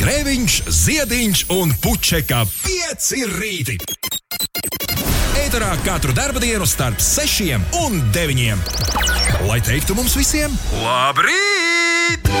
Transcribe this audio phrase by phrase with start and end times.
[0.00, 3.74] Grēviņš, Ziediņš un Puķeka 5 rīti.
[5.36, 8.62] Eterā katru dienu starp 6 un 9.
[9.44, 12.32] Lai teiktu mums visiem, labrīt!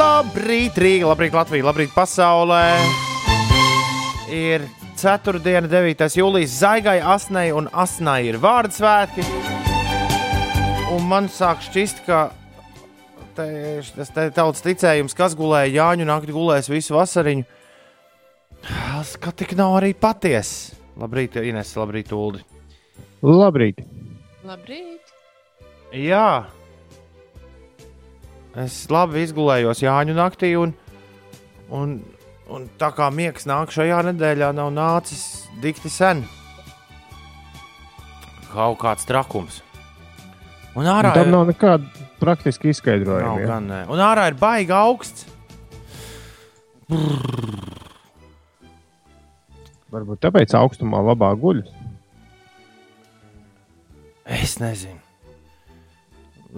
[0.00, 2.64] Labrīt, Rīga, labrīt, Latvija, labrīt, pasaulē!
[4.32, 4.64] Ir
[4.96, 5.44] 4.
[5.44, 6.08] 9.
[6.16, 9.28] jūlijas zaigai, asnei un asnai ir vārdu svētki.
[10.96, 12.30] Un man sāk šķist, ka
[13.40, 17.46] te, tas te tautas ticējums, kas gulēja Jāņu naktī, gulēs visu vasariņu.
[18.60, 20.76] Tas ka tik nav arī patiesa.
[21.00, 22.42] Labrīt, Ines, labrīt, Uldi.
[23.24, 23.80] Labrīt!
[24.44, 25.14] Labrīt!
[25.96, 26.44] Jā,
[28.60, 30.74] es labi izgulējos Jāņu naktī, un,
[31.72, 31.96] un,
[32.52, 35.24] un tā kā miegs nāk šajā nedēļā, nav nācis
[35.64, 36.22] dikti sen.
[38.52, 39.62] Kaut kāds trakums.
[40.78, 43.40] Un ārā Tam ir- nav nekāda praktiska Nav izskaidrojuma.
[43.40, 43.46] ja.
[43.46, 43.80] gan, nē.
[43.90, 45.26] Un ārā ir baigi augsts.
[49.90, 51.62] Varbūt tāpēc augstumā labāk guļ.
[54.30, 54.98] Es nezinu.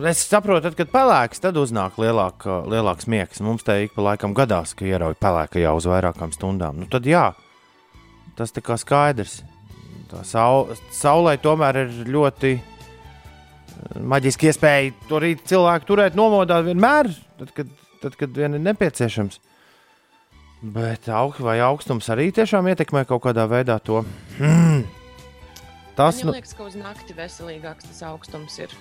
[0.09, 3.41] Es saprotu, tad, kad pelēks, tad uznāk lielāk, lielāks miegs.
[3.45, 6.79] Mums te ik pa laikam gadās, ka ierauj pelēkajā uz vairākām stundām.
[6.81, 7.27] Nu, tad jā,
[8.37, 9.43] tas tā kā skaidrs.
[10.13, 12.55] Tā sau, saulē tomēr ir ļoti
[13.99, 19.41] maģiski iespēja to rīt cilvēku turēt nomodā vienmēr, tad, kad, tad, kad vien ir nepieciešams.
[20.63, 24.05] Bet aug, vai augstums arī tiešām ietekmē kaut kādā veidā to?
[24.39, 24.85] Hmm.
[25.99, 28.73] Tas, Man nu, liekas, ka uz nakti veselīgāks tas augstums ir.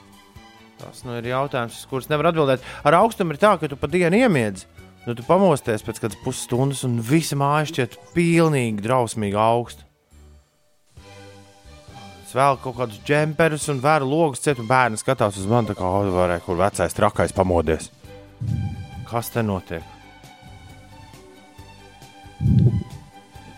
[0.81, 2.63] Tas nu, ir jautājums, uz kurus nevar atbildēt.
[2.87, 4.67] Ar augstumu ir tā, ka tu pa dienu iemiedz.
[5.07, 9.85] Nu, tu pamosties pēc kādas pusstundas, un visa māja šķiet pilnīgi drausmīgi augsta.
[12.31, 15.83] Es vēl kaut kādus džemperus un vēru logus ciet, un bērni skatās uz mani, kā
[15.83, 17.89] varēja, kur vecais trakais pamodies.
[19.09, 19.83] Kas te notiek?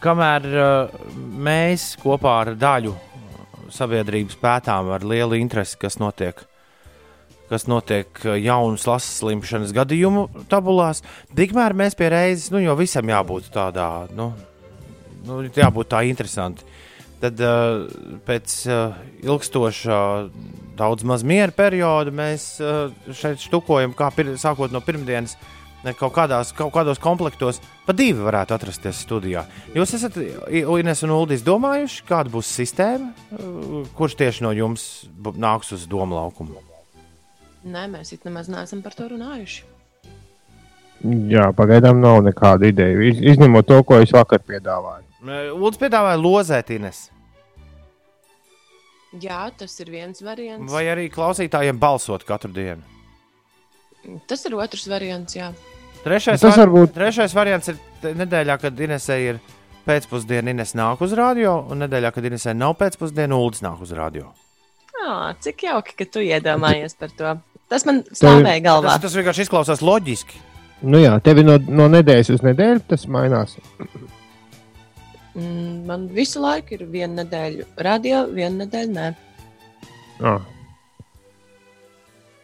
[0.02, 0.98] Kamēr uh,
[1.46, 2.96] mēs kopā ar daļu
[3.78, 6.42] sabiedrības pētām ar lielu interesi, kas notiek
[7.54, 11.06] kas notiek uh, jaunas lases slimšanas gadījumu tabulās.
[11.38, 14.32] Tikmēr mēs pie reizes, nu, jo visam jābūt tādā, nu,
[15.30, 16.73] nu jābūt tā interesanti.
[17.24, 17.86] Tad uh,
[18.28, 19.98] pēc uh, ilgstoša,
[20.76, 25.38] daudz maz miera perioda mēs uh, šeit štukojam, kā pir, sākot no pirmdienas.
[25.84, 29.42] Kaut, kādās, kaut kādos komplektos pa divi varētu atrasties studijā.
[29.76, 30.16] Jūs esat,
[30.48, 34.86] Ines un Uldis, domājuši, kāda būs sistēma, uh, kurš tieši no jums
[35.36, 36.60] nāks uz domu laukumu?
[37.64, 39.64] Nē, mēs it nemaz neesam par to runājuši.
[41.32, 43.00] Jā, pagaidām nav nekāda ideja.
[43.12, 45.04] Iz, izņemot to, ko es vakar piedāvāju.
[45.56, 47.06] Lūdzu, piedāvāja lozēt Ines.
[49.22, 50.72] Jā, tas ir viens variants.
[50.74, 52.82] Vai arī klausītājiem balsot katru dienu.
[54.28, 55.52] Tas ir otrs variants, jā.
[56.04, 56.66] Trešais, Tas var...
[56.68, 59.38] varbūt- Trešais variants ir te- nedēļā, kad Inesē ir
[59.88, 64.34] pēcpusdiena, Ines nāk uz radio, un nedēļā, kad Inesē nav pēcpusdiena, Uldis nāk uz radio.
[65.04, 67.32] À, cik jauki, ka tu iedomājies par to.
[67.72, 68.98] Tas man stāvēja galvā.
[68.98, 70.42] Tas, tas vienkārši izklausās loģiski.
[70.84, 73.56] Nu jā, tev no, no nedēļas uz nedēļu tas mainās.
[75.34, 79.08] Mm, man visu laiku ir viena nedēļa radio, viena nedēļa nē.
[80.24, 80.44] Ah,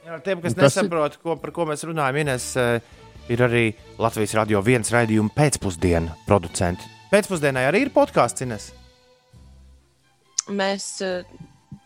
[0.10, 2.80] Jā, tiem, kas Un tas ir- nesaprot, ko, par ko mēs runājam, Ines eh,
[3.30, 3.64] ir arī
[4.02, 6.82] Latvijas radio viens raidījuma pēcpusdiena producenti.
[7.12, 8.72] Pēcpusdienai arī ir podkāsts, Ines.
[10.50, 11.22] Mēs uh,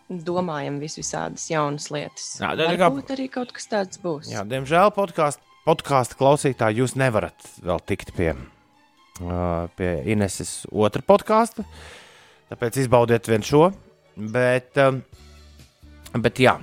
[0.08, 2.30] domājam vis visādas jaunas lietas.
[2.40, 4.32] Jā, tā kā- Varbūt arī kaut kas tāds būs.
[4.32, 8.34] Jā, diemžēl podkāstu podkāstu klausītāji jūs nevarat vēl tikt pie,
[9.78, 11.66] pie Ineses otra podkāsta.
[12.52, 13.68] Tāpēc izbaudiet vien šo.
[14.16, 14.78] Bet,
[16.22, 16.58] bet jā,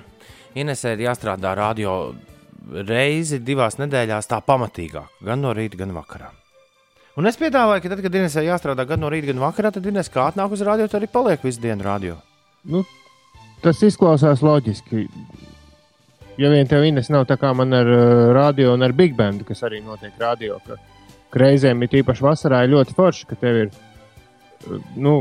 [0.58, 1.94] Inesē ir jāstrādā radio
[2.86, 6.30] reizi divās nedēļās tā pamatīgāk, gan no rīta, gan vakarā.
[7.18, 10.10] Un es piedāvāju, ka tad, kad Inesē jāstrādā gan no rīta, gan vakarā, tad Ines
[10.12, 12.16] kā atnāk uz radio, tad arī paliek visu dienu radio.
[12.64, 12.84] nu,
[13.64, 15.08] tas izklausās loģiski.
[16.40, 19.44] Ja vien tev Ines nav tā kā man ar uh, radio un ar Big Bandu,
[19.44, 20.78] kas arī notiek radio, ka
[21.36, 23.74] reizēm ir īpaši vasarā ir ļoti forši, ka tev ir.
[24.96, 25.14] Nu,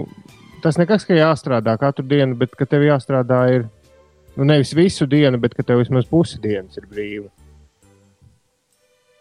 [0.63, 3.67] tas nekas, ka jāstrādā katru dienu, bet ka tev jāstrādā ir
[4.35, 7.29] nu, nevis visu dienu, bet ka tev vismaz pusi dienas ir brīva.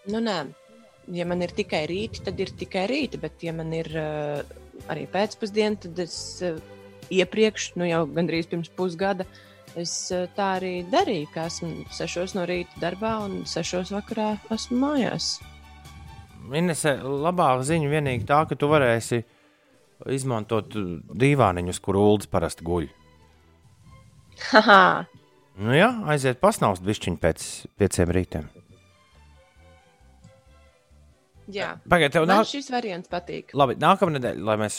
[0.08, 0.38] Nu, nē,
[1.12, 4.40] ja man ir tikai rīti, tad ir tikai rīti, bet, ja man ir uh,
[4.88, 6.56] arī pēcpusdiena, tad es uh,
[7.12, 9.26] iepriekš, nu jau gandrīz pirms pusgada,
[9.76, 14.80] es uh, tā arī darīju, ka esmu sešos no rīta darbā un sešos vakarā esmu
[14.86, 15.36] mājās.
[16.56, 19.22] Inese, labā ziņa vienīgi tā, ka tu varēsi
[20.14, 20.72] izmantot
[21.18, 22.88] dīvāniņus, kur ULDS parasti guļ.
[24.52, 24.82] Haha,
[25.58, 27.44] Nu jā, aiziet pasnaust bišķiņu pēc
[27.80, 28.44] pieciem rītiem.
[31.48, 32.44] Jā, Pagaidiet, tev nāk.
[32.46, 33.54] šis variants patīk.
[33.56, 34.76] Labi, nākamā nedēļa, lai mēs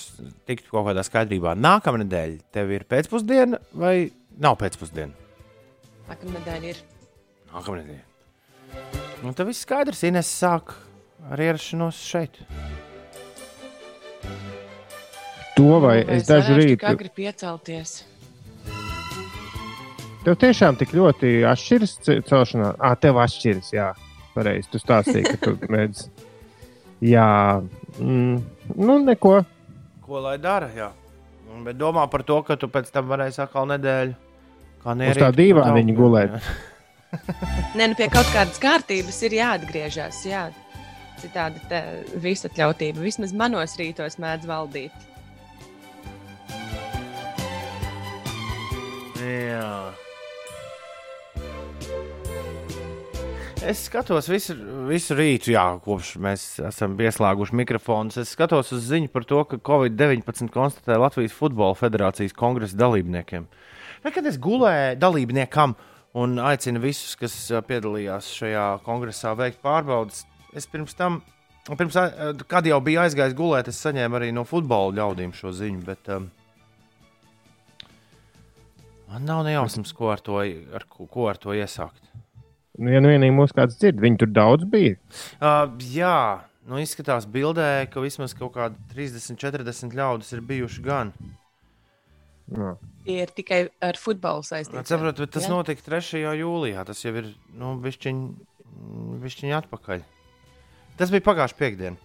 [0.47, 1.55] tiktu kaut kādā skaidrībā.
[1.57, 5.11] Nākamā nedēļa tev ir pēcpusdiena vai nav pēcpusdiena?
[6.07, 6.83] Nākamā nedēļa ir.
[7.51, 8.05] Nākamā nedēļa.
[9.25, 10.05] Nu, tad viss skaidrs.
[10.07, 10.75] Ines sāk
[11.27, 12.39] ar ierašanos šeit.
[15.57, 16.79] To vai Vai es dažu rītu.
[16.79, 17.97] Kā grib piecelties?
[20.23, 22.75] Tev tiešām tik ļoti atšķiras ce- celšanās.
[22.79, 23.89] Ah, tev atšķiras, jā.
[24.35, 26.05] Pareizi, tu stāstīji, ka tu mēdz.
[27.03, 27.27] Jā,
[27.99, 28.39] mm,
[28.75, 29.39] nu neko.
[30.03, 30.69] Ko lai dara?
[30.75, 30.91] Jā.
[31.63, 34.15] Bet domā par to, ka tu pēc tam varēsi atkal nedēļu.
[34.83, 36.35] Kā Uz tā dīvāniņa gulēt.
[37.77, 40.21] Nē, nu pie kaut kādas kārtības ir jāatgriežas.
[40.29, 40.45] Jā.
[41.19, 41.83] Citādi tā
[42.23, 45.07] visatļautība vismaz manos rītos mēdz valdīt.
[49.19, 49.71] Jā.
[53.59, 54.53] Es skatos visu,
[54.87, 58.15] visu rītu, jā, kopš mēs esam pieslēguši mikrofonus.
[58.21, 63.49] Es skatos uz ziņu par to, ka Covid-19 konstatēja Latvijas Futbola Federācijas kongresa dalībniekiem.
[64.07, 65.75] Kad es gulēju dalībniekam
[66.23, 70.23] un aicinu visus, kas ā, piedalījās šajā kongresā, veikt pārbaudas,
[70.57, 71.21] es pirms tam,
[71.69, 71.97] pirms,
[72.49, 75.85] kad jau biju aizgājis gulēt, es saņēmu arī no futbola ļaudīm šo ziņu.
[75.87, 76.29] Bet, um,
[79.09, 82.03] Man nav nejausmas, ko ar to, ar, ko, ko ar to iesākt.
[82.77, 84.99] Nu, ja nu vienīgi mūsu kāds dzird, viņi tur daudz bija.
[85.41, 91.13] Uh, jā, nu izskatās bildē, ka vismaz kaut kādi 30, 40 ļaudis ir bijuši gan.
[92.53, 92.75] Jā.
[93.05, 94.85] Tie ir tikai ar futbolu saistīti.
[94.89, 95.51] Saprotu, bet tas Jā.
[95.53, 96.21] notika 3.
[96.39, 96.85] jūlijā.
[96.85, 98.23] Tas jau ir nu, bišķiņ,
[99.25, 100.05] bišķiņ atpakaļ.
[100.99, 101.95] Tas bija pagājušā piekdiena.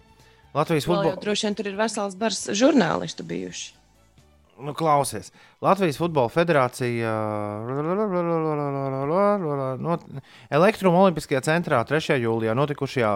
[0.55, 3.73] Latvijas futbola droši vien tur ir vesels bars žurnālistu bijuši.
[4.59, 5.33] nu, klausies.
[5.61, 7.11] Latvijas Futbola Federācija
[9.83, 9.97] no,
[10.49, 12.15] Elektruma Olimpiskajā centrā 3.
[12.23, 13.11] jūlijā notikušajā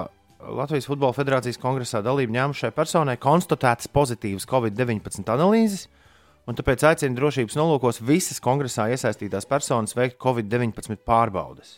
[0.59, 5.87] Latvijas Futbola Federācijas kongresā dalību ņēmušai personai konstatētas pozitīvas Covid-19 analīzes,
[6.47, 11.77] un tāpēc aicina drošības nolūkos visas kongresā iesaistītās personas veikt Covid-19 pārbaudes.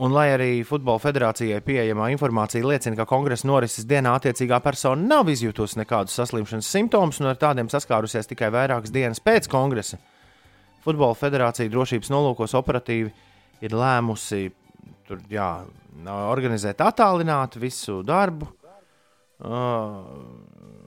[0.00, 5.28] Un, lai arī Futbola federācijai pieejamā informācija liecina, ka kongresa norises dienā attiecīgā persona nav
[5.28, 10.00] izjutusi nekādus saslimšanas simptomus un ar tādiem saskārusies tikai vairākas dienas pēc kongresa,
[10.80, 13.10] Futbola federācija drošības nolūkos operatīvi
[13.60, 14.46] ir lēmusi
[15.04, 15.50] tur, jā,
[16.08, 18.48] organizēt attālināti visu darbu,
[19.44, 19.98] uh,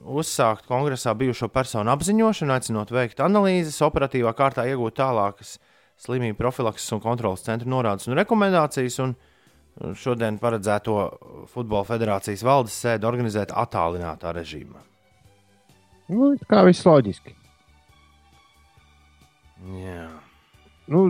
[0.04, 5.54] uzsākt kongresā bijušo personu apziņošanu, aicinot veikt analīzes, operatīvā kārtā iegūt tālākas
[6.02, 8.98] slimību profilakses un kontrolas centra norādes un rekomendācijas.
[9.04, 9.14] Un
[9.98, 10.96] šodien paredzēto
[11.50, 14.82] Futbola federācijas valdes sēdi organizēt attālinātā režīmā.
[16.12, 17.34] Nu, kā viss loģiski.
[19.80, 20.08] Jā.
[20.92, 21.06] Nu,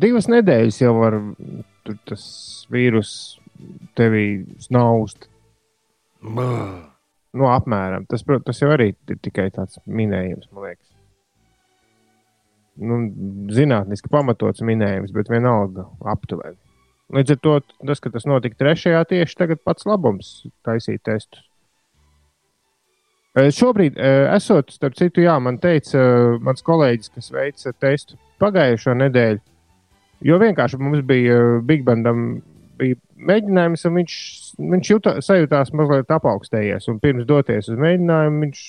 [0.00, 1.16] divas nedēļas jau var
[1.86, 2.24] tur tas
[2.72, 3.12] vīrus
[3.96, 5.30] tevī snaust.
[6.24, 6.82] Brr.
[7.34, 8.04] Nu, apmēram.
[8.06, 10.93] Tas, tas jau arī ir tikai tāds minējums, man liekas.
[12.74, 12.98] Nu,
[13.54, 16.58] zinātniski pamatots minējums, bet vienalga aptuveni.
[17.14, 21.44] Līdz ar to tas, ka tas notika trešajā, tieši tagad pats labums taisīt testus.
[23.34, 28.18] Eh, Šobrīd, eh, esot, starp citu, jā, man teica eh, mans kolēģis, kas veica testu
[28.38, 29.40] pagājušo nedēļu,
[30.28, 32.42] jo vienkārši mums bija Big Bandam
[32.78, 34.14] bija mēģinājums, un viņš,
[34.74, 36.86] viņš jūta, sajūtās mazliet apaugstējies.
[37.02, 38.62] Pirms doties uz mēģinājumu, viņš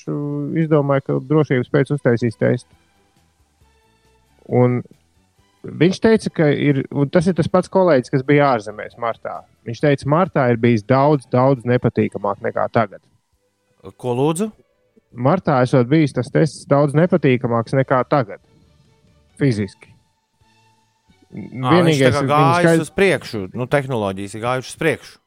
[0.64, 2.85] izdomāja, ka drošības pēc uztaisīs testu.
[4.52, 4.82] Un
[5.66, 9.40] viņš teica, ka ir, tas ir tas pats kolēģis, kas bija ārzemēs martā.
[9.66, 13.02] Viņš teica, martā ir bijis daudz, daudz nepatīkamāk nekā tagad.
[13.98, 14.52] Ko lūdzu?
[15.16, 18.42] Martā esot bijis tas tests daudz nepatīkamāks nekā tagad.
[19.40, 19.92] Fiziski.
[21.36, 25.18] Tā kā viņa gājis skaidrs- uz priekšu, nu, tehnoloģijas ir gājušas uz priekšu.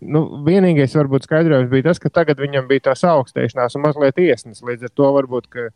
[0.00, 4.62] nu, vienīgais varbūt skaidrojums bija tas, ka tagad viņam bija tā augstēšanās un mazliet iesnas.
[4.64, 5.68] Līdz ar to varbūt ka,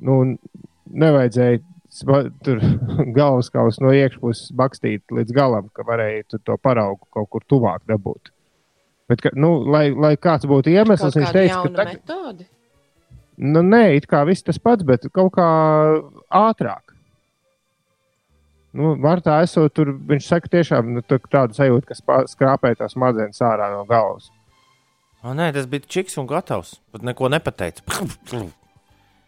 [0.00, 0.38] nu,
[0.88, 1.60] nevajadzēja
[2.44, 2.58] tur
[3.18, 7.84] galvas kausu no iekšpuses bakstīt līdz galam, ka varēja tur to paraugu kaut kur tuvāk
[7.90, 8.32] dabūt.
[9.08, 12.46] Bet, ka, nu, lai, lai kāds būtu iemesls, viņš teica, ka jauna tagad, metode.
[13.36, 15.48] nu, nē, it kā viss tas pats, bet kaut kā
[16.32, 16.94] ātrāk.
[18.74, 23.38] Nu, Martā esot tur, viņš saka, tiešām nu, tā- tādu sajūtu, ka skrāpē tās smadzenes
[23.44, 24.32] ārā no galvas.
[25.22, 26.74] O, nē, tas bija čiks un gatavs.
[26.92, 27.84] Pat neko nepateica.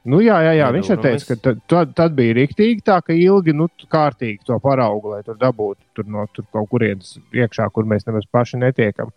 [0.07, 0.67] Nu, jā, jā, jā.
[0.75, 5.17] Viņš jau teica, ka tad, tad, bija rīktīgi tā, ka ilgi, nu, kārtīgi to paraugu,
[5.17, 9.11] lai tur dabūtu tur no tur kaut kurienes iekšā, kur mēs nemaz paši netiekam.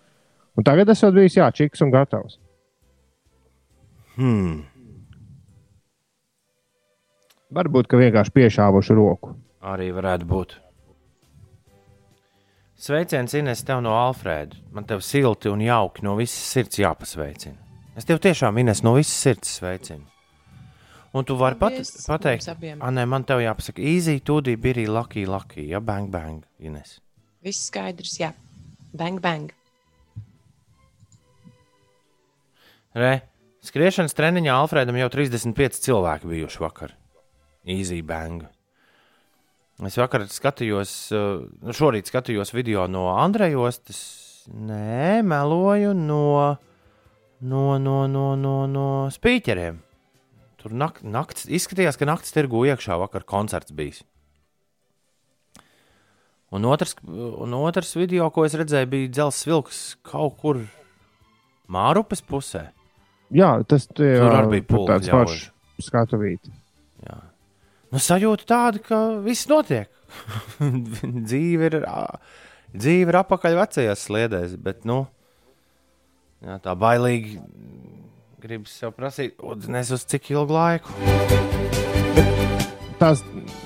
[0.57, 2.39] Un tagad esot bijis, jā, čiks un gatavs.
[4.17, 4.63] Hmm.
[7.55, 9.35] Varbūt, ka vienkārši piešāvuši roku.
[9.65, 10.57] Arī varētu būt.
[12.79, 14.55] Sveiciens, Ines, tev no Alfrēda.
[14.71, 17.57] Man te silti un jauki no visas sirds jāpasveicina.
[17.99, 20.05] Es tev tiešām, Ines, no visas sirds sveicinu.
[21.09, 21.73] Un tu vari pat,
[22.05, 22.45] pateikt,
[22.77, 26.99] ah, nē, man te jāpasaka, easy, tūdī, bija lucky, lucky, ja bang, bang, Ines.
[27.41, 28.29] Viss skaidrs, jā.
[28.93, 29.49] Bang, bang.
[32.99, 33.11] Re,
[33.65, 36.95] skriešanas treniņā Alfrēdam jau 35 cilvēki bijuši vakar.
[37.69, 38.45] Easy bang.
[39.87, 43.79] Es vakar skatījos, uh, šorīt skatījos video no Andrejas.
[43.87, 44.01] Tas
[44.51, 46.23] nē, meloju no,
[47.39, 49.79] no, no, no, no, no spīķeriem.
[50.59, 54.01] Tur nak, nakts, izskatījās, ka naktas tirgu iekšā vakar koncerts bijis.
[56.51, 60.63] Un otrs, un otrs video, ko es redzēju, bija dzelzs vilks kaut kur
[61.69, 62.65] Mārupes pusē.
[63.29, 65.43] Jā, tas tie, Tur arī bija tur pulka tāds ļauži.
[65.45, 66.49] foršs skatuvīt.
[67.05, 67.19] Jā.
[67.93, 69.93] Nu, sajūta tāda, ka viss notiek.
[71.29, 71.77] dzīve, ir,
[72.73, 75.03] dzīve ir apakaļ vecajās sliedēs, bet nu,
[76.41, 77.37] jā, tā bailīgi
[78.39, 79.39] gribas sev prasīt,
[79.71, 80.93] nes uz cik ilgu laiku.
[82.99, 83.21] Tās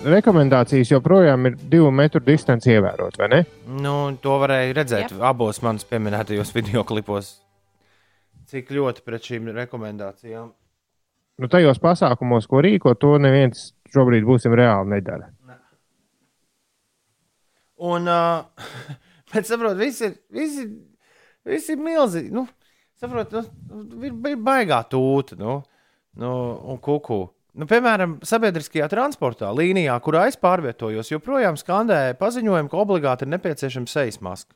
[0.05, 3.39] rekomendācijas joprojām ir divu metru distance ievērot, vai ne?
[3.65, 7.35] Nu, to varēja redzēt abos manis pieminētajos video klipos.
[8.49, 10.51] Cik ļoti pret šīm rekomendācijām.
[11.41, 15.31] Nu, tajos pasākumos, ko rīko, to neviens šobrīd būsim reāli nedara.
[17.83, 18.69] Un, uh,
[19.33, 20.13] bet saprotu, ir,
[21.49, 22.29] viss ir milzīgi.
[22.33, 22.45] Nu,
[23.01, 25.61] saprotu, nu, ir, ir baigā tūta nu,
[26.19, 26.33] nu,
[26.73, 27.21] un kuku.
[27.53, 33.91] Nu, piemēram, sabiedriskajā transportā, līnijā, kurā es pārvietojos, joprojām skandēja paziņojumu, ka obligāti ir nepieciešama
[33.91, 34.55] sejas maska.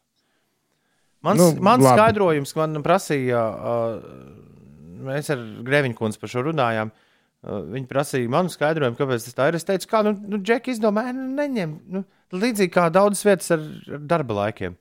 [1.26, 1.94] Mans, Nu, mans labi.
[1.98, 4.00] skaidrojums, ko man prasīja, uh,
[5.06, 6.90] mēs ar Grēviņu kundzi par šo runājām.
[6.90, 7.04] Uh,
[7.46, 9.56] Viņa prasīja manu skaidrojumu, kāpēc tas tā ir.
[9.60, 11.76] Es teicu, kā, nu, nu Džeki izdomāja, nu, neņem.
[11.94, 12.02] Nu,
[12.34, 13.62] līdzīgi kā daudzas vietas ar,
[13.94, 14.74] ar darba laikiem.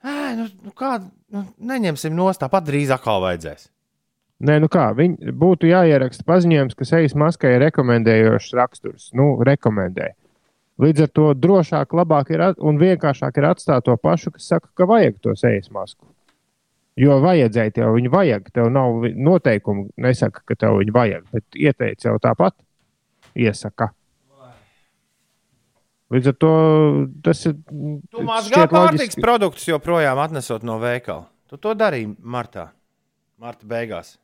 [0.00, 0.94] Ē, nu, nu, kā,
[1.34, 3.68] nu, neņemsim nost, tāpat drīz atkal vajadzēs.
[4.40, 9.10] Nē, nu kā, viņi būtu jāieraksta paziņojums, ka sejas maskai ir rekomendējošs raksturs.
[9.16, 10.14] Nu, rekomendē.
[10.80, 14.88] Līdz ar to drošāk, labāk ir un vienkāršāk ir atstāt to pašu, kas saka, ka
[14.88, 16.08] vajag to sejas masku.
[16.96, 18.48] Jo vajadzēja tev viņu vajag.
[18.56, 22.56] Tev nav noteikumu, nesaka, ka tev viņu vajag, bet ieteica jau tāpat.
[23.36, 23.92] Iesaka.
[26.10, 26.50] Līdz ar to
[27.22, 27.54] tas ir.
[28.10, 31.28] Tu mazgā pārtiks produktus joprojām atnesot no veikala.
[31.50, 32.68] Tu to darīji martā.
[33.40, 34.16] Marta beigās.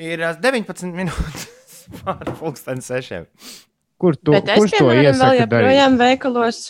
[0.00, 1.48] Ir ā, 19 minūtes
[2.02, 3.26] pāri pusdienas sešiem.
[4.00, 5.26] Kur tu, Bet es, kurš to piemēram, vēl iesaka?
[5.30, 5.44] darīt?
[5.46, 6.60] joprojām veikalos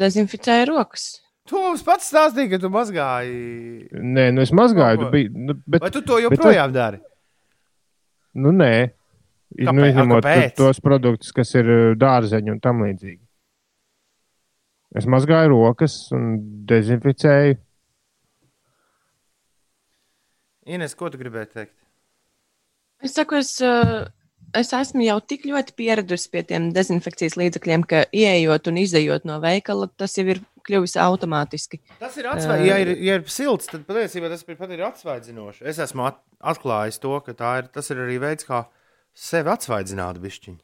[0.00, 1.04] dezinficēju rokas.
[1.50, 3.90] Tu mums pats stāstīji, ka tu mazgāji.
[3.92, 7.00] Nē, nu es mazgāju, tu biji, nu, bet, Vai tu to joprojām dari?
[8.40, 8.72] nu nē.
[9.50, 9.74] Kāpēc?
[9.74, 10.54] Nu, A, izņemot kāpēc?
[10.60, 13.20] tos produktus, kas ir uh, dārzeņi un tam līdzīgi.
[14.98, 16.32] Es mazgāju rokas un
[16.70, 17.58] dezinficēju.
[20.70, 21.74] Ines, ko tu gribēji teikt?
[23.02, 24.04] Es saku, es, uh,
[24.54, 29.38] es esmu jau tik ļoti pieradusi pie tiem dezinfekcijas līdzekļiem, ka ieejot un izejot no
[29.42, 31.80] veikala, tas jau ir kļuvis automātiski.
[32.02, 32.68] Tas ir atsvaidzinoši.
[32.68, 35.64] Ja, ir- ja ir silts, tad patiesībā tas ir pat ir atsvaidzinoši.
[35.72, 36.20] Es esmu at
[36.54, 38.66] atklājis to, ka tā ir, tas ir arī veids, kā
[39.16, 40.60] sevi atsvaidzināt bišķiņu.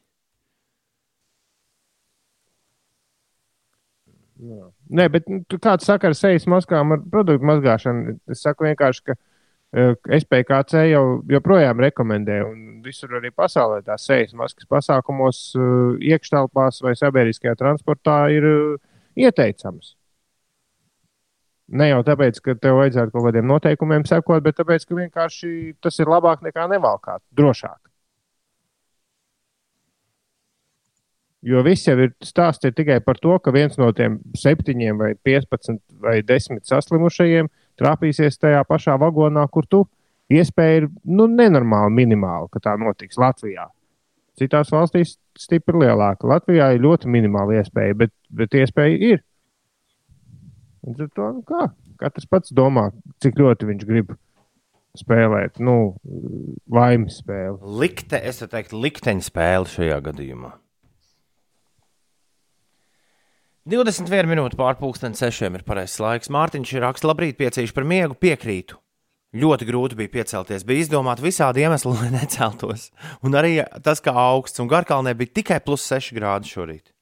[4.37, 8.17] Nē, bet nu, kāds saka ar sejas maskām, ar produktu mazgāšanu?
[8.29, 14.35] Es saku vienkārši, ka uh, SPKC jau joprojām rekomendē, un visur arī pasaulē tās sejas
[14.37, 18.77] maskas pasākumos, uh, iekštelpās vai sabiedriskajā transportā ir uh,
[19.17, 19.95] ieteicams.
[21.67, 25.49] Ne jau tāpēc, ka tev vajadzētu kaut kādiem noteikumiem sekot, bet tāpēc, ka vienkārši
[25.83, 27.86] tas ir labāk nekā nevalkāt, drošāk.
[31.47, 35.13] Jo viss jau ir stāsts ir tikai par to, ka viens no tiem septiņiem, vai
[35.23, 37.47] 15 vai 10 saslimušajiem
[37.79, 39.85] trāpīsies tajā pašā vagonā, kur tu.
[40.27, 43.69] Iespēja ir nu, nenormāli minimāla, ka tā notiks Latvijā.
[44.37, 46.27] Citās valstīs stipri lielāka.
[46.27, 49.23] Latvijā ir ļoti minimāla iespēja, bet, bet iespēja ir.
[50.83, 51.69] Un tad to, nu, kā?
[51.97, 52.89] Katrs pats domā,
[53.23, 54.11] cik ļoti viņš grib
[54.97, 55.95] spēlēt, nu,
[56.73, 57.57] laimes spēli.
[57.79, 60.57] Likte, es te teiktu, likteņa spēle šajā gadījumā.
[63.67, 66.29] 21 minūtes pārpusdienas sešiem ir pareizais laiks.
[66.31, 68.77] Mārtiņš ir raksts, labrīt, piecīši par miegu, piekrītu.
[69.35, 70.63] Ļoti grūti bija piecelties.
[70.63, 72.87] Bija izdomāti visādi iemesli, lai neceltos.
[73.27, 76.93] Un arī tas, ka augsts un garkalnē bija tikai plus 6 grādi šorīt.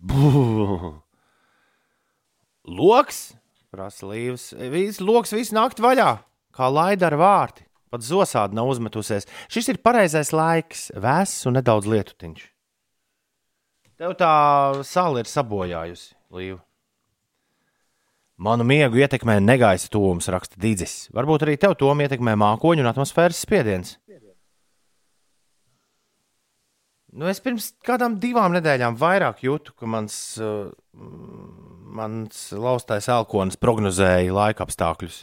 [0.00, 0.96] Bū!
[2.66, 3.20] Loks,
[3.70, 4.50] prasa Līvs.
[4.72, 6.10] Viss loks visu nakti vaļā,
[6.56, 7.68] kā laida ar vārti.
[7.92, 9.28] Pat zosādi nav uzmetusies.
[9.52, 12.55] Šis ir pareizais laiks, vēss un nedaudz lietutiņš.
[13.96, 14.30] Tev tā
[14.84, 16.60] sāla ir sabojājusi, Līva.
[18.36, 21.06] Manu miegu ietekmē negaisa tūms, raksta Dīdzis.
[21.16, 23.94] Varbūt arī tev tom ietekmē mākoņu un atmosfēras spiediens.
[27.16, 30.68] Nu, es pirms kādām divām nedēļām vairāk jūtu, ka mans, uh,
[31.96, 35.22] mans laustais elkonis prognozēja laika apstākļus.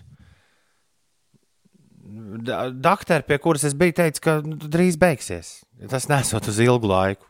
[2.82, 5.60] Daktere, pie kuras es biju, teica, ka nu, drīz beigsies.
[5.92, 7.30] Tas nesot uz ilgu laiku.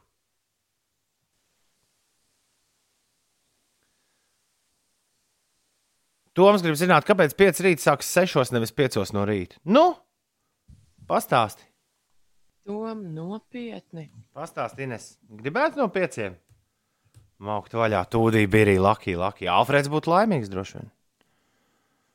[6.33, 9.59] Toms grib zināt, kāpēc 5 rīta sākas 6, nevis 5 no rīta.
[9.69, 9.85] Nu,
[11.09, 11.67] pastāsti.
[12.65, 14.07] Tom nopietni.
[14.33, 15.17] Pastāsti, Ines.
[15.43, 16.31] Gribētu no 5.
[17.43, 19.19] Maukt vaļā, tūdī bija arī Lakija.
[19.19, 19.57] Lakija.
[19.59, 20.91] Alfreds būtu laimīgs droši vien.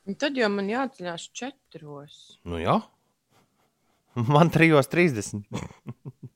[0.08, 2.14] Un tad jau man jāceļās četros.
[2.48, 2.78] Nu jā.
[4.16, 5.44] Man 3.30.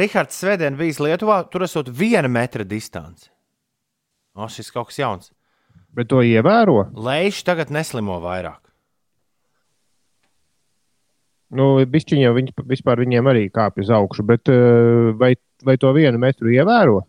[0.00, 3.32] Rihards Svētdien bijis Lietuvā, tur esot viena metra distance.
[4.36, 5.32] O, šis kaut kas jauns.
[5.96, 6.90] Bet to ievēro.
[6.92, 8.60] Leiši tagad neslimo vairāk.
[11.56, 16.18] Nu, bišķiņā viņi vispār viņiem arī kāpj uz augšu, bet eh, vai, vai to vienu
[16.20, 17.04] metru ievēro?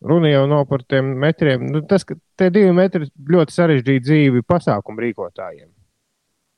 [0.00, 1.66] Runa jau nav par tiem metriem.
[1.68, 5.68] Nu, tas, ka tie divi metri ļoti sarežģīti dzīvi pasākumu rīkotājiem.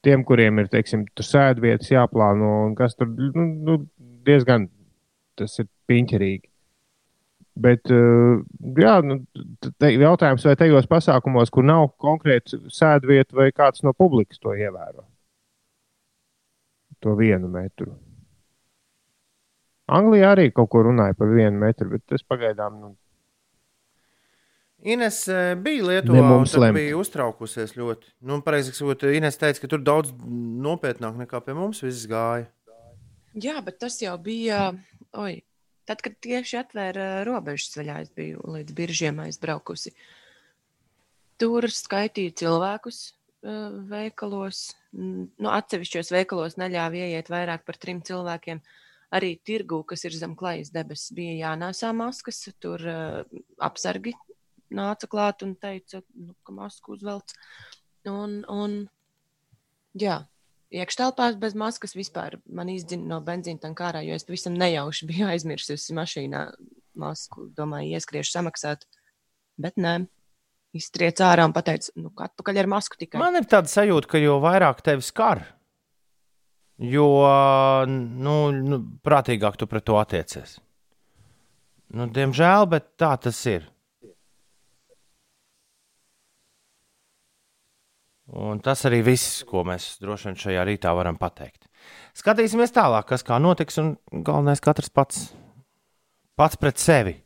[0.06, 3.76] Tiem, kuriem ir, teiksim, tur sēdvietas jāplāno un kas tur nu, nu,
[4.26, 4.68] diezgan
[5.38, 6.51] tas ir piņķerīgi.
[7.52, 8.40] Bet, uh,
[8.80, 9.18] jā, nu,
[9.76, 15.04] te, jautājums, vai tajos pasākumos, kur nav konkrēti sēdvieta, vai kāds no publikas to ievēro?
[17.04, 17.92] To vienu metru.
[19.92, 22.94] Anglijā arī kaut ko runāja par vienu metru, bet tas pagaidām nu,
[24.82, 26.74] Ines eh, bija Lietuvā, un lemt.
[26.74, 28.08] bija uztraukusies ļoti.
[28.26, 30.10] Nu, pareizi sakot, Ines teica, ka tur daudz
[30.64, 32.48] nopietnāk nekā pie mums viss gāja.
[33.38, 34.72] Jā, bet tas jau bija.
[35.22, 35.36] Oi,
[35.88, 39.94] tad, kad tieši atvēra robežas vaļā, es biju līdz biržiem aizbraukusi.
[41.40, 44.70] Tur skaitīja cilvēkus uh, veikalos.
[44.92, 48.62] Nu, atsevišķos veikalos neļāva ieiet vairāk par trim cilvēkiem.
[49.12, 52.44] Arī tirgu, kas ir zem klajas debesis, bija jānēsā maskas.
[52.62, 54.14] Tur uh, apsargi
[54.72, 57.34] nāca klāt un teica, nu, ka masku uzvelc.
[58.08, 58.78] Un, un,
[59.98, 60.22] jā,
[60.72, 65.28] iekštelpās bez maskas vispār man izdzina no benzīna tankā ārā, jo es pavisam nejauši biju
[65.32, 66.46] aizmirsusi mašīnā
[66.98, 67.48] masku.
[67.56, 68.86] Domāju, ieskriešu samaksāt.
[69.60, 69.98] Bet nē,
[70.76, 73.20] iztriec ārā un pateica, nu, ka atpakaļ ar masku tikai.
[73.22, 75.44] Man ir tāda sajūta, ka jo vairāk tevi skar,
[76.80, 77.08] jo
[77.88, 80.58] nu, nu, prātīgāk tu pret to attiecies.
[81.92, 83.68] Nu, diemžēl, bet tā tas ir.
[88.30, 91.66] Un tas arī viss, ko mēs droši vien šajā rītā varam pateikt.
[92.14, 95.24] Skatīsimies tālāk, kas kā notiks, un galvenais katrs pats,
[96.38, 97.16] pats pret sevi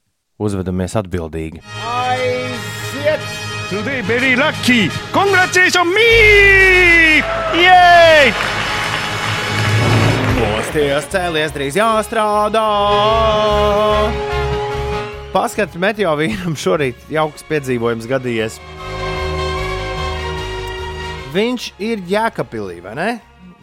[0.40, 1.60] uzvedamies atbildīgi.
[1.84, 3.20] Aiziet!
[3.68, 4.88] Today very lucky!
[5.12, 7.20] Congratulations me!
[7.60, 8.32] Yay!
[10.36, 12.64] Mosties, cēlies, drīz jāstrādā.
[15.34, 18.60] Paskatieties, meteo vīram šorīt jauks piedzīvojums gadījies.
[21.34, 23.08] Viņš ir Jēkabīlī, vai ne?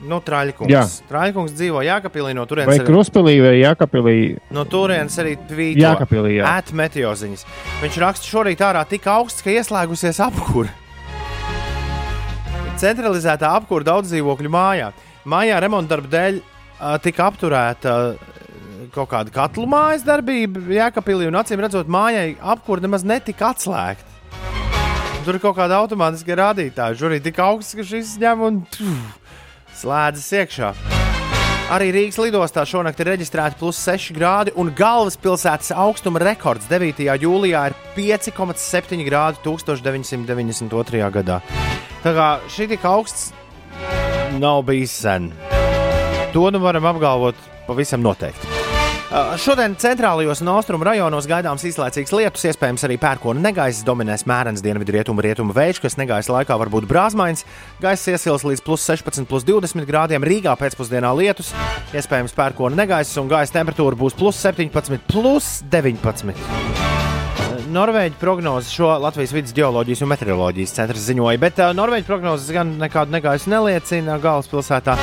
[0.03, 0.71] Nu, Traļkungs.
[0.71, 0.83] Jā.
[1.07, 4.15] Traļkungs dzīvo Jēkabīlī, no turienes arī, Kruspēlī vai Jākapilī.
[4.51, 5.79] no turienes arī tvīto.
[5.79, 6.49] Jēkabīlī, jā.
[6.59, 7.45] Ēt meteoziņas.
[7.83, 10.73] Viņš raksta šorīt ārā tik augsts, ka ieslēgusies apkūra.
[12.83, 14.91] Centralizētā apkūra daudz dzīvokļu mājā.
[15.29, 16.39] Mājā remonta darba dēļ
[17.05, 17.97] tika apturēta
[18.93, 24.12] kaut kāda katlu mājas darbība Jēkabīlī, un acīm redzot, mājai apkūra nemaz netika atslēgta.
[25.23, 26.97] Tur kaut kāda automātiska rādītāja.
[26.99, 28.57] Šorīt tik augsts, ka šis ņem un
[29.79, 30.71] slēdzas iekšā.
[31.71, 36.99] Arī Rīgas lidostā šonakt ir reģistrēti plus 6 grādi, un galvaspilsētas augstuma rekords 9.
[37.23, 41.07] jūlijā ir 5,7 grādi 1992.
[41.15, 41.39] gadā.
[42.03, 43.31] Tā kā šī tik augsts
[44.43, 45.31] nav bijis sen.
[46.35, 48.62] To nu varam apgalvot pavisam noteikti.
[49.13, 54.63] Uh, Šodien centrālajos un austrumu rajonos gaidāms īslaicīgs lietus, iespējams arī pērkona negaiss, dominēs mērens
[54.65, 57.45] dienvidu rietumu rietumu vējš, kas negaisa laikā var būt brāzmains.
[57.77, 61.53] Gaiss iesils līdz plus 16, plus 20 grādiem, Rīgā pēcpusdienā lietus,
[61.93, 66.33] iespējams pērkona negaiss un gaisa temperatūra būs plus 17, plus 19.
[67.73, 72.79] Norvēģi prognozes šo Latvijas vidus geoloģijas un meteoroloģijas centrs ziņoja, bet uh, Norvēģi prognozes gan
[72.81, 74.97] nekādu negaisu neliecina galvaspilsētā.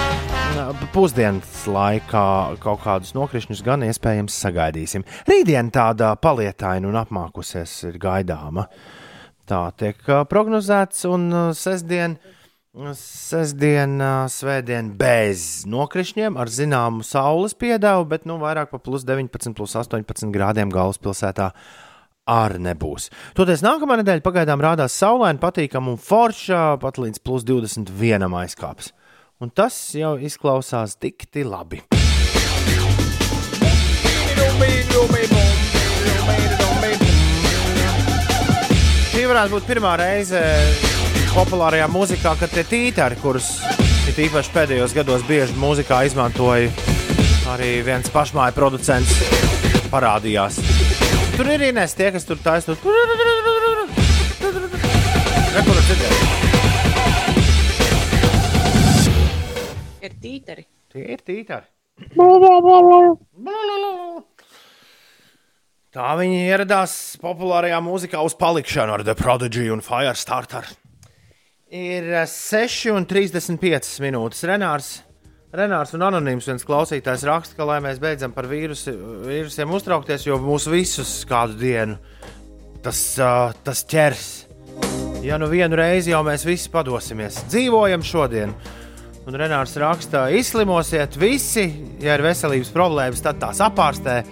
[0.51, 2.25] Uh, Pusdienas laikā
[2.63, 5.05] kaut kādus nokrišņus gan iespējams sagaidīsim.
[5.29, 8.67] Rītdien tāda palietaina un apmākusies ir gaidāma.
[9.47, 12.19] Tā tiek uh, prognozēts, un uh, sestdien
[12.71, 19.75] Sestdiena, svētdiena bez nokrišņiem, ar zināmu saules piedevu, bet nu, vairāk par plus 19, plus
[19.75, 21.49] 18 grādiem galvaspilsētā
[22.31, 23.09] arī nebūs.
[23.35, 28.93] Toties nākamā nedēļa pagaidām rādās saulaina, patīkama un forša, pat līdz plus 21 aizkāps.
[29.41, 31.79] Un tas jau izklausās tikti labi.
[39.09, 40.43] Šī varētu būt pirmā reize
[41.33, 43.49] populārajā mūzikā, kad tie tītari, kurus
[44.13, 46.69] it īpaši pēdējos gados bieži mūzikā izmantoja
[47.55, 49.17] arī viens pašmāju producents,
[49.89, 50.61] parādījās.
[51.39, 52.77] Tur ir Inês, tie, kas tur taisa.
[52.77, 52.93] Tur...
[55.57, 56.20] Rekur dzirdēt.
[60.01, 60.65] Ir tītari.
[60.91, 61.67] Tie ir tītari.
[65.91, 70.69] Tā viņi ieradās populārajā mūzikā uz palikšanu ar The Prodigy un Firestarter.
[71.71, 74.43] Ir 6,35 minūtes.
[74.49, 74.91] Renārs,
[75.55, 78.95] Renārs un Anonīms viens klausītājs raksta, ka, lai mēs beidzam par vīrusi,
[79.27, 81.99] vīrusiem uztraukties, jo mūs visus kādu dienu
[82.85, 84.29] tas, uh, tas ķers.
[85.27, 88.55] Ja nu vienu reizi jau mēs visi padosimies, dzīvojam šodien.
[89.29, 91.67] Un Renārs raksta, izslimosiet visi,
[92.01, 94.23] ja ir veselības problēmas, tad tās apārstē.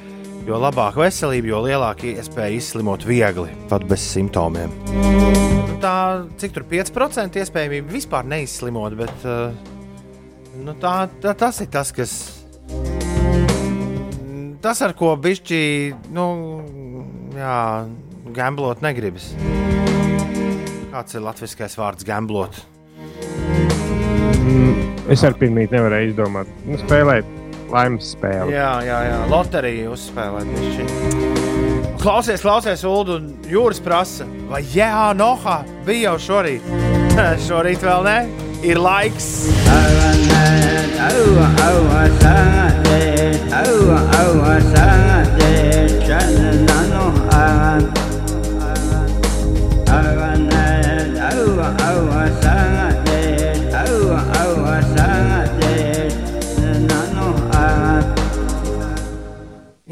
[0.48, 4.72] Jo labāka veselība, jo lielāka iespēja izslimot viegli, pat bez simptomiem.
[4.88, 9.52] Nu, tā, cik tur 5% iespējamība vispār neizslimot, bet uh,
[10.64, 12.14] nu, tā, tā, tas ir tas, kas.
[14.64, 15.60] Tas, ar ko bišķi,
[16.16, 16.26] nu,
[17.36, 17.60] jā,
[18.40, 19.34] gamblot negribas.
[20.88, 22.56] Kāds ir latviskais vārds gamblot?
[25.08, 26.50] Es ar pirmīt nevarēju izdomāt.
[26.68, 27.28] Nu, spēlēt
[27.72, 28.54] laimes spēli.
[28.56, 29.18] Jā, jā, jā.
[29.32, 30.50] loterija uzspēlēt.
[30.56, 31.96] bišķiņ.
[31.98, 36.68] Klausies, klausies, Ulu, un jūras prasa, vai jā, noha bija jau šorīt.
[37.48, 38.18] šorīt vēl ne,
[38.62, 39.32] ir laiks.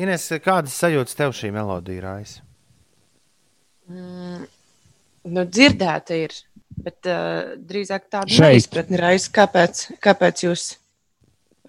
[0.06, 2.44] Ines, kādas sajūtas tev šī melodija raisa?
[5.26, 6.34] Nu, dzirdēta ir,
[6.86, 10.66] bet uh, drīzāk tāda neizpratne raisa, kāpēc, kāpēc jūs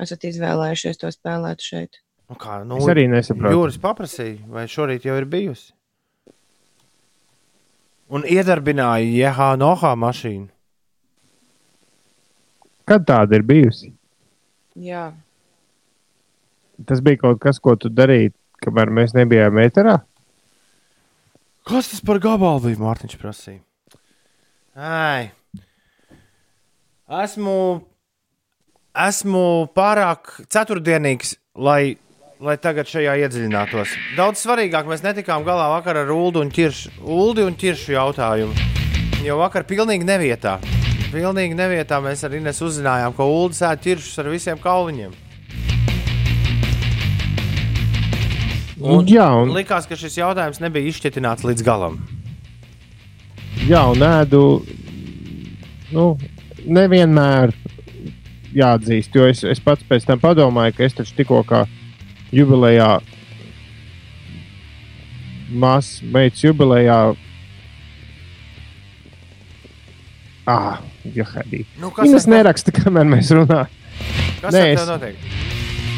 [0.05, 1.97] esat izvēlējušies to spēlēt šeit.
[2.27, 3.55] Nu, kā, nu, Es arī nesaprotu.
[3.55, 5.71] Jūras paprasīja, vai šorīt jau ir bijusi.
[8.13, 10.47] Un iedarbināja Jehā Nohā mašīnu.
[12.87, 13.89] Kad tāda ir bijusi?
[14.79, 15.09] Jā,
[16.85, 19.97] Tas bija kaut kas, ko tu darīji, kamēr mēs nebijām metrā.
[21.67, 22.79] Kas tas par gabalu bija?
[22.79, 23.59] Mārtiņš prasīja.
[24.77, 25.31] Ai.
[27.23, 27.55] Esmu,
[29.07, 29.43] esmu
[29.75, 31.97] pārāk ceturtdienīgs, lai,
[32.43, 33.97] lai tagad šajā iedziļinātos.
[34.19, 38.67] Daudz svarīgāk mēs netikām galā vakar ar Ulu un Čiršu, Uldi un Čiršu jautājumu.
[39.25, 40.59] Jo vakar pilnīgi nevietā.
[41.11, 45.15] Pilnīgi nevietā mēs ar Ines uzzinājām, ka Ulu sēž ķiršus ar visiem kauliņiem.
[48.77, 51.97] Un, Jā, un- likās, ka šis jautājums nebija izšķietināts līdz galam.
[53.65, 54.41] Jā, un ēdu
[55.91, 56.17] nu,
[56.65, 57.55] nevienmēr
[58.53, 59.15] jāatzīst.
[59.17, 61.63] Jo es, es pats pēc tam padomāju, ka es taču tikko kā
[62.31, 62.99] jubilejā,
[65.49, 67.15] māsas meitas jubilejā.
[70.47, 70.77] Ah,
[71.11, 71.65] jā, Hadī.
[71.81, 73.73] Nu, Viņas neraksta, kamēr mēs runājam.
[74.37, 75.15] Kas Nē, tev notiek?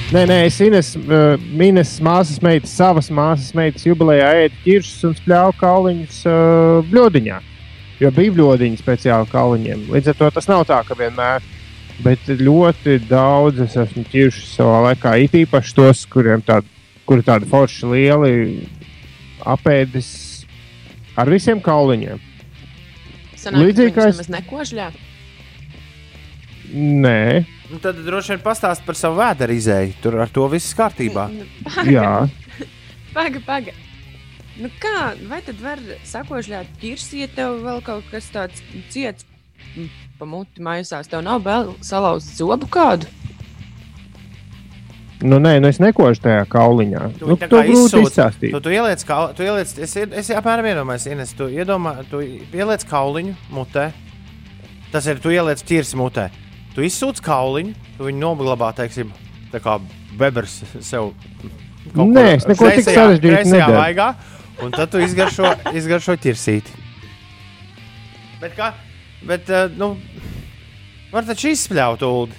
[0.09, 5.13] Nē, nē, es Ines, uh, Ines māsas meitas, savas māsas meitas jubilejā ēdu ķiršus un
[5.19, 7.37] spļāvu kauliņus uh, bļodiņā.
[8.01, 9.83] Jo bija bļodiņi speciāli kauliņiem.
[9.93, 11.45] Līdz ar to tas nav tā, ka vienmēr.
[12.01, 15.13] Bet ļoti daudz es esmu ķiršus savā laikā.
[15.27, 16.65] It īpaši tos, kuriem tādi,
[17.05, 18.33] kuri tādi forši lieli
[19.45, 20.09] apēdis
[21.19, 22.17] ar visiem kauliņiem.
[23.35, 24.89] sanāk, Līdzīgi kā ka es- es nekožļā.
[26.73, 29.93] Nē, Nu, tad droši vien pastāst par savu vēdera izēju.
[30.01, 31.27] Tur ar to viss kārtībā.
[31.95, 32.25] jā.
[33.13, 33.75] Paga, paga.
[34.59, 35.79] Nu kā, vai tad var
[36.09, 39.23] sakožļāt ķirsi, ja tev vēl kaut kas tāds ciets
[39.77, 39.85] mm,
[40.17, 41.07] pa muti maisās?
[41.07, 43.07] Tev nav vēl salauzts zobu kādu?
[45.21, 47.05] Nu, nē, nu es nekošu tajā kauliņā.
[47.19, 48.09] Tu Nu, to grūti izsūc.
[48.09, 48.51] izstāstīt.
[48.55, 52.85] Tu, tu ieliec, kā, tu ieliec, es, es apmēram iedomājos, Ines, tu, iedomā, tu ieliec
[52.87, 53.89] kauliņu mutē.
[54.93, 56.29] Tas ir, tu ieliec ķirsi mutē.
[56.75, 59.11] Tu izsūc kauliņu, tu viņu noglabā, teiksim,
[59.51, 59.79] tā kā
[60.19, 61.13] bebers sev.
[61.95, 64.11] Nē, es neko tik kreisajā- sarežģītu vaigā,
[64.59, 66.67] Un tad tu izgaršo, izgaršo ķirsīti.
[68.41, 68.73] Bet kā?
[69.23, 69.93] Bet, uh, nu,
[71.13, 72.35] Var taču izspļaut ūdeni.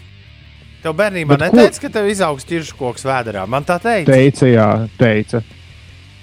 [0.84, 3.42] Tev bērnībā Bet ko- neteica, ka tev izaugs tiršu koks vēdā.
[3.48, 4.12] Man tā teica.
[4.12, 4.68] Teica, jā,
[5.00, 5.40] teica.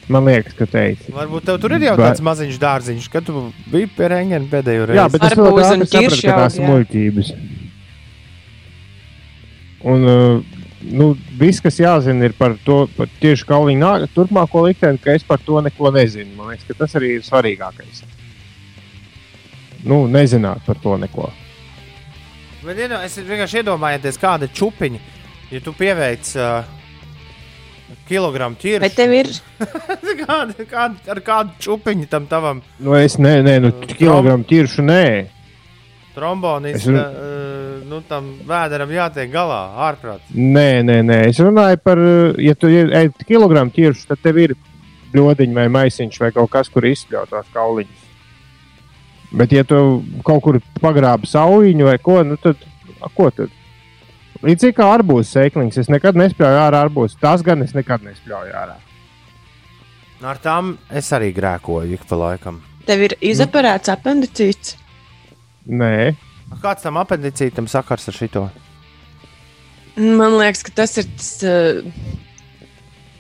[0.08, 1.12] Man liekas, ka teica.
[1.12, 4.88] Varbūt tev tur ir jau Bet- tāds maziņš dārziņš, kad tu biji pie rengena pēdējo
[4.88, 5.02] reizi.
[5.02, 7.38] Jā, bet es un ātri sapratu, ka tās ir jā.
[9.88, 10.58] Un uh,
[10.92, 13.46] nu, viss, kas jāzina, ir par to par tieši
[13.80, 16.36] nā- turpmāko likteni, ka es par to neko nezinu.
[16.36, 18.04] Man liekas, ka tas arī ir svarīgākais.
[19.88, 21.32] Nu, nezināt par to neko.
[22.66, 25.00] Bet, iedo- es vienkārši iedomājos, kāda ir čūpiņa.
[25.52, 26.66] Ja tu pieveic uh,
[28.10, 29.30] kilogramu ķiršu, Bet tev ir
[30.26, 35.04] kāda, kāda, ar kādu čūpiņu tam tavam Nu, es ne, ne, nu, kilogramu ķiršu nē.
[36.18, 40.26] Trombonistam, Es- uh, nu, tam vēderam jātiek galā, ārprāt.
[40.34, 41.20] Nē, nē, nē.
[41.30, 44.56] Es runāju par, uh, ja tu ej kilogramu ķiršu, tad tev ir
[45.14, 48.04] bludiņš vai maisiņš vai kaut kas, kur izspļaut tās kauliņas.
[49.38, 49.78] Bet, ja tu
[50.24, 52.60] kaut kur pagrābi saujiņu vai ko, nu tad,
[53.04, 53.52] a, ko tad?
[54.46, 57.18] Līdzīgi kā arbūzs sēkliņš, es nekad nespļauju ārā arbūzs.
[57.20, 58.76] Tās gan es nekad nespļauju ārā.
[60.22, 62.62] Nu, Ar tām es arī grēkoju ik pa laikam.
[62.88, 64.78] Tev ir izoperēts apendicīts.
[65.68, 66.16] Nē,
[66.62, 68.46] Kāds tam apendicītam sakars ar šito?
[69.98, 71.82] Man liekas, ka tas ir tas uh,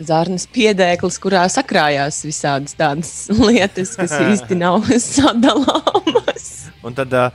[0.07, 3.13] zārnas piedēklis, kurā sakrājās visādas tādas
[3.49, 6.47] lietas, kas īsti nav sadalāmas.
[6.86, 7.27] Un tad, ā,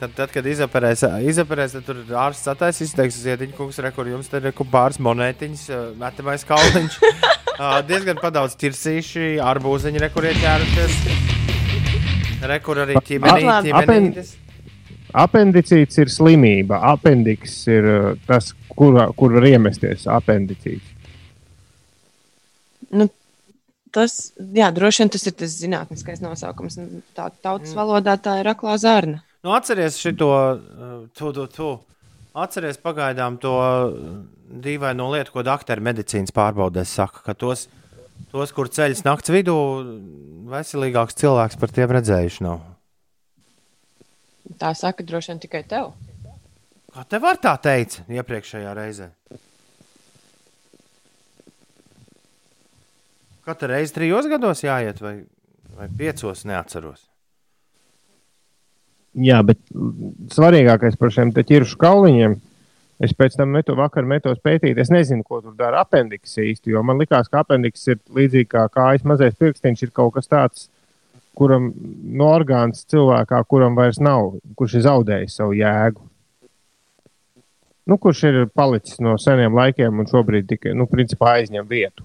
[0.00, 4.32] tad, tad kad izoperēs, izoperēs tad tur ārsts attaisīs, teiks, ziediņš, kungs, re, kur jums
[4.32, 6.98] te ir pāris monētiņas, ā, metamais kauliņš.
[7.60, 10.26] Ā, Diezgan padaudz tirsīši, arbūziņi, re, kur
[12.40, 12.48] ieķērušies.
[12.48, 14.32] Re, kur arī ķīmenī, A- ķīmenītis.
[15.14, 16.80] apendicīts ir slimība.
[16.92, 20.06] Apendiks ir uh, tas, kur, kur var iemesties.
[20.06, 20.86] Apendicīts.
[22.90, 23.06] Nu,
[23.94, 26.78] tas, jā, droši vien tas ir tas zinātniskais nosaukums.
[26.80, 29.22] Nu, Tā tautas valodā tā ir aklā zārna.
[29.44, 31.70] Nu, atceries šo, tu, tu, tu.
[32.40, 33.92] Atceries pagaidām to uh,
[34.62, 37.64] dīvaino lietu, ko doktori medicīnas pārbaudēs saka, ka tos,
[38.30, 39.56] tos kur ceļš naktas vidū,
[40.50, 42.62] veselīgāks cilvēks par tiem redzējuši nav.
[44.60, 45.92] Tā saka droši vien tikai tev.
[46.90, 49.12] Kā tev var tā teikt iepriekšējā reizē?
[53.46, 55.14] Katru reizi trijos gados jāiet, vai,
[55.78, 57.06] vai piecos neatceros.
[59.18, 59.58] Jā, bet
[60.30, 62.36] svarīgākais par šiem te ķiršu kauliņiem.
[63.00, 66.74] Es pēc tam metu, vakar metos pētīt, es nezinu, ko tur dara apendiks īsti.
[66.74, 70.66] Jo man likās, ka apendiks ir līdzīgi kā kājas mazais pirkstiņš, ir kaut kas tāds,
[71.38, 71.70] kuram
[72.20, 76.04] no orgāns cilvēkā, kuram vairs nav, kurš ir zaudējis savu jēgu.
[77.88, 82.04] Nu, kurš ir palicis no seniem laikiem un šobrīd tikai, nu, principā aizņem vietu.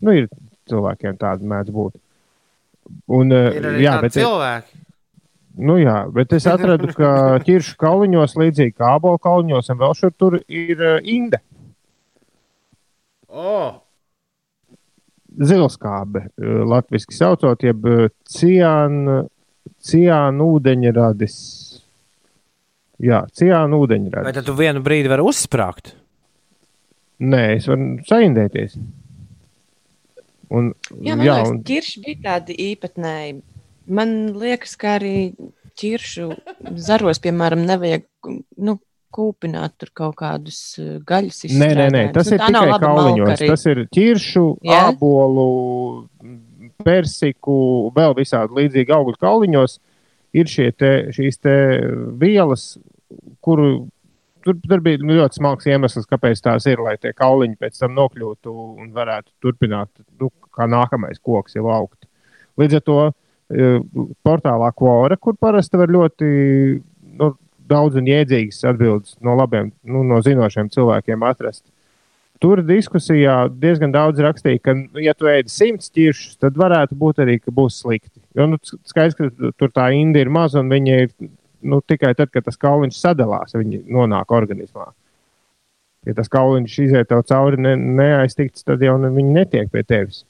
[0.00, 0.30] Nu, ir
[0.70, 2.00] cilvēkiem tāda mēdz būt.
[3.12, 4.80] Un, eh, Ir arī jā, tādi bet, cilvēki.
[5.54, 10.14] Nu, jā, bet es atradu, ka ķiršu kauliņos, līdzīgi kā abola kauliņos, un vēl šur
[10.18, 11.38] tur ir uh, inde,
[13.34, 13.80] Oh,
[15.34, 17.86] zilskābe, uh, latviešu saucot, jeb
[18.30, 19.24] ciāna,
[19.82, 21.38] ciāna ūdeņradis.
[23.02, 24.36] Jā, ciāna vai ūdeņradis.
[24.36, 25.96] tad tu vienu brīdi vari uzsprāgt?
[27.24, 28.78] Nē, es varu saindēties.
[30.54, 30.70] Un,
[31.02, 33.34] Jā, man jā, liekas, un, ķirši bija tādi īpatnēji.
[33.86, 35.34] Man liekas, ka arī
[35.80, 36.30] ķiršu
[36.80, 38.06] zaros, piemēram, nevajag
[38.64, 38.78] nu,
[39.14, 42.14] kūpināt tur kaut kādus uh, gaļas nē, nē, nē, izstrādājumus.
[42.16, 43.42] tas Nu, ir tikai kauliņos.
[43.44, 44.80] Tas ir ķiršu, Jā?
[44.88, 45.48] ābolu,
[46.84, 47.56] persiku,
[47.94, 49.78] vēl visādi līdzīgi augļu kauliņos.
[50.34, 51.54] Ir šie te, šīs te
[52.18, 52.72] vielas,
[53.44, 53.84] kuru
[54.44, 58.54] tur, tur bija ļoti smalks iemesls, kāpēc tās ir, lai tie kauliņi pēc tam nokļūtu
[58.82, 62.08] un varētu turpināt, nu, kā nākamais koks jau augt.
[62.60, 63.14] Līdz ar to eh,
[64.24, 66.26] portālā Quora, kur parasti var ļoti
[67.20, 67.30] nu,
[67.70, 71.64] daudz un jēdzīgas atbildes no labiem, nu, no zinošiem cilvēkiem atrast.
[72.42, 77.22] Tur diskusijā diezgan daudz rakstīja, ka, nu, ja tu ēdi simts ķiršus, tad varētu būt
[77.24, 78.18] arī, ka būs slikti.
[78.36, 81.14] Jo nu, skaidrs, ka tur tā indi ir maza un viņi ir
[81.64, 84.90] nu, tikai tad, kad tas kauliņš sadalās, viņi nonāk organismā.
[86.04, 90.24] Ja tas kauliņš iziet tev cauri ne, neaiztikts, tad jau viņi netiek pie tevis.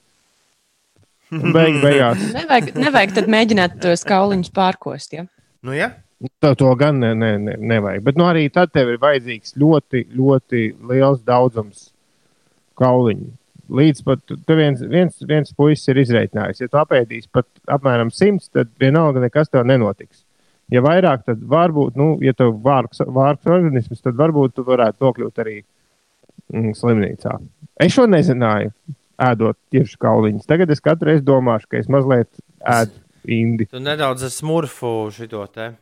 [1.55, 5.15] Beig, beigās Nevajag, nevajag tad mēģināt tos kauliņus pārkost.
[5.17, 5.25] Ja?
[5.65, 5.91] Nu, ja?
[6.39, 8.03] to, to gan ne, ne, ne, nevajag.
[8.03, 11.89] Bet nu, arī tad tev ir vajadzīgs ļoti, ļoti liels daudzums
[12.79, 13.31] kauliņu.
[13.75, 18.51] Līdz pat tu viens, viens, viens puisis ir izreikinājis, ja tu apēdīsi pat apmēram simts,
[18.53, 20.21] tad vienalga nekas tev nenotiks.
[20.73, 25.41] Ja vairāk, tad varbūt, nu, ja tev vārks, vārks organisms, tad varbūt tu varētu nokļūt
[25.41, 25.57] arī
[26.53, 27.35] mm, slimnīcā.
[27.81, 28.71] Es šo nezināju,
[29.21, 30.47] ēdot tieši kauliņus.
[30.49, 33.01] Tagad es katru reizi domāšu, ka es mazliet ēdu
[33.31, 33.67] indi.
[33.71, 35.73] Tu nedaudz smurfu šito te.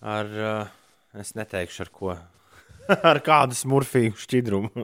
[0.00, 2.14] ar, uh, es neteikšu, ar ko,
[3.12, 4.70] ar kādu smurfīgu šķidrumu.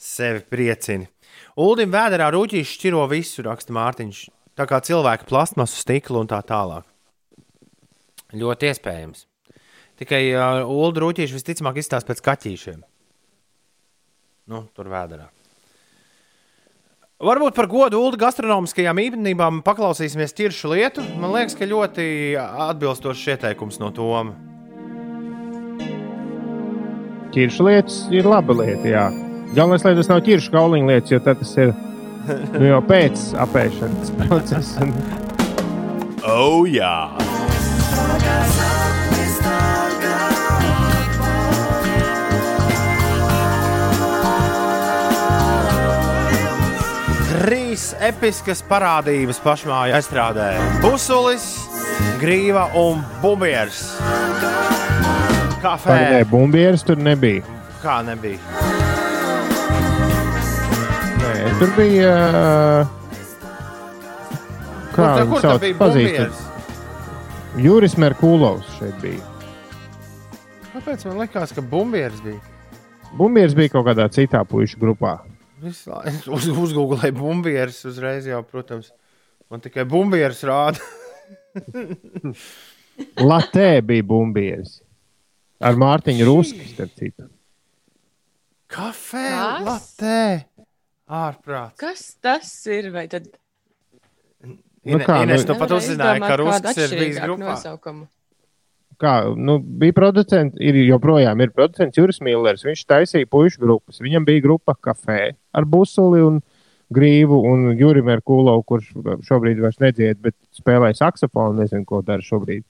[0.00, 1.06] Sevi priecini.
[1.60, 4.24] Uldim vēdā rūķīs šķiro visu, raksta Mārtiņš.
[4.58, 6.86] Tā kā cilvēka plasmasu, stiklu un tā tālāk.
[8.36, 9.26] Ļoti iespējams.
[10.00, 12.80] Tikai uh, ulu rūtīši visticamāk izstāsta pēc kaķīšiem.
[14.50, 15.28] Nu, tur vēdā.
[17.20, 21.04] Varbūt par godu ulu gastronomiskajām īpatnībām paklausīsimies tiršu lietu.
[21.20, 22.06] Man liekas, ka ļoti
[22.40, 24.32] atbilstošs ieteikums no Toma.
[27.30, 28.88] Ķiršu lietas ir laba lieta.
[28.88, 29.04] Jā.
[29.52, 31.74] Galvenais, lai tas nav ķiršu kauliņa lietas, jo tas ir
[32.56, 34.90] nu, jau pēc apēšanas procesa.
[36.24, 38.69] Oh, jā!
[47.50, 50.52] Trīs episkas parādības pašmāju aizstrādē.
[50.84, 51.42] Pusulis,
[52.20, 53.80] grīva un bumbieris.
[55.58, 55.96] Kafē.
[55.96, 57.42] Nē, bumbieris tur nebija.
[57.82, 58.38] Kā nebija?
[61.24, 62.12] Nē, tur bija.
[64.94, 65.66] Kā tā, viņu kur tā sauc?
[65.82, 66.46] bumbieris?
[67.66, 69.26] Juris Merkulovs šeit bija.
[70.70, 72.38] Kāpēc man likās, ka bumbieris bija?
[73.18, 75.18] Bumbieris bija kaut kādā citā puikas grupā.
[75.60, 78.92] Laiku uz, uzgooglēju bumbieris uzreiz jau, protams.
[79.50, 80.80] Man tikai bumbieris rāda.
[83.30, 84.78] Latē bija bumbieris.
[85.60, 87.26] Ar Mārtiņu Ruski, starp citu.
[88.70, 89.26] Kafē,
[89.66, 90.20] latē.
[91.10, 91.74] Ārprāt.
[91.80, 92.90] Kas tas ir?
[92.94, 93.26] Vai tad
[94.86, 97.50] Nu kā, Ines, nu- tu pat uzzināji, ka Rusks ir bijis grupā.
[97.50, 98.06] nosaukumu?
[99.00, 102.66] Kā, nu, bija producents, ir joprojām ir producents Juris Millers.
[102.66, 104.00] Viņš taisīja puikas grupas.
[104.04, 106.42] Viņam bija grupa kafē ar busuli un
[106.92, 108.90] grīvu un Juri Merkulovu, kurš
[109.24, 112.66] šobrīd vairs nedzied, bet spēlēja saksofonu, nezinu, ko dara šobrīd.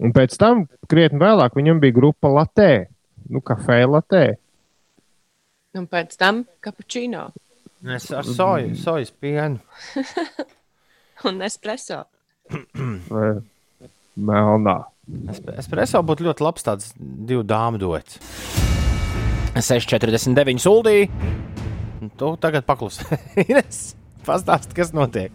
[0.00, 2.86] Un pēc tam, krietni vēlāk, viņam bija grupa Latē,
[3.28, 4.26] nu, kafē Latē.
[5.76, 7.26] Un pēc tam kapučīno
[7.84, 9.58] Es ar soju, sojas pienu.
[11.28, 12.04] un espreso.
[13.12, 13.28] vai
[14.16, 14.76] Melnā.
[15.30, 18.18] Es- Espreso būtu ļoti labs tāds divu dāmu dots.
[19.56, 21.06] 6,49 suldī.
[22.16, 22.98] Tu tagad paklus.
[23.48, 23.94] Ines,
[24.26, 25.32] pastāsti, kas notiek.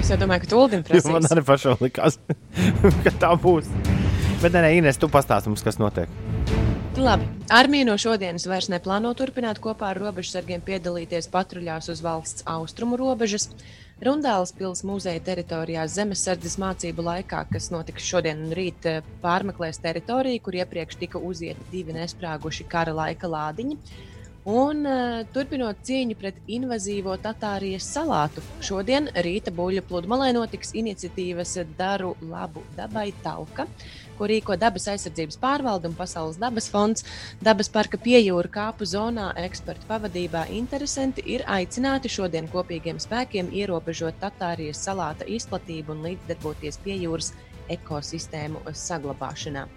[0.00, 1.32] Es domāju, ka tu Uldim Jo man prasīs.
[1.36, 2.18] arī pašam likās,
[3.04, 3.68] ka tā būs.
[4.42, 6.08] Bet nē, nē, Ines, tu pastāsti mums, kas notiek.
[7.00, 7.24] Labi.
[7.54, 13.46] Armija no šodienas vairs neplāno turpināt kopā ar robežsargiem piedalīties patruļās uz valsts austrumu robežas.
[14.00, 20.40] Rundāles pilsētas muzeja teritorijā zemesardzes mācību laikā, kas notiks šodien un rīt, eh, pārmeklēs teritoriju,
[20.46, 23.76] kur iepriekš tika uzieti divi nesprāguši kara laika lādiņi.
[24.48, 32.14] Un uh, turpinot cīņu pret invazīvo Tatārijas salātu, šodien rīta buļļu pludmalē notiks iniciatīvas Daru
[32.24, 33.66] labu dabai talka,
[34.16, 37.04] ko rīko Dabas aizsardzības pārvalde un Pasaules dabas fonds.
[37.44, 44.80] Dabas parka piejūra kāpu zonā ekspertu pavadībā interesanti ir aicināti šodien kopīgiem spēkiem ierobežot Tatārijas
[44.88, 47.34] salāta izplatību un līdzdarboties piejūras
[47.76, 49.68] ekosistēmu saglabāšanā.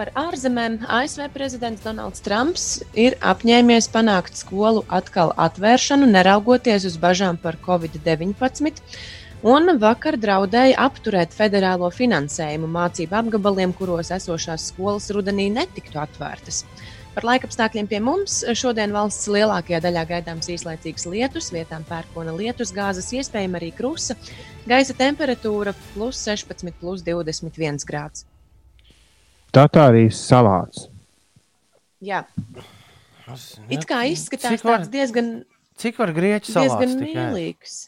[0.00, 2.62] Par ārzemēm ASV prezidents Donalds Trumps
[3.02, 8.80] ir apņēmies panākt skolu atkal atvēršanu, neraugoties uz bažām par covid-19.
[9.44, 16.62] Un vakar draudēja apturēt federālo finansējumu mācību apgabaliem, kuros esošās skolas rudenī netiktu atvērtas.
[17.12, 23.12] Par laikapstākļiem pie mums šodien valsts lielākajā daļā gaidāms īslaicīgs lietus, vietām pērkona lietus, gāzes,
[23.20, 24.16] iespējams arī krusta.
[24.64, 28.29] Gaisa temperatūra plus 16, plus 21 grāds.
[29.54, 30.86] Tatārijas salāts.
[32.00, 32.24] Jā,
[33.68, 35.30] it kā izskatās Cik var, tāds diezgan,
[35.80, 37.78] cik var grieķu salāts diezgan mīlīgs.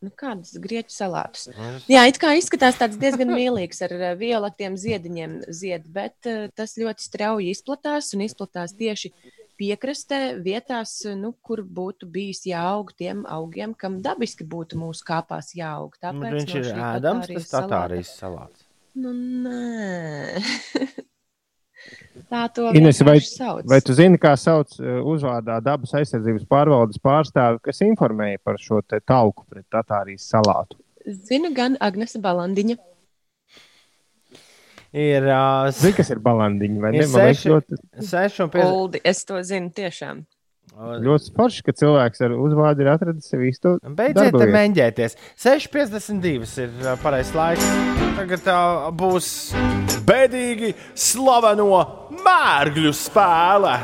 [0.00, 1.50] Nu, kādas grieķu salātus?
[1.90, 6.72] Jā, it kā izskatās tāds diezgan mīlīgs ar eh, violetiem ziediņiem, zied, bet eh, tas
[6.80, 9.12] ļoti strauji izplatās un izplatās tieši
[9.60, 15.52] piekrastē, vietās, eh, nu, kur būtu bijis jāaug tiem augiem, kam dabiski būtu mūsu kāpās
[15.52, 15.92] jāaug.
[16.00, 18.69] Nu, Tāpēc Viņš no ir ēdams, tas salāta- tatārijas salāts.
[18.98, 20.40] Nu, nē.
[22.30, 23.62] Tā to Ines, vai, sauc.
[23.70, 28.82] vai tu zini, kā sauc uh, uzvārdā dabas aizsardzības pārvaldes pārstāvi, kas informēja par šo
[28.86, 30.76] te talku pret Tatārijas salātu?
[31.06, 32.76] Zinu gan Agnese Balandiņa.
[35.00, 37.06] Ir uh, Zini, kas ir balandiņi, vai Ir ne?
[37.12, 38.64] Man liekas, seši- ļoti, 6 un 5.
[38.74, 40.24] Oldi, es to zinu tiešām.
[40.78, 43.76] Ļoti forši, ka cilvēks ar uzvārdu ir atradis sev īsto.
[43.84, 45.16] Beidziet mēģināties.
[45.40, 47.70] 6,52 ir pareizais laiks.
[48.20, 49.30] Tagad uh, būs
[50.08, 51.82] bēdīgi slaveno
[52.24, 53.76] mērgļu spēle.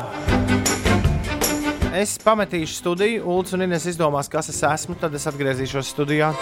[1.97, 4.99] Es pametīšu studiju, Ulus un Ines izdomās, kas es esmu.
[5.01, 6.35] Tad es atgriezīšos studijā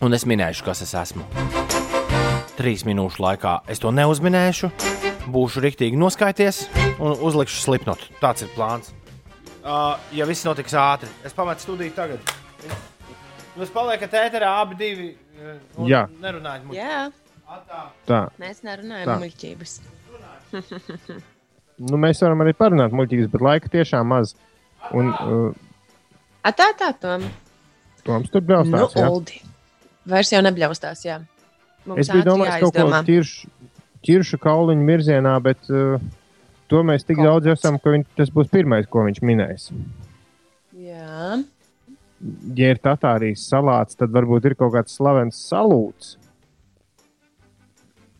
[0.00, 1.26] un es minēšu, kas es esmu.
[2.60, 3.60] trīs minūšu laikā.
[3.72, 4.68] Es to neuzminēšu,
[5.32, 6.66] būšu rīktīgi noskaities
[7.00, 8.10] un uzlikšu slipnotu.
[8.20, 8.92] Tāds ir plāns.
[9.60, 12.20] Uh, ja viss notiks ātri, es pametu studiju tagad.
[13.58, 15.08] Jūs paliekat ēterā abi divi.
[15.36, 16.06] uh, Jā.
[16.22, 16.78] Nerunājot muļķības.
[16.80, 17.10] Jā,
[17.50, 17.80] Atā.
[18.08, 18.20] Tā.
[18.40, 19.18] mēs nerunājam Tā.
[19.24, 19.74] muļķības.
[21.80, 24.34] Nu, mēs varam arī parunāt muļķības, bet laika tiešām maz.
[24.96, 25.52] Un uh,
[26.44, 27.24] A, tā, tā, Tom.
[28.04, 28.94] Toms tur Nu, braustās.
[28.96, 29.08] jā.
[29.12, 29.40] Oldi.
[30.08, 31.18] Vairs jau nebļaustās, jā.
[31.88, 33.50] Mums Es biju domājis kaut ko ķiršu,
[34.08, 36.00] ķiršu kauliņu virzienā, bet uh,
[36.70, 39.70] to mēs tik Kaut daudz esam, ka viņ, tas būs pirmais, ko viņš minēs.
[40.80, 41.40] Jā,
[42.52, 46.10] Ja ir tatārijas salāts, tad varbūt ir kaut kāds slavens salūts.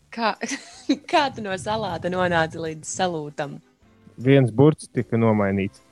[0.09, 0.31] kā,
[1.11, 3.59] kā tu no salāta nonāci līdz salūtam?
[4.21, 5.83] Viens burts tika nomainīts.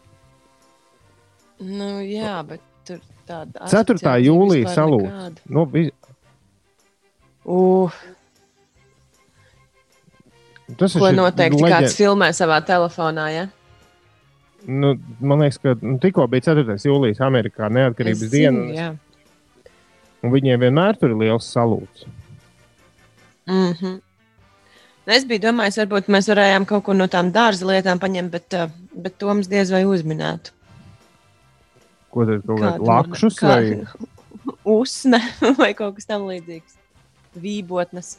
[1.60, 3.00] Nu, jā, bet tur
[3.30, 3.70] tāda 4.
[3.70, 5.42] asociācija jūlija salūts.
[5.50, 5.92] Nu, vi-
[7.50, 7.94] Uh,
[10.78, 13.48] tas ko noteikti leģen- kāds filmē savā telefonā, ja?
[14.68, 16.76] Nu, man liekas, ka nu, tikko bija 4.
[16.84, 18.90] jūlijas Amerikā neatkarības Es diena, zinu, jā.
[20.24, 22.06] un viņiem vienmēr tur ir liels salūts.
[23.48, 24.00] Mm -hmm.
[25.10, 28.70] Es biju domājis, varbūt mēs varējām kaut ko no tām dārza lietām paņemt, bet, uh,
[28.94, 30.52] bet Toms diez vai uzminētu.
[32.12, 33.86] Ko tad kaut Kādu lakšus vai
[34.80, 35.20] Usne
[35.62, 36.78] vai kaut kas tamlīdzīgs.
[37.42, 38.18] Vībotnes,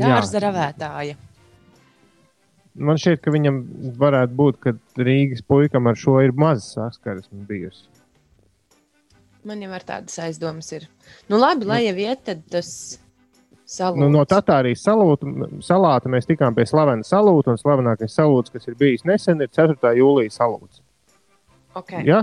[0.00, 1.18] dārza ravētāja.
[2.72, 3.58] Man šķiet, ka viņam
[4.00, 7.84] varētu būt, ka Rīgas puikam ar šo ir maz saskarsme bijusi.
[9.44, 10.86] Man jau ar tādas aizdomas ir.
[11.28, 12.70] Nu, labi, lai jau iet, tad tas
[13.66, 14.00] salūts.
[14.00, 15.28] Nu, no Tatārijas salūta,
[15.66, 19.92] salāta mēs tikām pie slavena salūta, un slavenākais salūts, kas ir bijis nesen, ir 4.
[19.98, 20.80] jūlijas salūts.
[21.82, 22.04] Okay.
[22.06, 22.22] Ja?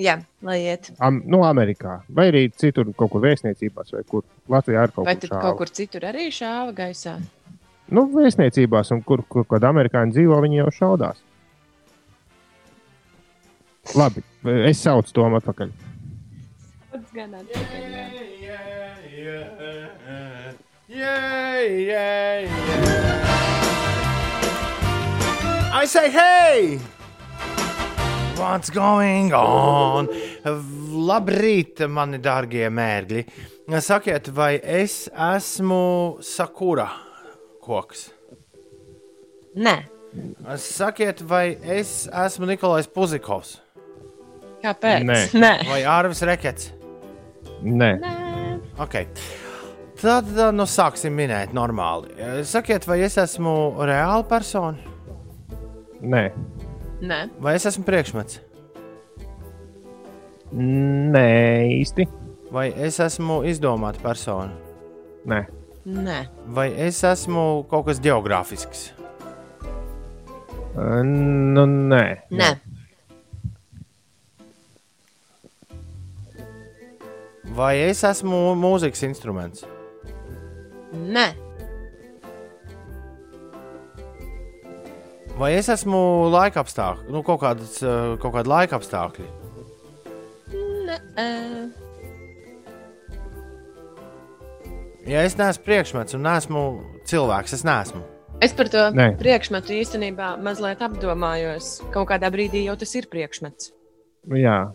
[0.00, 0.14] Jā,
[0.46, 0.90] lai iet.
[1.04, 5.14] Am, nu, Amerikā, vai arī citur, kaut kur vēstniecībās, vai kur Latvijā ir kaut Vai
[5.16, 5.42] kur tad šāva.
[5.44, 7.18] kaut kur citur arī šāva gaisā?
[7.90, 11.20] Nu, vēstniecībās, un kur, kur kad amerikāņi dzīvo, viņi jau šaudās.
[13.98, 14.22] Labi,
[14.70, 15.70] es saucu to atpakaļ.
[16.92, 18.06] Pats gan atpakaļ, jā.
[20.90, 23.30] Yeah, yeah, yeah.
[25.72, 26.78] I say, hey!
[28.40, 30.08] What's going on?
[31.10, 33.24] Labrīt, mani dārgie mērgļi.
[33.84, 35.82] Sakiet, vai es esmu
[36.24, 36.88] sakura
[37.60, 38.06] koks?
[39.60, 39.74] Nē,
[40.56, 43.58] Sakiet, vai es esmu Nikolais Puzikovs
[44.64, 45.04] kāpēc?
[45.04, 45.20] Nē.
[45.36, 45.52] Nē.
[45.68, 46.70] vai Arvis Rekets?
[47.60, 48.16] Nē, Nē.
[48.80, 49.08] Okay.
[50.00, 52.14] Tad uh, nu, sāksim minēt normāli.
[52.48, 53.52] Sakiet, vai es esmu
[53.84, 54.80] reāla persona,
[56.00, 56.22] nē,
[57.00, 57.20] Nē.
[57.40, 58.40] vai es esmu priekšmets,
[60.52, 61.24] nē,
[61.80, 62.06] īsti.
[62.52, 64.52] vai es esmu izdomāta persona,
[65.26, 65.46] Nē,
[65.86, 66.18] Nē.
[66.46, 68.90] vai es esmu kaut kas geogrāfisks,
[70.76, 72.04] nu, nē.
[72.30, 72.50] Nē.
[77.56, 79.64] vai es esmu mūzikas instruments,
[80.92, 81.28] Nē.
[85.40, 86.00] Vai es esmu
[86.32, 89.28] laika apstākļi, nu, kaut, kādas, uh, kaut kāda laika apstākļi,
[90.90, 90.96] Nē.
[95.08, 96.64] ja es neesmu priekšmets un neesmu
[97.10, 98.02] cilvēks, es neesmu.
[98.40, 99.12] Es par to Nē.
[99.20, 101.74] priekšmetu īstenībā mazliet apdomājos.
[101.92, 103.74] Kaut kādā brīdī jau tas ir priekšmets.
[104.32, 104.70] Jā,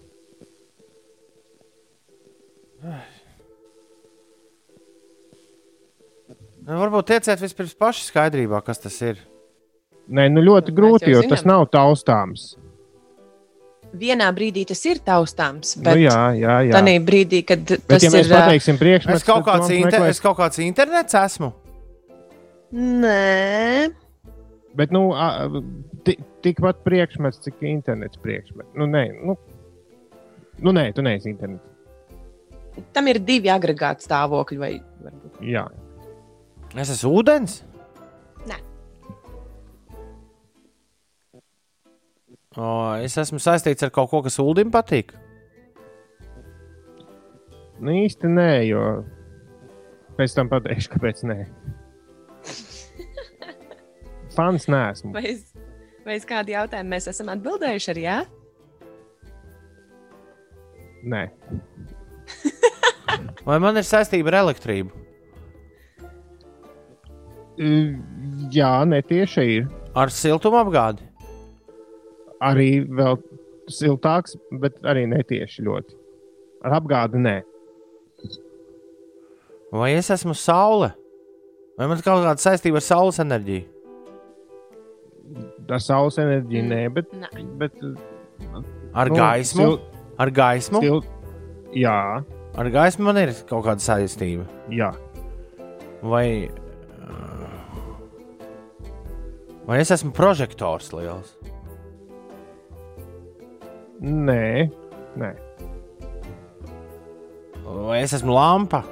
[6.65, 9.19] Nu, varbūt tieciet vispirms paši skaidrībā, kas tas ir.
[10.09, 11.51] Nē, nu ļoti Mēs grūti, jo tas zinām.
[11.53, 12.55] nav taustāms.
[13.95, 16.73] Vienā brīdī tas ir taustāms, Nu, bet jā, jā, jā.
[16.75, 18.33] tādā brīdī, kad Bet, tas ja mēs ir.
[18.35, 21.53] pateiksim, priekšmets, Es kaut kāds, inter, meklēs- es kaut kāds internets esmu.
[22.73, 23.93] Nē,
[24.75, 25.13] Bet, nu,
[26.43, 28.73] tikpat priekšmets, cik internets priekšmets.
[28.75, 29.37] Nu, nē, nu,
[30.59, 31.63] nu, nē, tu neesi internets.
[32.91, 34.57] tam ir divi agregāti stāvokļi.
[34.59, 34.73] Vai,
[35.05, 35.39] varbūt.
[35.41, 35.67] Jā,
[36.75, 37.61] Es esmu ūdens.
[42.55, 42.67] O,
[43.03, 45.11] es esmu saistīts ar kaut ko, kas Ulim patīk.
[47.79, 48.83] nu, īsti nē, jo
[50.15, 51.39] pēc tam pateikšu, kāpēc nē.
[54.35, 55.11] Fans neesmu.
[55.15, 55.51] vai, es,
[56.07, 58.17] vai es kādu jautājumu mēs esam atbildējuši ar jā?
[61.05, 61.23] Nē,
[63.45, 65.03] Vai man ir saistība ar elektrību?
[68.51, 69.67] Jā netieši ir.
[69.95, 71.05] Ar siltumapgādi?
[72.43, 73.17] Arī vēl
[73.71, 75.95] siltāks, bet arī netieši ļoti.
[76.65, 77.41] Ar apgādi nē.
[79.75, 80.91] Vai es esmu saule?
[81.77, 83.65] Vai man ir kaut kāda saistība ar saules enerģiju?
[85.67, 86.69] Tā saules enerģija, Mm.
[86.69, 87.11] nē, bet.
[87.13, 87.57] Nē.
[87.57, 87.73] bet
[88.93, 89.65] Ar nu, gaismu?
[89.65, 89.81] sil-
[90.19, 90.77] Ar gaismu?
[90.79, 91.01] Stil...
[91.75, 92.23] Jā,
[92.55, 94.45] Ar gaismu man ir kaut kāda saistība.
[94.69, 94.93] jā.
[96.03, 96.49] Vai,
[99.65, 101.33] vai es esmu prožektors liels?
[104.01, 104.69] Nē,
[105.15, 105.31] nē.
[107.65, 108.83] Vai es esmu lampa?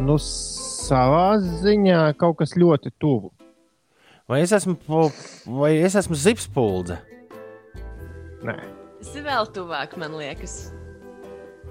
[0.00, 3.30] Nu, savā ziņā kaut kas ļoti tuvu.
[4.30, 4.76] Vai es esmu,
[5.60, 7.00] vai es esmu zipspuldze?
[8.46, 8.58] Nē,
[9.00, 10.54] Tas ir vēl tuvāk, man liekas.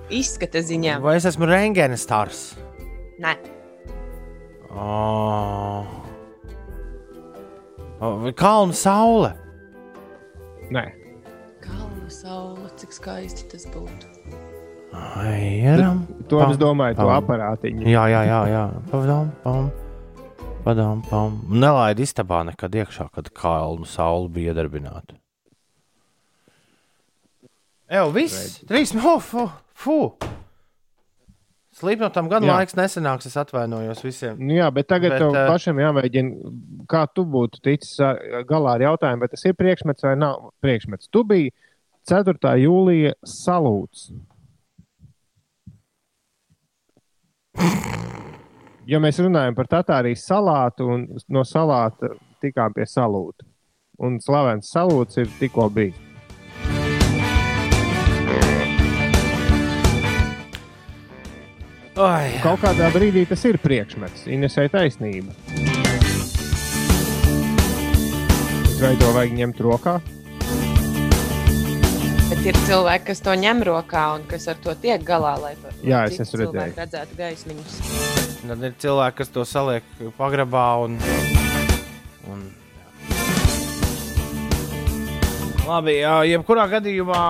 [0.10, 0.96] Izskata ziņā.
[1.02, 2.56] Vai es esmu rengēna stars?
[3.22, 3.36] Nē,
[4.70, 5.86] Oh.
[8.00, 9.34] Vai kalnu saule?
[10.74, 10.86] Nē.
[11.64, 14.10] kalnu saule, cik skaisti tas būtu.
[14.94, 16.06] Airam.
[16.30, 17.14] To es domāju, to pam.
[17.20, 17.86] aparātiņu.
[17.90, 18.40] Jā, jā, jā.
[18.50, 18.64] jā.
[18.90, 19.70] Padām, pam.
[20.66, 21.40] Padām, pam.
[21.50, 25.18] Nelaid istabā nekad iekšā, kad kalnu saule bija iedarbināta.
[27.90, 28.60] Evo, viss!
[28.70, 30.00] Trīs, fu, fu, fu.
[31.80, 32.58] Slīpnotam gan Jā.
[32.58, 34.36] laiks nesenāks, es atvainojos visiem.
[34.40, 36.52] Nu, jā, bet tagad Bet, tev eh, pašam jāmēģina,
[36.92, 38.20] kā tu būtu ticis ar-
[38.50, 41.08] galā ar jautājumu, vai tas ir priekšmets vai nav priekšmets.
[41.12, 41.54] Tu biji
[42.10, 42.52] 4.
[42.66, 44.10] jūlija salūts.
[48.90, 53.46] Ja mēs runājam par Tatārijas salātu, un no salāta tikām pie salūta.
[54.00, 56.09] Un slavens salūts ir tikko bijis.
[62.00, 65.34] Ai, Kaut kādā brīdī tas ir priekšmets, Inesai taisnība.
[68.80, 69.98] Vai to vajag ņemt rokā?
[72.30, 75.76] Bet ir cilvēki, kas to ņem rokā un kas ar to tiek galā, lai par
[75.84, 76.80] Jā, es esmu redzējis.
[76.80, 77.76] redzētu gaismiņus.
[78.48, 79.84] Tad ir cilvēki, kas to saliek
[80.16, 80.96] pagrabā un.
[82.32, 82.48] un
[82.80, 82.88] jā.
[85.68, 87.24] Labi, jā, jebkurā gadījumā.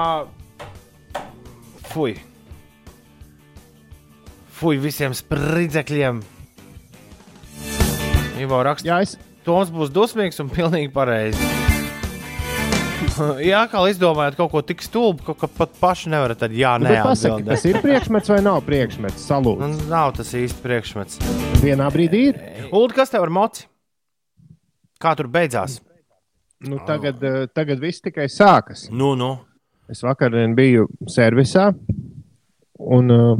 [1.90, 2.20] Fui.
[4.60, 6.20] Fui visiem spridzekļiem.
[8.44, 9.16] Ivo raksta, Jā, es,
[9.48, 11.40] Toms būs dusmīgs un pilnīgi pareizi.
[13.44, 16.88] Jā, kā izdomājat kaut ko tik stulbu, ka, ka pat paši nevarat, tad jā, nu,
[16.88, 19.26] nē, bet pasaki, tas ir priekšmets vai nav priekšmets?
[19.28, 19.64] Salūts.
[19.64, 21.20] Nu, nav tas īsti priekšmets.
[21.64, 22.42] Vienā brīdī ir.
[22.70, 23.66] Ulu, kas tev ar moci?
[25.00, 25.80] Kā tur beidzās?
[26.68, 28.90] Nu, tagad, eh, tagad viss tikai sākas.
[28.92, 29.38] Nu, nu.
[29.90, 31.72] Es vakar biju servisā.
[32.80, 33.40] Un, uh,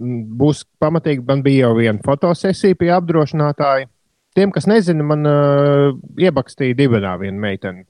[0.00, 3.88] būs pamatīgi, man bija jau viena fotosesija pie apdrošinātāja.
[4.36, 7.84] Tiem, kas nezina, man uh, iebakstīja dibenā viena meitene.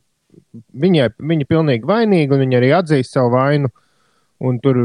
[0.81, 3.71] Viņai, viņa ir pilnīgi vainīga, un viņa arī atzīst savu vainu.
[4.41, 4.79] Un tur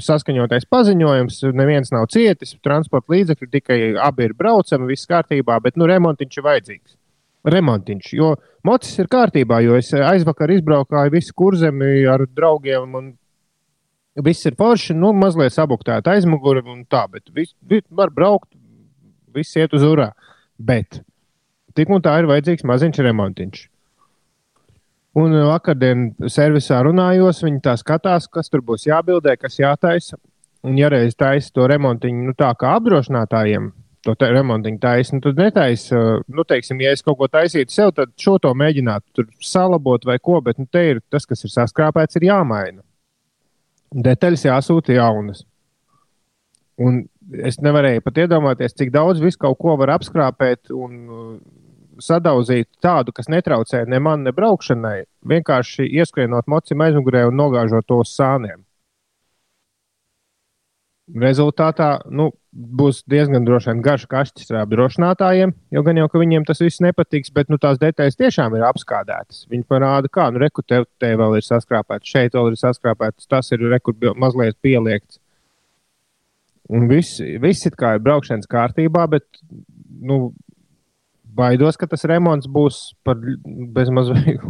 [0.00, 5.88] saskaņotais paziņojums, neviens nav cietis, transporta līdzekļi tikai abi ir braucami, viss kārtībā, bet nu,
[5.90, 6.96] remontiņš ir vajadzīgs.
[7.50, 8.34] Remontiņš, jo
[8.64, 13.12] mocis ir kārtībā, jo es aizvakar izbraukāju visu kurzemi ar draugiem, un
[14.18, 18.50] viss ir forši, nu, mazliet sabuktēta aizmugure un tā, bet viss vi, var braukt,
[19.34, 20.10] viss iet uz urā.
[20.58, 21.02] Bet
[21.76, 23.66] tik un tā ir vajadzīgs maziņš remontiņš.
[25.20, 30.18] Un vakardien servisā runājos, viņi tā skatās, kas tur būs jābildē, kas jātaisa.
[30.62, 33.70] Un, ja reiz taisa to remontiņu, nu, tā kā apdrošinātājiem,
[34.04, 38.12] to remontiņu taisa, nu, tad netaisa, nu, teiksim, ja es kaut ko taisītu sev, tad
[38.20, 42.28] šo to mēģinātu salabot vai ko, bet nu, te ir tas, kas ir saskrāpēts, ir
[42.28, 42.84] jāmaina.
[43.90, 45.44] Detaļas jāsūta jaunas.
[46.80, 47.02] Un
[47.44, 51.34] es nevarēju pat iedomāties, cik daudz visu kaut ko var apskrāpēt un uh,
[52.00, 55.04] sadauzīt tādu, kas netraucē ne man, ne braukšanai.
[55.30, 58.62] Vienkārši ieskrienot mocim aizmugurē un nogāžot to uz sāniem.
[61.10, 66.44] Rezultātā nu, būs diezgan droši vien garš kašķis ar apdrošinātājiem, jo gan jau ka viņiem
[66.46, 69.44] tas viss nepatiks, bet nu, tās detaļas tiešām ir apskādētas.
[69.50, 73.94] Viņi parāda, kā nu, te vēl ir saskrāpēts, šeit vēl ir saskrāpēts, tas ir reku
[74.18, 75.18] mazliet pieliekts.
[76.70, 79.26] Un viss, viss it kā ir braukšanas kārtībā, bet
[80.00, 80.30] nu,
[81.34, 83.18] baidos, ka tas remonts būs par
[83.76, 84.42] bezmazliet.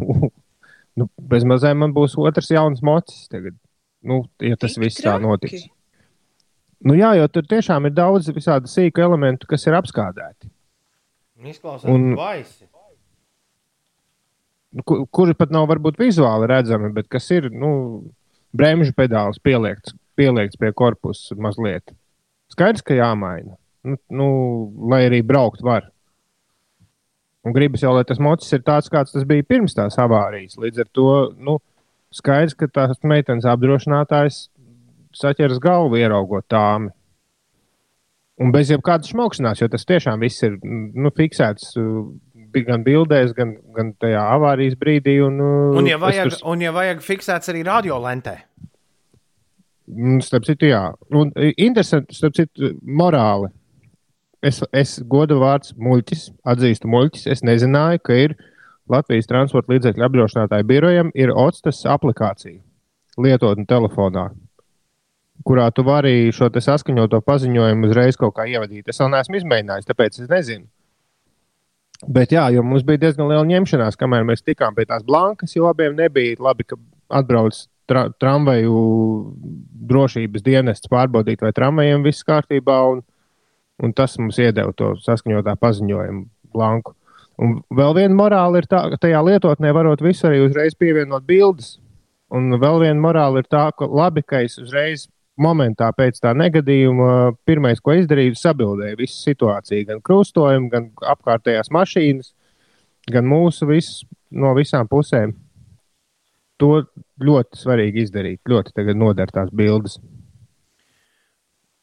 [0.98, 3.54] Nu, bezmazliet man būs otrs jauns mocis tagad.
[4.02, 5.22] Nu, ja tas Tik viss tā traki?
[5.22, 5.68] notiks.
[6.84, 10.48] Nu, jā, jo tur tiešām ir daudz visādi sīku elementu, kas ir apskādēti.
[11.44, 12.64] Izklausās Un- baisi.
[14.72, 18.04] Nu, ku- kuri pat nav varbūt vizuāli redzami, bet kas ir nu,
[18.56, 21.90] bremžu pedāls pieliekts, pieliekts pie korpusa mazliet.
[22.54, 23.56] Skaidrs, ka jāmaina.
[23.84, 24.28] Nu, nu,
[24.92, 25.88] lai arī braukt var.
[27.44, 30.58] Un gribas jau, lai tas mocis ir tāds, kāds tas bija pirms tās avārijas.
[30.60, 31.06] Līdz ar to
[31.38, 31.58] nu,
[32.12, 34.48] skaidrs, ka tās meitenes apdrošinātājs
[35.16, 36.90] saķeras galvu, ieraugot tāmi.
[38.40, 41.74] Un bez jebkādas šmaukšanās, jo tas tiešām viss ir nu, fiksēts
[42.50, 45.18] bi- gan bildēs, gan, gan tajā avārijas brīdī.
[45.26, 48.38] Un, uh, Un, ja vajag, tur- un, ja vajag fiksēts arī radiolentē,
[49.90, 50.92] Mm, Starp citu, jā.
[51.10, 53.48] Un interesanti, starp citu, morāli.
[54.40, 57.26] Es, es godu vārds muļķis, atzīstu muļķis.
[57.34, 58.36] Es nezināju, ka ir
[58.88, 62.60] Latvijas transporta līdzekļu apdrošinātāju birojam ir OCTAS aplikācija
[63.18, 64.28] lietotne telefonā,
[65.46, 68.88] kurā tu vari šo saskaņoto paziņojumu uzreiz kaut kā ievadīt.
[68.88, 70.66] Es vēl neesmu izmēģinājis, tāpēc es nezinu.
[72.08, 75.68] Bet jā, jo mums bija diezgan liela ņemšanās, kamēr mēs tikām pie tās blankas, jo
[75.68, 76.78] abiem nebija labi, ka
[77.12, 77.58] atbrauc
[77.90, 78.76] tra tramvaju
[79.90, 83.02] drošības dienests pārbaudīt, vai tramvajiem viss kārtībā, un,
[83.82, 86.24] un tas mums iedeva to saskaņotā paziņojumu
[86.54, 86.96] blanku.
[87.40, 91.78] Un vēl viena morāla ir tā, ka tajā lietotnē varot visu arī uzreiz pievienot bildes.
[92.30, 95.08] Un vēl viena morāla ir tā, ka labi, ka es uzreiz
[95.42, 102.32] momentā pēc tā negadījuma pirmais, ko izdarīju, sabildēju visu situāciju, gan krustojumu, gan apkārtējās mašīnas,
[103.10, 105.34] gan mūsu visus no visām pusēm.
[106.60, 106.82] To
[107.24, 108.40] ļoti svarīgi izdarīt.
[108.48, 109.96] Ļoti tagad noder tās bildes.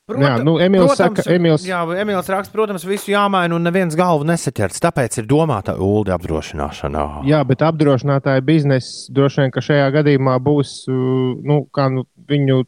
[0.08, 4.80] Jā, nu, Emīls saka, Emīls- jā, Emīls raksta, protams, visu jāmaina un neviens galvu nesaķers.
[4.80, 7.26] Tāpēc ir domāta ULD apdrošināšana.
[7.28, 12.62] Jā, bet apdrošinātāja biznesa droši vien, ka šajā gadījumā būs, uh, nu, kā nu, viņu,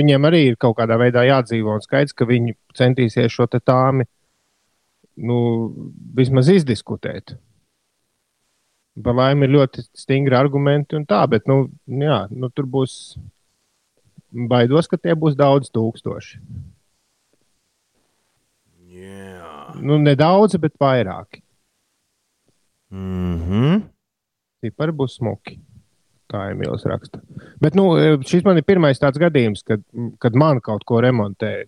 [0.00, 1.76] viņiem arī ir kaut kādā veidā jādzīvo.
[1.76, 4.08] Un skaidrs, ka viņi centīsies šo tāmi
[5.20, 5.38] nu,
[6.16, 7.36] vismaz izdiskutēt.
[9.00, 13.16] Par laimi ir ļoti stingri argumenti un tā, bet nu, jā, nu, tur būs
[14.50, 16.40] baidos, ka tie būs daudz tūkstoši.
[19.00, 19.54] Jā.
[19.80, 21.42] Nu, nedaudz, bet vairāki.
[22.90, 23.82] Mm -hmm.
[24.60, 25.60] Cipari būs smuki.
[26.30, 27.18] Tā Emīls raksta.
[27.62, 27.88] Bet nu,
[28.26, 29.82] šis man ir pirmais tāds gadījums, kad,
[30.22, 31.64] kad man kaut ko remontē.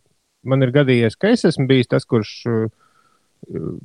[0.47, 2.71] Man ir gadījies, ka es esmu bijis tas, kurš, uh,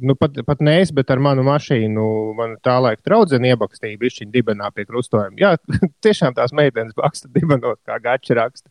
[0.01, 2.05] nu, pat, pat ne es, bet ar manu mašīnu,
[2.37, 5.37] man tā laika draudzene iebakstīja bišķiņu dibenā pie krustojuma.
[5.41, 5.55] Jā,
[6.05, 8.69] tiešām tās meitenes baksta dibenot, kā gača raksta.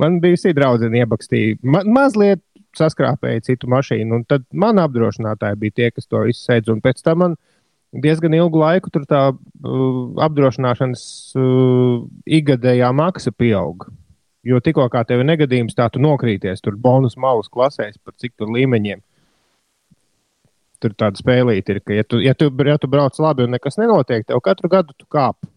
[0.00, 1.60] Man bija šī draudzene iebakstīja.
[1.64, 2.44] Ma mazliet
[2.76, 6.74] saskrāpēja citu mašīnu, un tad man apdrošinātāji bija tie, kas to visu sēdz.
[6.74, 7.38] Un pēc tam man
[8.02, 11.02] diezgan ilgu laiku tur tā uh, apdrošināšanas
[11.38, 12.04] uh,
[12.38, 13.90] ikgadējā maksa pieauga.
[14.46, 18.36] Jo tikko kā tev ir negadījums, tā tu nokrīties tur bonus malus klasēs par cik
[18.38, 19.02] tur līmeņiem.
[20.82, 23.80] Tur tāda spēlīte ir, ka, ja tu, ja, tu, ja tu brauc labi un nekas
[23.80, 25.48] nenotiek, tev katru gadu tu kāp.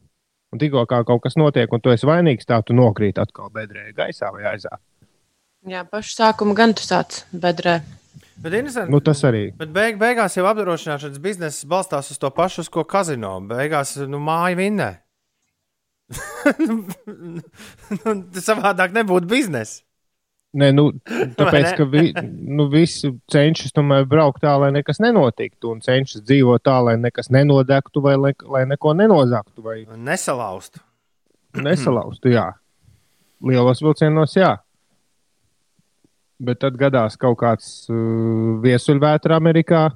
[0.50, 3.92] Un tikko kā kaut kas notiek, un tu esi vainīgs, tā tu nokrīt atkal bedrē,
[3.94, 4.80] gaisā vai aizā.
[5.70, 7.82] Jā, pašu sākumu gan tu sāc bedrē.
[8.40, 9.50] Bet, interesanti, Nu, tas arī.
[9.60, 13.34] bet beig, beigās jau apdrošināšanas biznesa balstās uz to pašu, uz ko kazino.
[13.50, 14.90] Beigās nu, māja vinnē.
[18.06, 19.84] nu, savādāk nebūtu biznesa.
[20.58, 20.88] Nē, nu,
[21.38, 26.64] tāpēc, ka vi, nu, visi cenšas tomēr braukt tā, lai nekas nenotiktu, un cenšas dzīvot
[26.66, 30.80] tā, lai nekas nenodegtu, vai lai, lai neko nenozagtu, vai Nesalauzt.
[31.54, 32.32] nesalaustu.
[32.34, 32.48] Jā,
[33.46, 34.56] lielos vilcienos, jā.
[36.40, 39.90] Bet tad gadās kaut kāds uh, viesuļvētra Amerikā.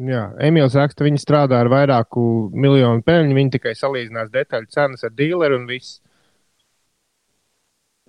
[0.00, 2.22] Jā, Emīls raksta, viņi strādā ar vairāku
[2.56, 3.36] miljonu peļņu.
[3.36, 6.00] Viņi tikai salīdzinās detaļu cenas ar dīleru un viss.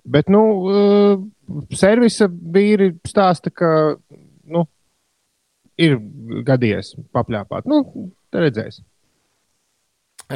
[0.02, 3.68] Bet, nu, uh, servisa vīri stāsta, ka
[4.50, 4.64] nu,
[5.78, 6.00] ir
[6.48, 7.68] gadījies papļāpāt.
[7.70, 7.84] Nu,
[8.34, 8.82] redzēs.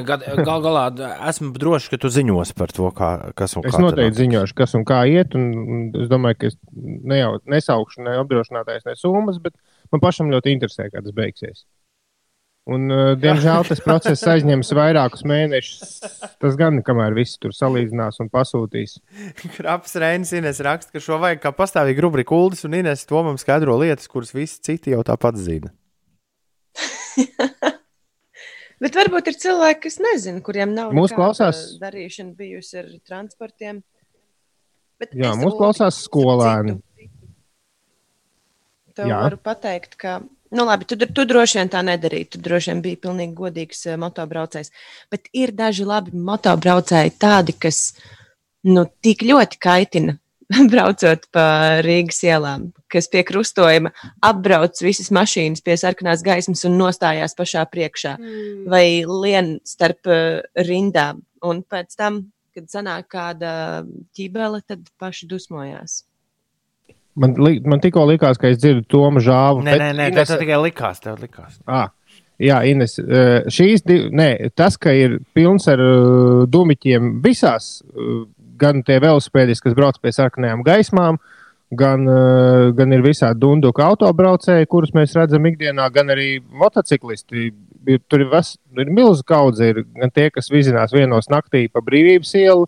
[0.04, 0.82] Gad, gal galā
[1.30, 4.56] esmu drošs, ka tu ziņos par to, kā, kas un Es kā tur noteikti ziņošu,
[4.58, 5.36] kas un kā iet.
[5.38, 9.56] Un, un es domāju, ka es ne jau nesaukšu ne apdrošinātājs, ne summas, bet
[9.94, 11.64] man pašam ļoti interesē, kā tas beigsies.
[12.66, 15.92] Un, uh, diemžēl tas process aizņems vairākus mēnešus.
[16.42, 18.96] Tas gan, kamēr viss tur salīdzinās un pasūtīs.
[19.54, 23.46] Kraps Reinis Ines raksta, ka šo vajag kā pastāvīgi rubriku Uldis un Ines to mums
[23.46, 25.70] skaidro lietas, kuras visi citi jau tāpat zina.
[28.82, 33.82] Bet varbūt ir cilvēki, kas nezina, kuriem nav Mūs nekāda klausās- darīšana bijusi ar transportiem.
[35.00, 36.74] Bet Jā, es mūs Uldi, klausās skolēni.
[38.96, 39.20] Tev Jā.
[39.26, 40.20] varu pateikt, ka,
[40.56, 42.30] nu labi, tu, tu droši vien tā nedarīji.
[42.32, 44.70] Tu droši vien biji pilnīgi godīgs eh, motobraucējs.
[45.12, 47.94] Bet ir daži labi motobraucēji, tādi, kas
[48.64, 50.16] nu, tik ļoti kaitina.
[50.70, 51.44] Braucot pa
[51.82, 53.90] Rīgas ielām, kas pie krustojuma
[54.22, 58.66] apbrauc visas mašīnas pie sarkanās gaismas un nostājās pašā priekšā Mm.
[58.70, 61.24] vai lien starp uh, rindām.
[61.42, 62.20] Un pēc tam,
[62.54, 63.84] kad sanāk kāda
[64.16, 66.04] ķībele, tad paši dusmojās.
[67.16, 69.62] Man, li, man tikko likās, ka es dzirdu Tomu žāvu.
[69.64, 71.00] Nē, bet nē, nē Inese- tas tikai likās.
[71.04, 71.60] Tev likās.
[71.66, 71.88] Ah,
[72.36, 78.26] Jā, Ines, uh, šīs divas, nē, tas, ka ir pilns ar uh, dūmiķiem visās, uh,
[78.58, 81.20] gan tie velosipēdisti, kas brauc pie sarkanajām gaismām,
[81.76, 87.50] gan, uh, gan ir visādi dunduka autobraucēji, kurus mēs redzam ikdienā, gan arī motociklisti.
[88.10, 92.32] Tur ir, ves, ir milzīga kaudze, ir gan tie, kas vizinās vienos naktī pa brīvības
[92.40, 92.66] ielu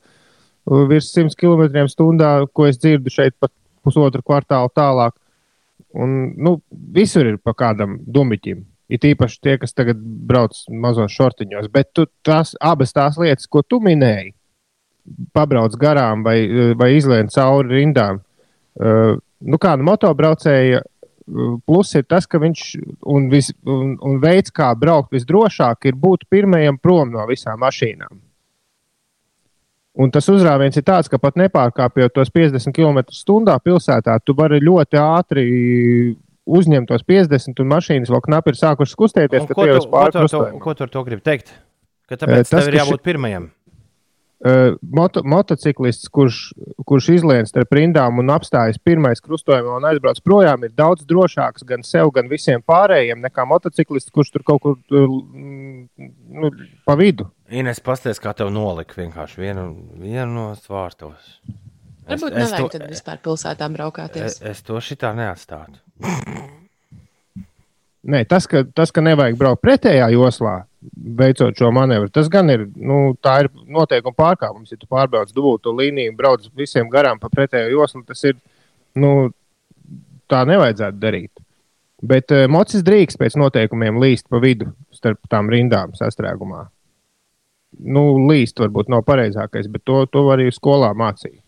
[0.88, 5.16] virs 100 km/h, ko es dzirdu šeit pat pusotru kvartālu tālāk.
[5.96, 8.66] Un, nu, visur ir pa kādam dumiķim.
[8.88, 11.68] Ir īpaši tie, kas tagad brauc mazos šortiņos.
[11.72, 14.32] Bet tu, tās abas tās lietas, ko tu minēji,
[15.36, 16.38] pabrauc garām vai,
[16.78, 18.22] vai izlien cauri rindām.
[18.78, 22.62] Uh, nu, kāda motobraucēja uh, plus ir tas, ka viņš
[23.10, 28.20] un, vis, un, un veids, kā braukt visdrošāk, ir būt pirmajam prom no visām mašīnām.
[29.98, 35.00] Un tas uzrāviens ir tāds, ka pat nepārkāpjot tos 50 km/h pilsētā, tu vari ļoti
[35.02, 35.46] ātri
[36.48, 39.48] uzņemt tos 50, un mašīnas vēl knapi ir sākušas kustēties.
[39.50, 41.50] Ko tu, ko, tu, to, ko tu ar to gribi teikt?
[42.08, 43.04] Ka tāpēc tas, tev ir jābūt ši...
[43.10, 43.50] pirmajam.
[44.38, 46.52] Moto, motociklists, kurš,
[46.86, 51.82] kurš izlien starp rindām un apstājas pirmais krustojumā un aizbrauc projām, ir daudz drošāks gan
[51.82, 56.52] sev, gan visiem pārējiem nekā motociklists, kurš tur kaut kur nu,
[56.86, 57.26] pa vidu.
[57.50, 59.66] Ines, pasties, kā tev nolika vienkārši vienu,
[59.98, 61.34] vienu no svārstos.
[62.06, 64.38] Varbūt nevajag to, tad vispār pilsētām braukāties.
[64.38, 65.82] Es, es to šitā neatstātu.
[68.08, 70.67] Nē, tas, ka, tas, ka nevajag braukt pretējā joslā,
[71.18, 74.70] veicot šo manevru, tas gan ir, nu, tā ir noteikuma pārkāpums.
[74.72, 78.38] Ja tu pārbrauc dubultu līniju, brauc visiem garām pa pretējo joslu, tas ir,
[78.98, 79.30] nu,
[80.30, 81.32] tā nevajadzētu darīt.
[82.08, 86.68] Bet uh, mocis drīkst pēc noteikumiem līst pa vidu starp tām rindām sastrēgumā.
[87.78, 91.40] Nu, līst varbūt nav pareizākais, bet to, to arī skolā mācīja.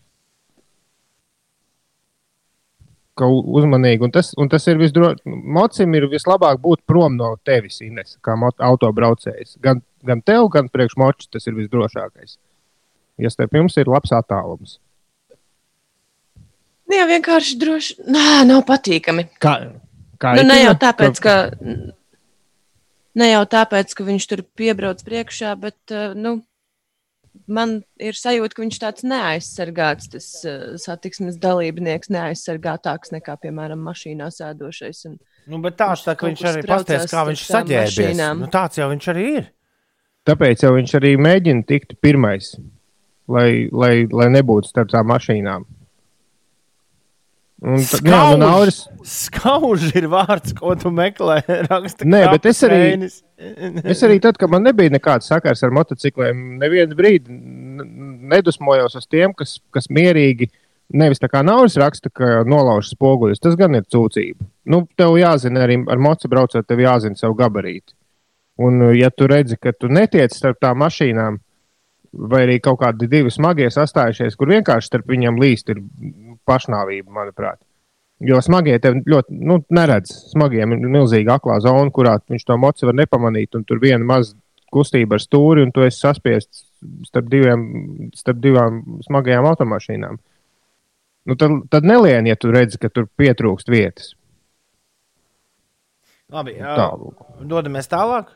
[3.21, 4.03] Ka uzmanīgi.
[4.07, 5.23] Un tas, un tas ir visdrošāk.
[5.29, 8.35] Mocim ir vislabāk būt prom no tevis, Ines, kā
[8.67, 9.57] autobraucējs.
[9.63, 12.37] Gan, gan tev, gan priekšmočs tas ir visdrošākais.
[13.21, 14.79] Ja starp jums ir labs attālums.
[16.91, 17.97] Nu, jā, vienkārši droši.
[18.11, 19.29] Nē, nav patīkami.
[19.39, 19.55] Kā,
[20.19, 21.35] kā nu, ne jau tāpēc, ka.
[23.21, 25.77] Ne jau tāpēc, ka viņš tur piebrauc priekšā, bet,
[26.19, 26.39] nu,
[27.51, 34.29] man ir sajūta, ka viņš tāds neaizsargāts, tas uh, satiksmes dalībnieks, neaizsargātāks nekā, piemēram, mašīnā
[34.33, 35.05] sēdošais.
[35.09, 35.17] Un,
[35.51, 38.23] nu, bet tāds tā, ka viņš arī pasties, kā viņš saģērbies.
[38.39, 39.49] Nu, tāds jau viņš arī ir.
[40.29, 42.53] Tāpēc jau viņš arī mēģina tikt pirmais,
[43.31, 45.65] lai, lai, lai nebūtu starp tām mašīnām.
[47.61, 48.77] Un, skauž, jā, nu, nauris...
[49.05, 51.43] skauž ir vārds, ko tu meklē.
[51.69, 52.79] Raksta, Nē, bet es arī,
[53.93, 57.37] es arī tad, kad man nebija nekāds sakars ar motocikliem, nevienu brīdi
[58.31, 60.49] nedusmojos uz tiem, kas, kas mierīgi.
[60.91, 63.39] Nevis tā kā naudas raksta, ka nolauž spoguļus.
[63.39, 64.43] Tas gan ir cūcība.
[64.67, 67.93] Nu, tev jāzina arī ar mocu braucot, tev jāzina savu gabarīti.
[68.61, 71.37] Un, ja tu redzi, ka tu netiec starp tām mašīnām,
[72.11, 75.79] vai arī kaut kādi divi smagie sastājušies, kur vienkārši starp viņiem līst, ir
[76.47, 77.59] pašnāvība, manuprāt.
[78.21, 80.11] Jo smagie tev ļoti nu, neredz.
[80.29, 84.35] Smagiem ir milzīga aklā zona, kurā viņš to mocu var nepamanīt, un tur viena maza
[84.71, 86.67] kustība ar stūri, un tu esi saspiests
[87.09, 87.65] starp, diviem,
[88.17, 90.21] starp divām smagajām automašīnām.
[91.29, 94.13] Nu, tad, tad nelien, ja tu redzi, ka tur pietrūkst vietas.
[96.31, 96.77] Labi, jā,
[97.43, 98.31] dodamies tālāk.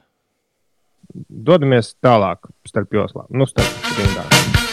[1.16, 4.65] Dodamies tālāk starp joslām, nu, starp rindām.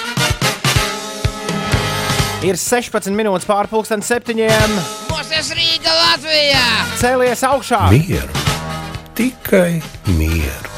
[2.42, 4.72] Ir 16 minūtes pārpusdienas septiņiem.
[5.12, 6.62] Mūsu Rīga Latvijā!
[6.98, 7.78] Cēlies augšā!
[7.92, 8.40] Mieru!
[9.14, 9.78] Tikai
[10.16, 10.72] mieru!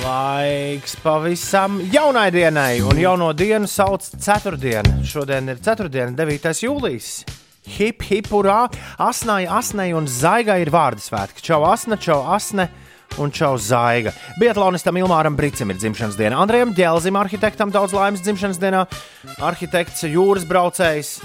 [0.00, 5.02] Laiks pavisam jaunai dienai, un jauno dienu sauc ceturtdiena.
[5.04, 6.56] Šodien ir ceturtdiena, 9.
[6.64, 7.12] jūlijas.
[7.76, 8.62] Hip, hip, urā!
[8.96, 11.44] Asnai, asnai un zaigai ir vārdu svētki.
[11.50, 12.70] Čau, asna, čau, asne!
[13.16, 14.12] Un Čau Zaiga.
[14.40, 16.40] Biatlonistam Ilmāram Brīsam ir dzimšanas diena.
[16.42, 18.84] Andrejam Dēlzim, arhitektam, daudz laimes dzimšanas dienā.
[19.40, 21.18] Arhitekts, jūras braucējs,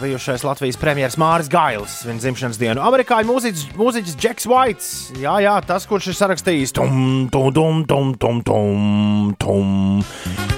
[0.00, 2.82] bijušais Latvijas premjerministrs Māris Gailis, viņa dzimšanas dienu.
[2.86, 4.90] Amerikāņu mūziķis, mūziķis Džeks Vaits.
[5.18, 9.74] Jā, jā, tas, kurš ir sarakstījis tum, tum, tum, tum, tum, tum, tum.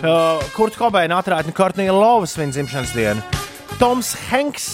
[0.03, 3.25] Uh, Kurts Kobeina atrādņa Kortnija Lovas viņa dzimšanas dienu.
[3.79, 4.69] Toms Hanks,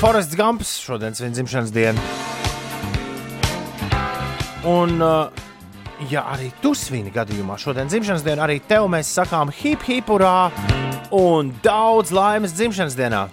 [0.00, 2.39] Forests Gumps, šodienas viņa dzimšanas diena.
[4.64, 5.28] Un, uh,
[6.10, 10.50] ja arī tu svini gadījumā šodien dzimšanas dienu, arī tev mēs sakām hip, hip, urā
[11.16, 13.28] un daudz laimes dzimšanas dienā.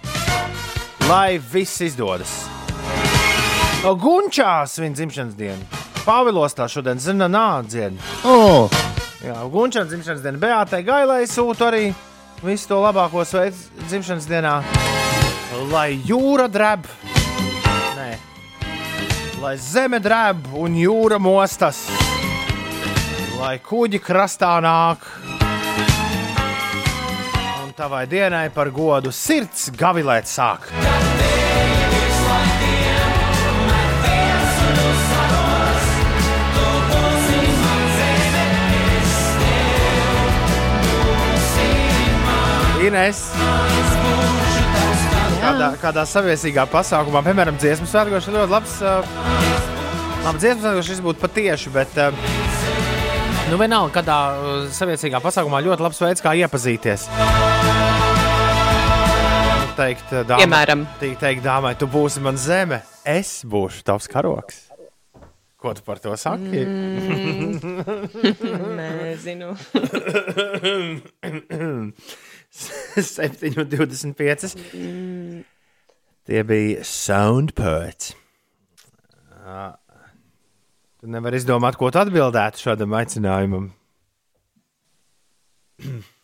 [1.08, 2.32] Lai viss izdodas!
[3.78, 5.82] Gunčās viņa dzimšanas diena.
[6.02, 8.00] Pāvilos tā šodien zina nādzienu.
[8.26, 8.72] Oh.
[9.22, 11.90] Jā, Gunčā dzimšanas diena Beatai Gailai sūta arī
[12.42, 14.54] visu to labāko sveicu dzimšanas dienā.
[15.72, 16.88] Lai jūra dreb!
[17.98, 18.10] Nē,
[19.38, 21.84] lai zeme drēb un jūra mostas,
[23.38, 25.04] lai kuģi krastā nāk.
[27.62, 30.70] Un tavai dienai par godu sirds gavilēt sāk.
[42.88, 43.26] Ines,
[45.48, 48.74] kādā, kādā saviesīgā pasākumā, piemēram, dziesmu svētkos, ir ļoti labs.
[48.84, 48.88] Uh,
[50.26, 51.92] labi, dziesmu svētkos šis būtu patieši, bet.
[51.96, 52.02] Uh,
[53.48, 57.06] Nu, vienalga, kādā uh, saviesīgā pasākumā ļoti labs veids, kā iepazīties.
[59.78, 60.82] Teikt, dāmai, Piemēram.
[61.00, 64.66] teikt, teikt, dāmai, tu būsi man zeme, es būšu tavs karoks.
[65.58, 66.60] Ko tu par to saki?
[68.82, 69.48] Nezinu.
[73.06, 74.54] 7,25.
[76.28, 78.12] Tie bija soundpērts.
[80.98, 83.70] Tu nevari izdomāt, ko tu atbildētu šādam aicinājumam.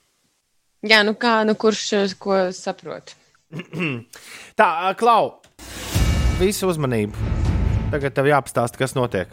[0.91, 3.15] Jā, nu kā, nu kurš eh, ko saprot?
[4.59, 5.39] Tā, ā, Klau,
[6.41, 7.15] visu uzmanību.
[7.95, 9.31] Tagad tev jāpastāsta, kas notiek.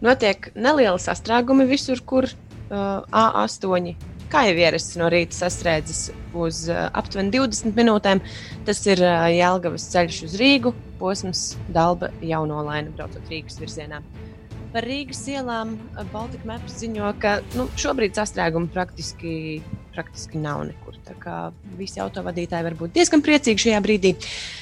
[0.00, 3.90] Notiek nelieli sastrēgumi visur, kur uh, A8.
[4.30, 6.04] Kā jau ierasts no rīta sastrēdzis
[6.38, 8.20] uz uh, aptuveni 20 minūtēm,
[8.68, 10.70] tas ir uh, Jēlgavas ceļš uz Rīgu,
[11.00, 13.98] posms Dalba jaunolaina braucot Rīgas virzienā.
[14.70, 19.32] Par Rīgas ielām uh, Baltika Maps ziņo, ka nu, šobrīd sastrēgumi praktiski,
[19.94, 20.96] praktiski nav nekur.
[21.06, 21.36] Tā kā
[21.78, 24.14] visi autovadītāji var būt diezgan priecīgi šajā brīdī.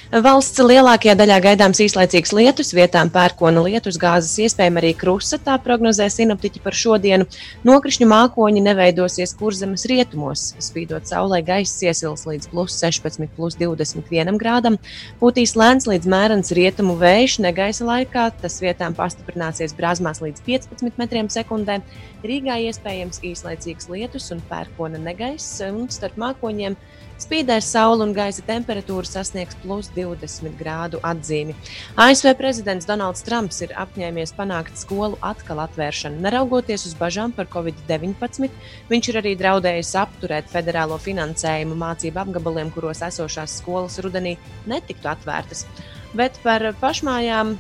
[0.09, 5.37] Valsts lielākajā daļā gaidāms īslaicīgs lietus, vietām pērkona lietus, gāzes, iespējams arī krusta.
[5.37, 7.27] Tā prognozē sinoptiķi par šodienu.
[7.69, 10.55] Nokrišņu mākoņi neveidosies kurzemes rietumos.
[10.65, 14.81] Spīdot saulē, gaiss iesils līdz plus 16, plus 21 grādam.
[15.21, 18.31] Pūtīs lēns līdz mērens rietumu vējš, negaisa laikā.
[18.41, 21.83] Tas vietām pastiprināsies brāzmās līdz 15 metriem sekundē.
[22.25, 26.77] Rīgā iespējams īslaicīgs lietus un pērkona negaiss, un starp mākoņiem
[27.19, 31.57] spīdēs saule un gaisa temperatūra sasniegs plus 20 grādu atzīmi.
[31.99, 36.23] ASV prezidents Donalds Trumps ir apņēmies panākt skolu atkal atvēršanu.
[36.23, 38.51] Neraugoties uz bažām par covid-19,
[38.89, 44.37] viņš ir arī draudējis apturēt federālo finansējumu mācību apgabaliem, kuros esošās skolas rudenī
[44.71, 45.67] netiktu atvērtas.
[46.15, 47.57] Bet par pašmājām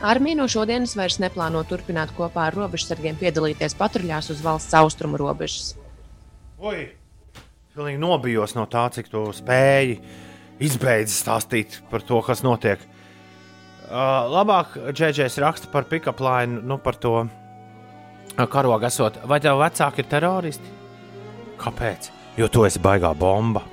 [0.00, 5.74] Armija no šodienas vairs neplāno turpināt kopā ar robežsargiem piedalīties patruļās uz valsts austrumu robežas.
[6.60, 6.90] Oi!
[7.72, 9.94] Pilnīgi nobijos no tā, cik tu spēji
[10.60, 12.82] izbeidz stāstīt par to, kas notiek.
[13.88, 17.14] Uh, labāk Džēdžers raksta par pick-up line, nu par to
[18.36, 19.16] karogu esot.
[19.24, 20.76] Vai tev vecāki ir teroristi?
[21.64, 22.10] Kāpēc?
[22.36, 23.64] Jo tu esi baigā bomba.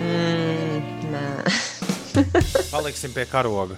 [0.00, 0.80] Mm,
[1.12, 1.28] nē.
[2.72, 3.76] Paliksim pie karoga.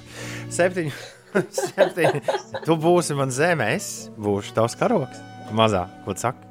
[0.55, 0.95] Septiņi.
[1.67, 2.23] Septiņi.
[2.63, 5.19] Tu būsi man zemē, es būšu tavs karogs.
[5.51, 6.48] Mazā, ko tu saki?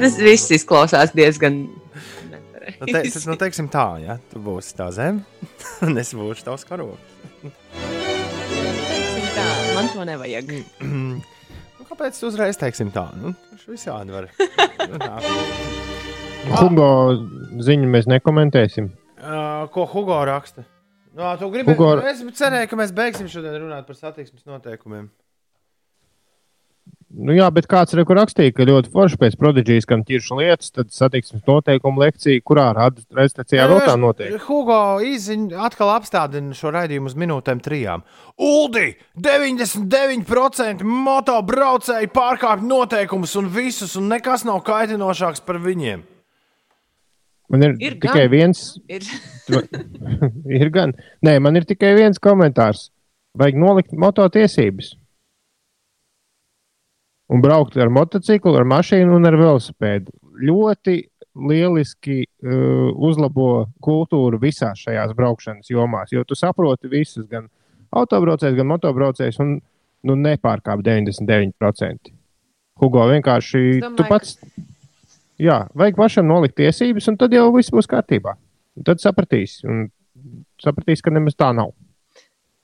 [0.00, 1.54] Tas viss izklausās diezgan.
[1.62, 1.68] Nu,
[2.86, 3.28] te, nepareizi.
[3.28, 5.20] nu, teiksim tā, ja tu būsi tā zeme,
[5.86, 7.02] un es būšu tavs karogs.
[7.42, 10.46] Teiksim tā, Man to nevajag.
[11.82, 13.08] Nu, kāpēc tu uzreiz teiksim tā?
[13.18, 14.28] Nu, tas visādi var.
[16.60, 16.88] Hugo
[17.62, 18.90] ziņu mēs nekomentēsim.
[19.18, 20.64] Uh, ko Hugo raksta?
[21.14, 21.94] Nu, tu gribi, Hugo...
[22.08, 25.10] Es cerēju, ka mēs beigsim šodien runāt par satiksmes noteikumiem.
[27.12, 30.92] Nu, jā, bet kāds ir rakstīja, ka ļoti forši pēc prodigijas, kam ķiršu lietas, tad
[30.94, 34.38] satiksmes noteikumu lekcija, kurā radiostacijā vēl tā notiek.
[34.46, 38.04] Hugo īziņ atkal apstādina šo raidījumu uz minūtēm trijām.
[38.40, 38.94] Uldi!
[39.20, 46.06] 99% motobraucēji pārkāpj noteikumus un visus, un nekas nav kaitinošāks par viņiem.
[47.52, 48.32] Man ir, Ir tikai gan.
[48.32, 49.04] viens, Ir.
[50.62, 50.96] ir gan.
[51.20, 52.88] Nē, man ir tikai viens komentārs.
[53.36, 54.94] Vajag nolikt mototiesības.
[57.32, 60.12] Un braukt ar motociklu, ar mašīnu un ar velosipēdu.
[60.42, 60.96] Ļoti
[61.48, 67.46] lieliski uh, uzlabo kultūru visās šajās braukšanas jomās, jo tu saproti visus, gan
[67.92, 69.54] autobraucējus, gan motobraucējus, un
[70.08, 72.12] nu, nepārkāp 99%.
[72.82, 74.36] Hugo vienkārši Es tu domāju, pats.
[75.42, 78.34] Jā, vajag pašam nolikt tiesības, un tad jau viss būs kārtībā.
[78.78, 79.86] Un tad sapratīs, un
[80.62, 81.72] sapratīs, ka nemaz tā nav.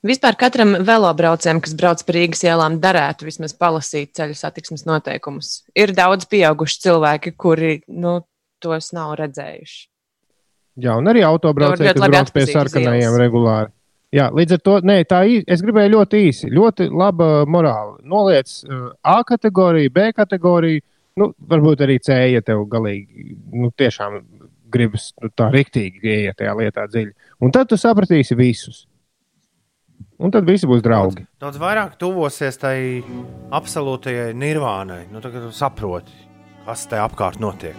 [0.05, 5.49] Vispār katram velobraucējam, kas brauc pa Rīgas ielām, darētu vismaz palasīt ceļu satiksmes noteikumus.
[5.75, 8.21] Ir daudz pieauguši cilvēki, kuri nu,
[8.63, 9.81] tos nav redzējuši.
[10.79, 13.71] Jā, un arī autobraucēji, kas brauc pie sarkanajiem regulāri.
[14.15, 16.47] Jā, līdz ar to nē, tā ī- es gribēju ļoti īsi.
[16.49, 17.99] Ļoti laba morāla.
[18.01, 18.47] Noliec
[19.03, 20.81] A kategoriju, B kategoriju,
[21.19, 24.15] nu, varbūt arī C, ja tev galīgi nu, tiešām
[24.71, 27.11] gribas nu, tā riktīgi ieiet tajā lietā dziļi.
[27.43, 28.85] Un tad tu sapratīsi visus.
[30.19, 31.23] Un tad visi būs draugi.
[31.39, 32.99] Daudz vairāk tuvosies tai
[33.55, 35.05] absolūtajai nirvānai.
[35.13, 36.11] Nu, tagad tu saproti,
[36.65, 37.77] kas te apkārt notiek.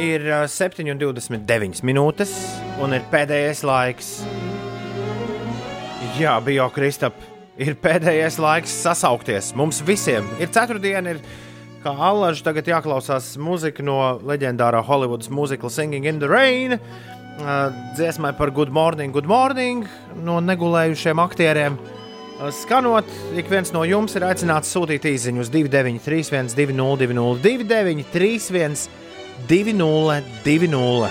[0.00, 2.32] Ir ā, 7,29 minūtes,
[2.82, 4.10] un ir pēdējais laiks.
[6.16, 7.20] Jā, bija jau Kristap,
[7.60, 9.52] ir pēdējais laiks sasaukties.
[9.60, 11.20] Mums visiem ir ceturtdiena, ir
[11.84, 16.80] kā Allaž tagad jāklausās muzika no leģendārā Hollywoodas mūzikla Singing in the Rain.
[17.34, 19.86] Dziesmai par Good Morning, Good Morning
[20.22, 21.78] no negulējušiem aktieriem.
[22.54, 23.08] Skanot,
[23.38, 28.86] ik viens no jums ir aicināts sūtīt īsiņu uz 293, 202, 293,
[29.50, 31.08] 202.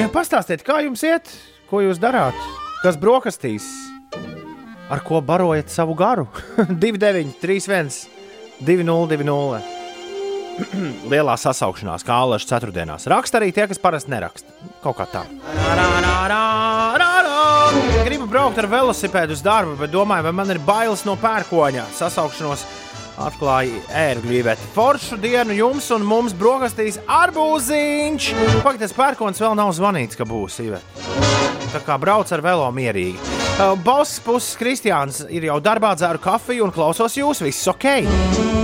[0.00, 1.32] Ja, pastāstiet, kā jums iet,
[1.70, 2.36] ko jūs darāt,
[2.82, 3.64] kas brokastīs,
[4.92, 6.28] ar ko barojat savu garu?
[6.68, 8.04] 293,
[8.60, 9.83] 202.
[11.12, 13.08] Lielā sasaukšanās, kā Alaska ceturtdienās.
[13.10, 14.54] Raksta arī tie, kas parasti neraksta.
[14.84, 15.24] Kaut kā tā.
[18.04, 21.86] Gribu braukt ar velosipēdu uz darbu, bet domāju, vai man ir bailes no pērkoņa.
[21.98, 22.64] Sasaukšanos
[23.24, 24.62] atklāja ērgļīvēt.
[24.74, 28.30] Foršu dienu jums un mums brokastīs arbūziņš.
[28.66, 31.00] Pagaidies, pērkons vēl nav zvanīts, ka būs īvēt.
[31.74, 33.32] Tā kā brauc ar velo mierīgi.
[33.86, 38.63] Boss puses Kristiāns ir jau darbā dzēru kafiju un klausos jūs, viss ok.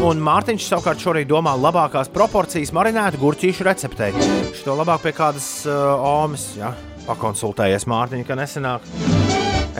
[0.00, 4.14] Un Mārtiņš savukārt šorīt domā labākās proporcijas marinētu gurķīšu receptei.
[4.56, 6.70] Šo labāk pie kādas uh, omas, ja?
[7.04, 8.86] pakonsultējies Mārtiņa, ka nesenāk.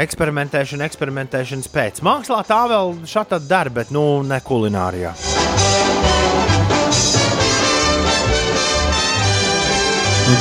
[0.05, 2.03] Eksperimentēšana, eksperimentēšanas pēc.
[2.05, 5.15] Mākslā tā vēl šāda dara, bet nu ne kulinārijā.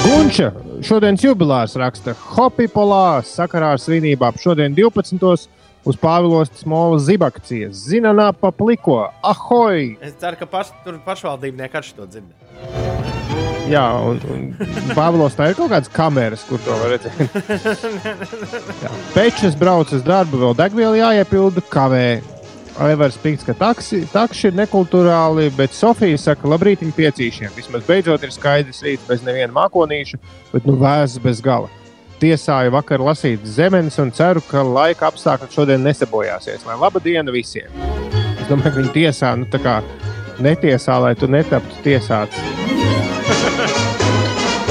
[0.04, 0.52] Gunča
[0.84, 4.36] šodienas jubilārs raksta Hopipolā sakarā ar svinībām.
[4.44, 5.48] Šodien 12.
[5.90, 7.82] Uz Pāvilostas molas zibakcijas.
[7.90, 9.02] Zinanā pa pliko.
[9.26, 9.96] Ahoj!
[10.06, 12.30] Es ceru, ka paš, tur pašvaldībnieki arī to dzird.
[13.70, 17.18] Jā, un, un Pāvilos tā ir kaut kādas kameras, kur to var redzēt.
[19.16, 22.10] Pečs brauc uz darbu, vēl degvielu jāiepilda, kavē.
[22.80, 27.52] Aivars Pikts, ka taksi, taksi ir nekulturāli, bet Sofija saka, labrīt, viņa piecīšiem.
[27.58, 30.22] Vismaz beidzot ir skaidrs rīts bez neviena mākonīša,
[30.54, 31.68] bet nu vēzas bez gala.
[32.20, 36.66] Tiesāju vakar lasīt zemes un ceru, ka laika apstākļi šodien nesabojāsies.
[36.68, 37.72] Lai laba diena visiem!
[38.36, 39.78] Es domāju, ka viņi tiesā, nu tā kā
[40.44, 42.69] netiesā, lai tu netaptu tiesāts.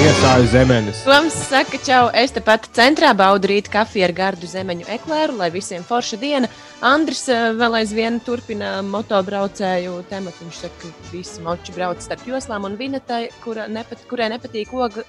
[0.08, 1.00] Tiesāju zemes.
[1.04, 5.84] Toms saka, čau, es tepat centrā baudu rīt kafiju ar gardu zemeņu eklēru, lai visiem
[5.84, 6.48] forša diena.
[6.80, 10.46] Andris eh, vēl aizvien turpina motobraucēju tematu.
[10.46, 15.04] Viņš saka, ka visi moči brauc starp joslām un vinetai, kura nepat, kurai nepatīk ogla,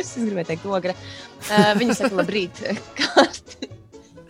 [0.00, 0.96] es gribēju teikt ogra.
[1.50, 2.64] Uh, viņa saka, labrīt,
[3.02, 3.58] kārt.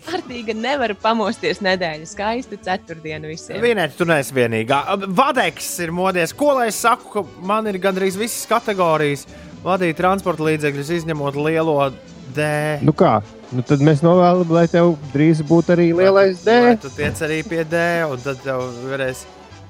[0.08, 3.60] Kārtīgi nevar pamosties nedēļas skaistu ceturtdienu visiem.
[3.60, 4.78] Vienēji, tu neesi vienīgā.
[5.04, 6.32] Vadeks ir modies.
[6.32, 9.26] Ko lai es saku, ka man ir gandrīz visas kategorijas
[9.64, 11.90] vadīt transporta līdzekļus, izņemot lielo
[12.36, 12.46] D.
[12.84, 13.18] Nu kā?
[13.48, 16.56] Nu tad mēs novēlam, lai tev drīz būtu arī lielais D.
[16.66, 19.24] Lai tu tiec arī pie D, un tad tev varēs.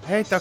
[0.09, 0.41] Hei, tā.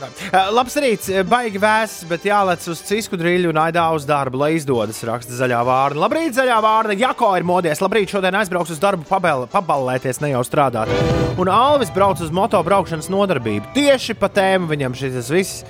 [0.56, 5.02] Labs rīts, baigi vēss, bet jālec uz cisku drīļu un aidā uz darbu, lai izdodas,
[5.04, 6.04] raksta zaļā vārna.
[6.06, 7.82] Labrīt, zaļā vārna, Jako ir modies.
[7.84, 10.92] Labrīt, šodien aizbrauks uz darbu, pabel, paballēties, ne jau strādāt.
[11.40, 13.74] Un Alvis brauc uz motobraukšanas nodarbību.
[13.76, 15.64] Tieši pa tēmu viņam šis viss,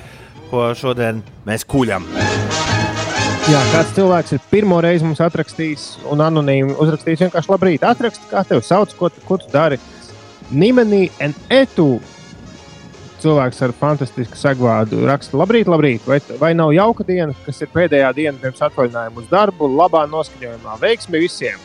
[0.51, 2.07] ko šodien mēs kuļam.
[3.51, 7.83] Jā, kāds cilvēks ir pirmo reizi mums atrakstījis un anonīmi uzrakstījis vienkārši labrīt.
[7.83, 9.81] Atraksti, kā tevi sauc, ko, ko tu dari.
[10.55, 11.89] Nimenī un etu.
[13.25, 16.07] Cilvēks ar fantastisku sagvādu raksta, labrīt, labrīt.
[16.07, 20.79] Vai, vai nav jauka diena, kas ir pēdējā diena pirms atvaļinājuma uz darbu, labā noskaņojumā?
[20.87, 21.59] Veiksmi visiem!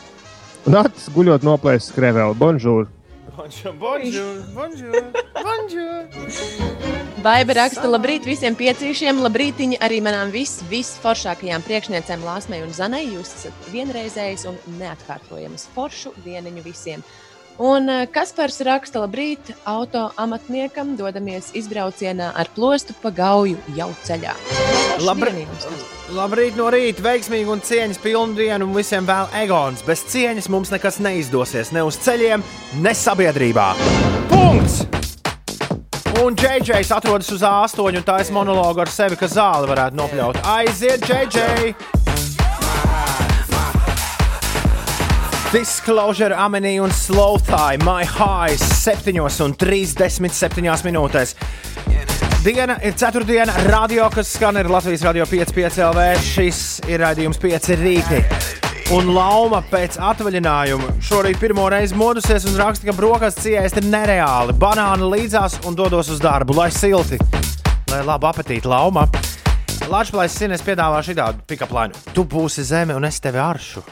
[0.66, 2.34] Un acis guļot noplēst skrēvēlu.
[2.42, 2.95] Bonžūr!
[3.36, 4.94] Bonjour, bonjour, bonjour,
[5.34, 6.06] bonjour.
[7.20, 13.02] Baiba raksta, labrīt visiem piecīšiem, labrītiņi arī manām vis, visforšākajām priekšniecēm Lāsmai un Zanai.
[13.10, 17.04] Jūs esat vienreizējs un neatkārtojamas foršu dieniņu visiem.
[17.58, 24.34] Un eh, Kaspars raksta, labrīt, auto amatniekam dodamies izbraucienā ar plostu pa gauju jau ceļā.
[25.00, 25.32] Kaspar.
[26.16, 29.82] Labrīt no rīta, veiksmīgi un cieņas pilnu dienu, un visiem vēl egons.
[29.88, 32.44] Bez cieņas mums nekas neizdosies ne uz ceļiem,
[32.84, 33.72] ne sabiedrībā.
[34.30, 34.84] Punkts!
[36.22, 40.40] Un JJs atrodas uz A8 un tā ir monologa ar sevi, ka zāli varētu nopļaut.
[40.56, 42.15] Aiziet, JJ!
[45.52, 51.34] Disclosure, Amenī un Slow Thai, My Highs, 7 un 37 minūtēs.
[52.42, 56.06] Diena ir ceturtdiena, radio, kas skan ir Latvijas radio 5,5 LV.
[56.22, 58.20] Šis ir raidījums 5 rīti.
[58.94, 64.54] Un Lauma pēc atvaļinājuma šorīt pirmo reizi modusies un raksta, ka brokastis ieēst ir nereāli.
[64.62, 67.18] Banāna līdzās un dodos uz darbu, lai silti.
[67.90, 69.06] Lai labu apetīti, Lauma.
[69.90, 71.02] Latvijas sinēs piedāvā
[71.46, 71.94] pick-up lainu.
[72.14, 73.82] Tu būsi zeme un es tevi aršu.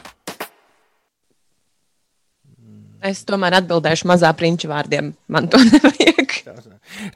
[3.05, 5.11] Es tomēr atbildēšu mazā prinča vārdiem.
[5.29, 6.33] Man to nevajag.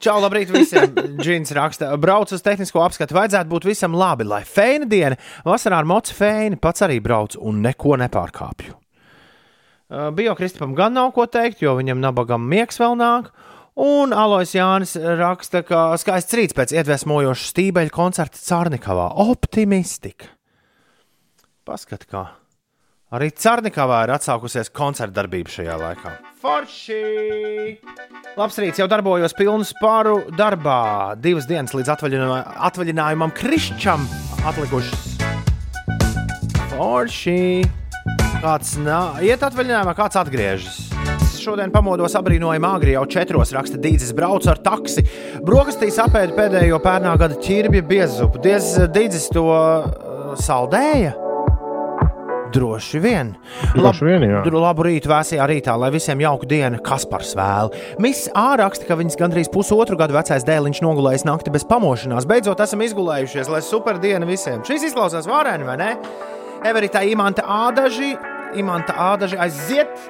[0.03, 0.93] Čau, labrīt visiem!
[1.17, 3.15] Džins raksta, brauc uz tehnisko apskatu.
[3.17, 5.17] Vajadzētu būt visam labi, lai feina diena,
[5.47, 8.75] vasarā ar mocu feini pats arī brauc un neko nepārkāpju.
[9.89, 13.31] Uh, Biokristapam gan nav ko teikt, jo viņam nabagam miegs vēl nāk.
[13.79, 19.07] Un Alois Jānis raksta, ka skaists rīts pēc iedvesmojoša stībeļa koncerta Cārnikavā.
[19.25, 20.29] Optimistika!
[21.65, 22.27] Paskat, kā!
[23.09, 26.11] Arī Cārnikavā ir atsākusies koncerta darbība šajā laikā.
[26.43, 26.97] Forši!
[28.37, 31.15] Labs rīts, jau darbojos pilnu spāru darbā.
[31.17, 31.89] Divas dienas līdz
[32.69, 34.03] atvaļinājumam, Krišķam
[34.51, 35.07] atlikušas.
[36.75, 37.39] Forši!
[38.43, 40.77] Kāds nā, iet atvaļinājumā, kāds atgriežas.
[41.39, 45.01] Šodien pamodos abrīnojami agri jau četros raksta Dīdzis brauc ar taksi.
[45.47, 48.43] Brokastīs apēda pēdējo pērnā gada ķirbja biezupu.
[48.45, 51.15] Diez Dīdzis to uh, saldēja.
[52.53, 53.33] Droši vien.
[53.75, 54.41] Droši vien, jā.
[54.53, 57.73] Labu rītu, vēsajā rītā, lai visiem jauka diena, kas par svēlu.
[58.01, 62.27] Miss A raksta, ka viņas gandrīz pusotru gadu vecais dēliņš nogulējis nakti bez pamošanās.
[62.29, 64.63] Beidzot, esam izgulējušies, lai super diena visiem.
[64.65, 65.91] Šis izklausās vareni, vai ne?
[66.65, 68.15] Everitā imanta ādaži,
[68.59, 70.09] imanta ādaži aiziet.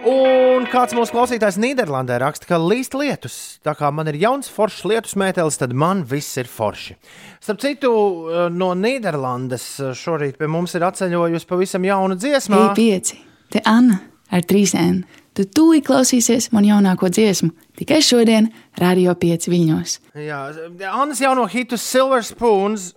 [0.00, 3.34] Un kāds mūsu klausītājs Nīderlandē raksta, ka līst lietus.
[3.64, 6.96] Tā kā man ir jauns foršs lietus mētelis, tad man viss ir forši.
[7.42, 7.90] Starp citu,
[8.30, 12.62] eh, no Nīderlandes eh, šorīt pie mums ir atceļojusi pavisam jauna dziesma.
[12.70, 13.20] Hei, pieci!
[13.52, 14.00] Te Anna
[14.32, 15.02] ar trīs N.
[15.36, 18.48] Tu tūlīt klausīsies man jaunāko dziesmu, tikai šodien,
[18.80, 19.96] Radio 5 viļņos.
[20.16, 20.42] Jā,
[20.90, 22.94] Annas jauno hitu Silver Spoons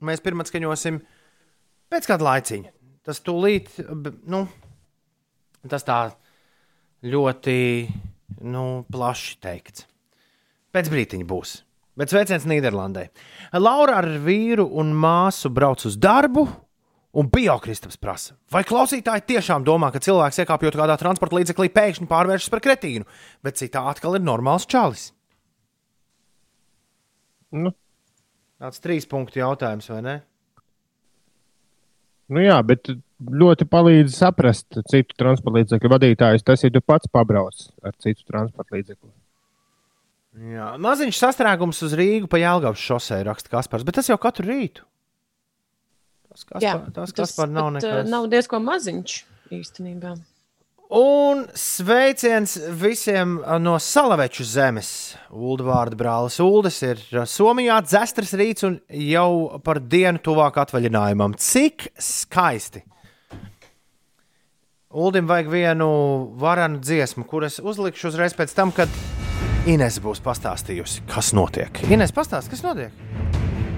[0.00, 1.02] mēs pirmā skaņosim
[1.92, 2.72] pēc kāda laiciņa.
[3.06, 3.76] Tas tūlīt,
[4.26, 4.46] nu,
[5.68, 6.00] tas tā
[7.04, 7.58] ļoti
[8.46, 9.86] nu, plaši teikts.
[10.74, 11.56] Pēc brīdiņa būs.
[11.96, 13.06] Bet sveiciens Nīderlandē.
[13.56, 16.46] Laura ar vīru un māsu brauc uz darbu.
[17.16, 22.52] Un biokristaps prasa, vai klausītāji tiešām domā, ka cilvēks iekāpjot kādā transporta līdzeklī pēkšņi pārvēršas
[22.52, 23.08] par kretīnu,
[23.40, 25.06] bet citā atkal ir normāls čalis.
[27.56, 27.72] Nu,
[28.56, 30.14] Tāds trīs punktu jautājums, vai ne?
[32.32, 36.44] Nu jā, bet ļoti palīdz saprast citu transporta līdzekļu vadītājus.
[36.46, 39.12] Tas ir tu pats pabrauc ar citu transporta līdzekli.
[40.52, 44.84] Jā, maziņš sastrēgums uz Rīgu pa Jālgavas šosei raksta Kaspars, bet tas jau katru rītu.
[46.28, 48.10] Tas, Jā, Kaspar, tas Kaspar nav pat, uh, nekas.
[48.12, 49.14] nav diezko maziņš
[49.56, 50.12] īstenībā.
[50.94, 54.90] Un sveiciens visiem uh, no Salaveču zemes.
[55.34, 61.34] Ulu vārdu brālis Uldis ir uh, Somijā dzestras rīts un jau par dienu tuvāk atvaļinājumam.
[61.42, 62.84] Cik skaisti!
[64.96, 65.88] Uldim vajag vienu
[66.40, 68.88] varenu dziesmu, kuras uzlikšu uzreiz pēc tam, kad
[69.66, 71.82] Ines būs pastāstījusi, kas notiek.
[71.90, 72.94] Ines pastāst, kas notiek?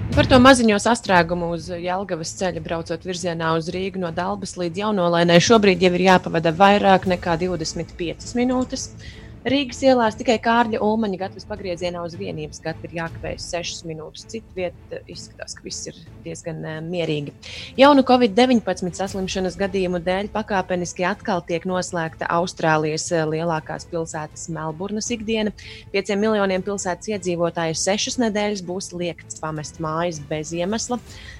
[0.09, 5.37] Par to maziņo sastrēgumu uz Jālgavas ceļa braucot virzienā uz Rīgu no Dabas līdz Jaunolēnai
[5.45, 8.87] šobrīd jau ir jāpavada vairāk nekā 25 minūtes.
[9.47, 14.25] Rīgas ielās tikai Kārļa Ulmaņa gatavs pagriezienā uz vienības gatavu ir jākavējas 6 minūtes.
[14.27, 17.31] Cita vieta izskatās, ka viss ir diezgan uh, mierīgi.
[17.79, 25.55] Jaunu Covid-19 saslimšanas gadījumu dēļ pakāpeniski atkal tiek noslēgta Austrālijas eh, lielākās pilsētas Melburnas ikdiena.
[25.95, 30.99] Pieciem miljoniem pilsētas iedzīvotāju sešas nedēļas būs liekts pamest mājas bez iemesla.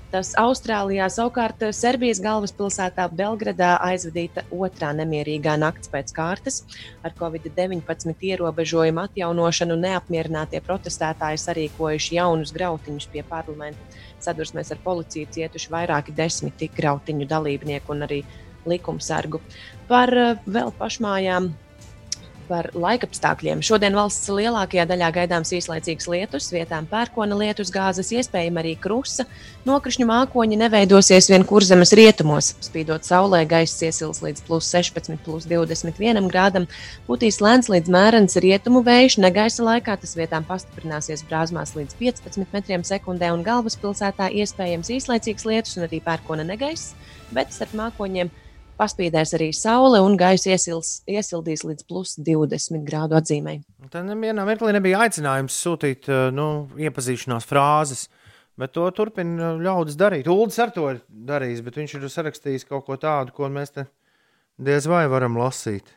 [0.10, 6.64] Tas Austrālijā savukārt eh, Serbijas galvaspilsētā Belgradā aizvadīta otrā nemierīgā nakts pēc kārtas.
[7.06, 14.02] Ar Covid-19 ierobežojumu atjaunošanu neapmierinātie protestētāji sarīkojuši jaunus grautiņus pie parlamenta.
[14.26, 18.24] Sadursmēs ar policiju cietuši vairāki desmiti grautiņu dalībnieku un arī
[18.66, 19.44] likumsargu.
[19.92, 21.54] Par eh, vēl pašmājām
[22.50, 23.62] par laikapstākļiem.
[23.66, 29.28] Šodien valsts lielākajā daļā gaidāms īslaicīgs lietus, vietām pērkona lietus gāzes, iespējama arī krusta.
[29.70, 32.52] Nokrišņu mākoņi neveidosies vien kur zemes rietumos.
[32.66, 36.66] Spīdot saulē, gaiss iesils līdz plus 16, plus 21 grādam.
[37.08, 42.86] Putīs lēns līdz mērens rietumu vējš, negaisa laikā tas vietām pastiprināsies brāzmās līdz 15 metriem
[42.88, 46.96] sekundē, un galvaspilsētā iespējams īslaicīgs lietus un arī pērkona negaiss,
[47.36, 48.34] bet starp mākoņiem
[48.80, 53.60] paspīdēs arī saule un gaisa iesils, iesildīs līdz plus 20 grādu atzīmē.
[53.92, 58.08] Tad vienā mirklī nebija aicinājums sūtīt eh, nu, iepazīšanās frāzes,
[58.60, 60.32] bet to turpina ļaudis darīt.
[60.32, 63.88] Uldis ar to ir darījis, bet viņš ir sarakstījis kaut ko tādu, ko mēs te
[64.60, 65.96] diez vai varam lasīt.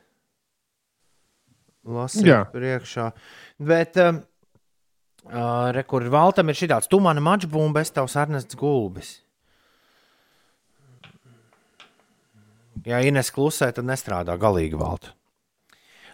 [1.83, 2.45] Lasīt Jā.
[2.47, 3.09] priekšā.
[3.59, 4.21] Bet, uh,
[5.75, 9.17] re, kur Valtam ir šī tāds, tu mana mačbūma bez tavs Ernests Gulbis.
[12.89, 15.13] Ja Ines klusē, tad nestrādā galīgi valda.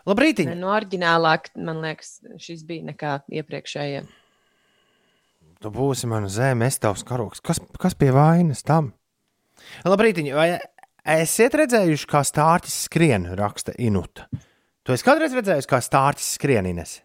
[0.08, 0.42] Labrīt!
[0.48, 4.02] Ne, no oriģinālāk, man liekas, šis bija nekā iepriekšējie.
[5.58, 7.42] Tu būsi mana zeme, es tavs karoks.
[7.44, 8.92] Kas, kas pie vainas tam?
[9.88, 10.20] Labrīt!
[10.36, 10.52] Vai
[11.18, 14.28] esiet redzējuši, kā stārķis skrien, raksta Inuta?
[14.86, 17.00] Tu esi kādreiz redzējis, kā stārķis skrien, Ines?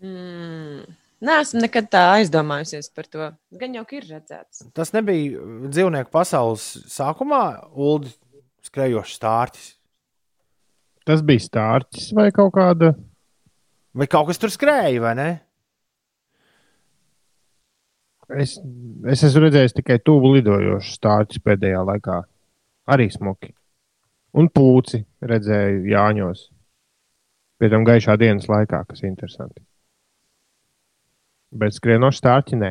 [0.00, 0.99] Mm.
[1.20, 3.26] Nē, esmu nekad tā aizdomājusies par to.
[3.60, 4.62] Gan jau ir redzēts.
[4.76, 7.42] Tas nebija dzīvnieku pasaules sākumā,
[7.76, 8.08] Ulu
[8.64, 9.68] skrejošs stārķis.
[11.08, 12.94] Tas bija stārķis vai kaut kāda.
[13.92, 15.30] Vai kaut kas tur skrēja, vai ne?
[18.30, 18.54] Es,
[19.10, 22.20] es esmu redzējis tikai tuvu lidojošu stārķus pēdējā laikā.
[22.94, 23.52] Arī smuki.
[24.40, 26.46] Un pūci redzēju Jāņos.
[27.60, 29.60] Pēc tam gaišā dienas laikā, kas ir interesanti.
[31.50, 32.70] Bet skrienoši stārķi nē.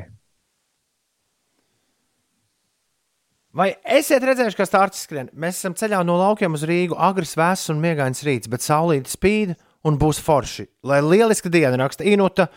[3.60, 5.30] Vai esiet redzējuši, kā stārķis skrien?
[5.34, 9.56] Mēs esam ceļā no laukiem uz Rīgu, agrs, vēss un miegains rīts, bet saulīte spīd
[9.90, 10.68] un būs forši.
[10.86, 12.48] Lai lieliska diena raksta Inuta,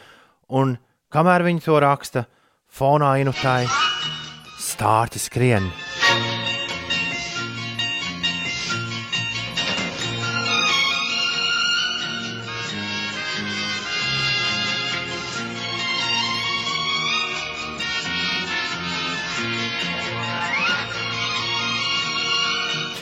[0.53, 0.77] un
[1.13, 2.27] kamēr viņi to raksta,
[2.69, 3.65] fonā Inutai
[4.63, 5.73] stārķis skrien.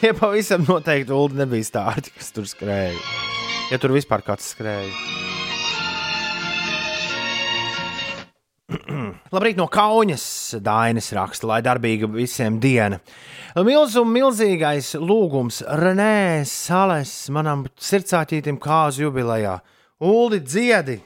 [0.00, 2.96] Tie pavisam noteikti Ulu nebija stārķi, kas tur skrēja.
[3.68, 4.88] Ja tur vispār kāds skrēja.
[9.34, 10.24] Labrīt no Kaunas
[10.64, 12.96] Dainis raksta, lai darbīga visiem diena.
[13.66, 19.58] Milzu milzīgais lūgums Renē Sales manam sirdsāķītim kāzu jubilejā.
[20.00, 20.96] Uldi dziedi!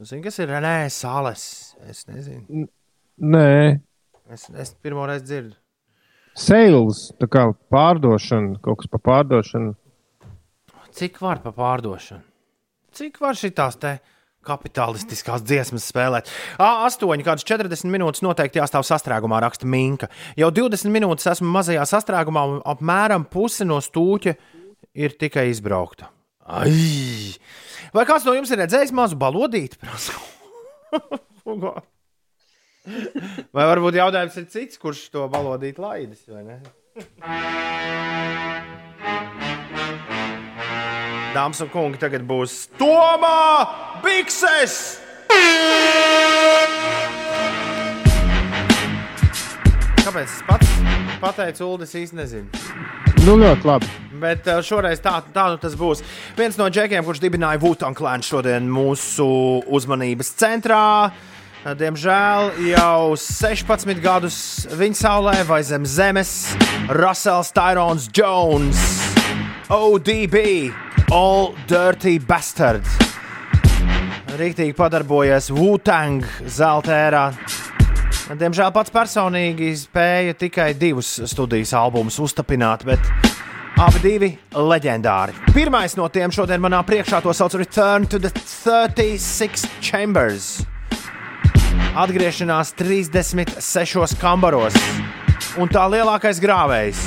[0.00, 1.44] Zini, kas ir Renē Sales?
[1.84, 2.64] Es nezinu.
[3.20, 3.80] Nē,
[4.26, 5.54] Es, es pirmo reizi dzirdu.
[6.36, 9.74] Sales, tā kā pārdošana, kaut kas par pārdošanu.
[10.96, 12.24] Cik var pa pārdošanu?
[12.96, 13.98] Cik var šitās te
[14.46, 16.30] kapitalistiskās dziesmas spēlēt?
[16.62, 20.08] A8, kādas 40 minūtes noteikti jāstāv sastrēgumā, raksta Minka.
[20.38, 24.36] Jau 20 minūtes esmu mazajā sastrēgumā, un apmēram puse no stūķa
[24.96, 26.08] ir tikai izbraukta.
[26.46, 27.34] Ai!
[27.92, 29.80] Vai kāds no jums ir redzējis mazu balodīti?
[33.54, 36.22] Vai varbūt jautājums ir cits, kurš to balodīti laidis?
[36.30, 36.60] vai ne?
[41.36, 45.02] Dāmas un kungi, tagad būs Tomā Bikses!
[50.06, 50.74] Kāpēc es pats
[51.20, 52.64] pateicu, Uldis īsti nezinu.
[53.26, 53.88] Nu, ļoti labi.
[54.22, 56.00] Bet eh, šoreiz tā, tā nu tas būs.
[56.38, 59.26] Viens no džekiem, kurš dibināja Vutānu klānu šodien mūsu
[59.66, 60.84] uzmanības centrā.
[61.10, 61.35] Eh,
[61.66, 64.36] Diemžēl jau 16 gadus
[64.70, 66.52] viņa saulē vai zem zemes
[66.94, 68.78] Russells Tyrons Jones,
[69.74, 70.36] ODB,
[71.10, 72.86] All Dirty Bastard.
[74.38, 77.24] Rīktīgi padarbojies Wutang zelta ērā.
[78.30, 83.10] Diemžēl pats personīgi spēja tikai divus studijas albumus uztapināt, bet
[83.82, 85.34] abi divi leģendāri.
[85.50, 90.62] Pirmais no tiem šodien manā priekšā to sauc Return to the 36 Chambers.
[91.96, 94.76] Atgriešanās 36 kambaros
[95.56, 97.00] un tā lielākais grāvējs.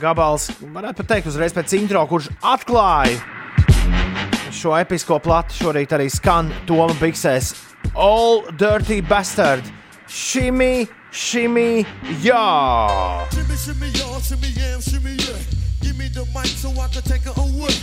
[0.00, 3.20] Gabals, varētu teikt, uzreiz pēc intro, kurš atklāja
[4.56, 5.54] šo episko platu.
[5.60, 7.52] Šorīt arī skan Toma Biksēs
[7.94, 9.64] All Dirty Bastard.
[10.06, 11.84] Šimi, šimi,
[12.22, 12.42] jā!
[13.32, 15.38] Shimmy, shimmy, y'all, shimmy, yam, shimmy, yeah.
[15.82, 17.74] Give me the mic so I can take it away.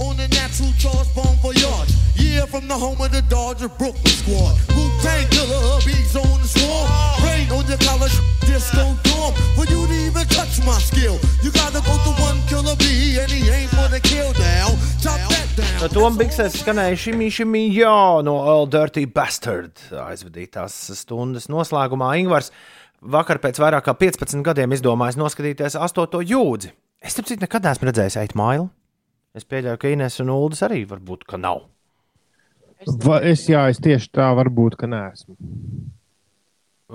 [0.00, 1.90] On the natural charge, bon voyage.
[2.16, 4.58] Yeah, from the home of the Dodger Brooklyn squad.
[4.74, 6.90] Wu Tang killer, bees on the swarm.
[7.22, 9.32] Rain on your college disco dorm.
[9.54, 13.30] For you to even touch my skill, you gotta go to one killer bee, and
[13.30, 14.74] he ain't for the kill down.
[14.98, 15.90] Chop that down.
[15.94, 22.14] Tom Biksēs skanēja šimi, šimi, jā, no All Dirty Bastard aizvadītās stundas noslēgumā.
[22.18, 22.50] Ingvars
[23.04, 26.72] vakar pēc vairāk kā 15 gadiem izdomājis noskatīties astoto jūdzi.
[27.04, 28.70] Es tam citu nekad neesmu redzējis eit mailu.
[29.34, 31.64] Es pieļauju, ka Inês un Ulas arī varbūt, ka nav.
[33.06, 35.34] Va, es, jā, es tieši tā varbūt, ka neesmu.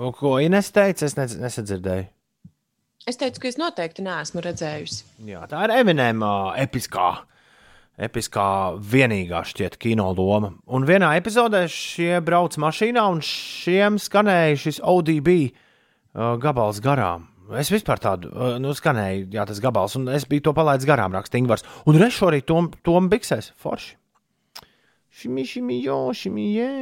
[0.00, 2.06] Un Ko Inês teica, es nez- nesadzirdēju.
[3.08, 5.02] Es teicu, ka es noteikti neesmu redzējusi.
[5.28, 6.30] Jā, tā ir Eminēma
[6.60, 7.08] episkā,
[7.98, 8.46] episkā
[8.78, 10.52] vienīgā šķiet kino loma.
[10.68, 17.26] Un vienā epizodē šie brauc mašīnā un šiem skanēja šis ODB uh, gabals garām.
[17.58, 21.14] Es vispār tādu uh, nu, skanēju, jā, tas gabals, un es biju to palaidis garām,
[21.16, 21.66] raksta Ingūns.
[21.90, 23.96] Un reizē arī tom, tom biksēs, forši.
[25.20, 26.74] Šimi, šimi, jo, šimi, jē.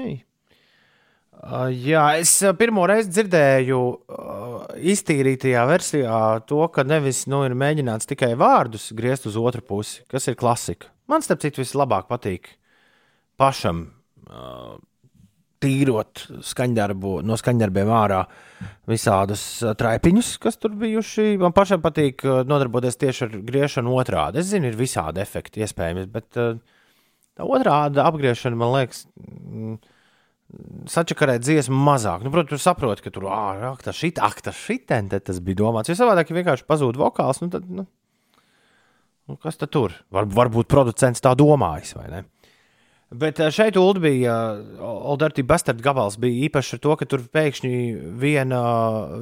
[1.39, 4.63] Uh, jā, es uh, pirmo reizi dzirdēju uh,
[4.93, 6.21] iztīrītajā versijā
[6.51, 10.91] to, ka nevis nu, ir mēģināts tikai vārdus griezt uz otru pusi, kas ir klasika.
[11.09, 12.51] Man, starp citu, vislabāk patīk
[13.39, 13.87] pašam
[15.63, 18.23] tīrot skaņdarbu, no skaņdarbiem ārā
[18.89, 21.37] visādus uh, traipiņus, kas tur bijuši.
[21.43, 24.43] Man pašam patīk uh, nodarboties tieši ar griešanu otrādi.
[24.43, 26.59] Es zinu, ir visādi efekti iespējams, bet uh,
[27.39, 29.07] tā otrādi apgriešana man liekas.
[29.19, 29.79] Mm,
[30.89, 32.23] Sačakarēt dziesmu mazāk.
[32.25, 35.93] Nu, protams, tu saproti, ka tur ak, tas šit, ak, tas šitien, tas bija domāts.
[35.93, 37.85] Jo savādāk, ja vienkārši pazūd vokāls, nu tad, nu,
[39.29, 39.93] nu kas tad tur?
[40.09, 42.23] Var, varbūt producents tā domājis, vai ne?
[43.09, 44.35] Bet eh, šeit Ulu bija
[44.85, 47.73] Old Dirty Bastard gabals, bija īpaši ar to, ka tur pēkšņi
[48.21, 48.61] viena,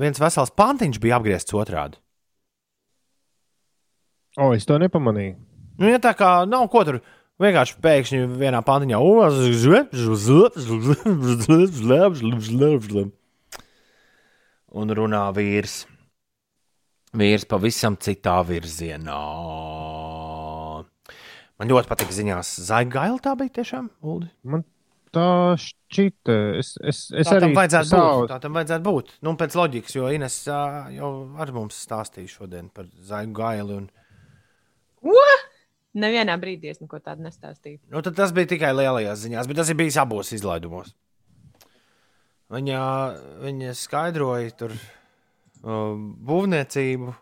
[0.01, 2.01] viens vesels pantiņš bija apgriezts otrādi.
[4.37, 5.37] O, es to nepamanīju.
[5.79, 6.99] Nu, ja tā kā nav ko tur
[7.41, 8.99] vienkārši pēkšņi vienā pantiņā
[14.77, 15.85] un runā vīrs.
[17.17, 19.21] Vīrs pavisam citā virzienā.
[21.57, 22.51] Man ļoti patīk ziņās.
[22.69, 23.89] Zaigaila tā bija tiešām.
[24.05, 24.29] Uldi.
[24.45, 24.65] Man
[25.17, 25.29] tā
[25.61, 26.37] šķita.
[26.61, 28.33] Es, es, es Tā arī tam vajadzētu savu- būt.
[28.35, 29.15] Tā tam vajadzētu būt.
[29.25, 30.61] Nu, pēc loģikas, jo Ines ā,
[30.99, 31.11] jau
[31.41, 33.81] ar mums stāstīja šodien par Zaigailu.
[33.87, 33.91] Un...
[35.97, 37.81] Nevienā brīdī es neko tādu nestāstīju.
[37.89, 40.93] Nu, tad tas bija tikai lielajās ziņās, bet tas ir bijis abos izlaidumos.
[42.53, 42.81] Viņa,
[43.43, 45.95] viņa skaidroja tur uh,
[46.29, 47.15] būvniecību,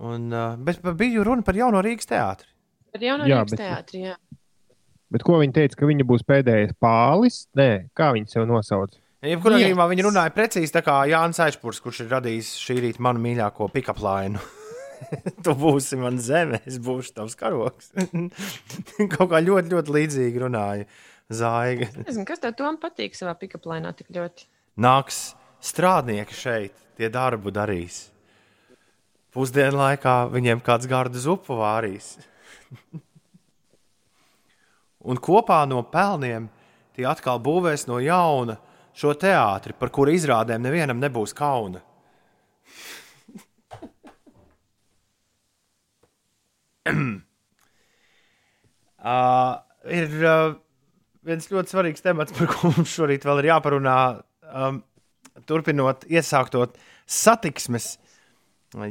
[0.00, 2.47] un, uh, bet bija runa par jauno Rīgas teātri.
[2.92, 4.16] Par jaunu Rīgas bet- teātri, jā.
[5.08, 7.46] Bet ko viņa teica, ka viņa būs pēdējais pālis?
[7.56, 8.98] Nē, kā viņa sev nosauc?
[9.24, 13.22] Jebkurā gadījumā viņa runāja precīzi tā kā Jānis Aišpurs, kurš ir radījis šī rīta manu
[13.24, 14.38] mīļāko pick-up lainu.
[15.44, 17.90] tu būsi man zeme, es būšu tavs karoks.
[19.14, 20.86] Kaut kā ļoti, ļoti līdzīgi runāja
[21.34, 21.90] Zaiga.
[22.04, 24.46] Nezinu, kas tev tom patīk savā pikaplēnā tik ļoti.
[24.80, 25.32] Nāks
[25.64, 28.06] strādnieki šeit, tie darbu darīs.
[29.34, 32.14] Pusdienu laikā viņiem kāds gardu zupu vārīs.
[35.08, 36.48] Un kopā no pelniem
[36.96, 38.58] tie atkal būvēs no jauna
[38.98, 41.80] šo teātri, par kuru izrādēm nevienam nebūs kauna.
[46.88, 46.94] uh,
[50.00, 50.56] ir uh,
[51.28, 53.96] viens ļoti svarīgs temats, par ko mums šorīt vēl ir jāparunā.
[54.48, 54.82] Um,
[55.46, 56.76] turpinot iesāktot
[57.08, 57.96] satiksmes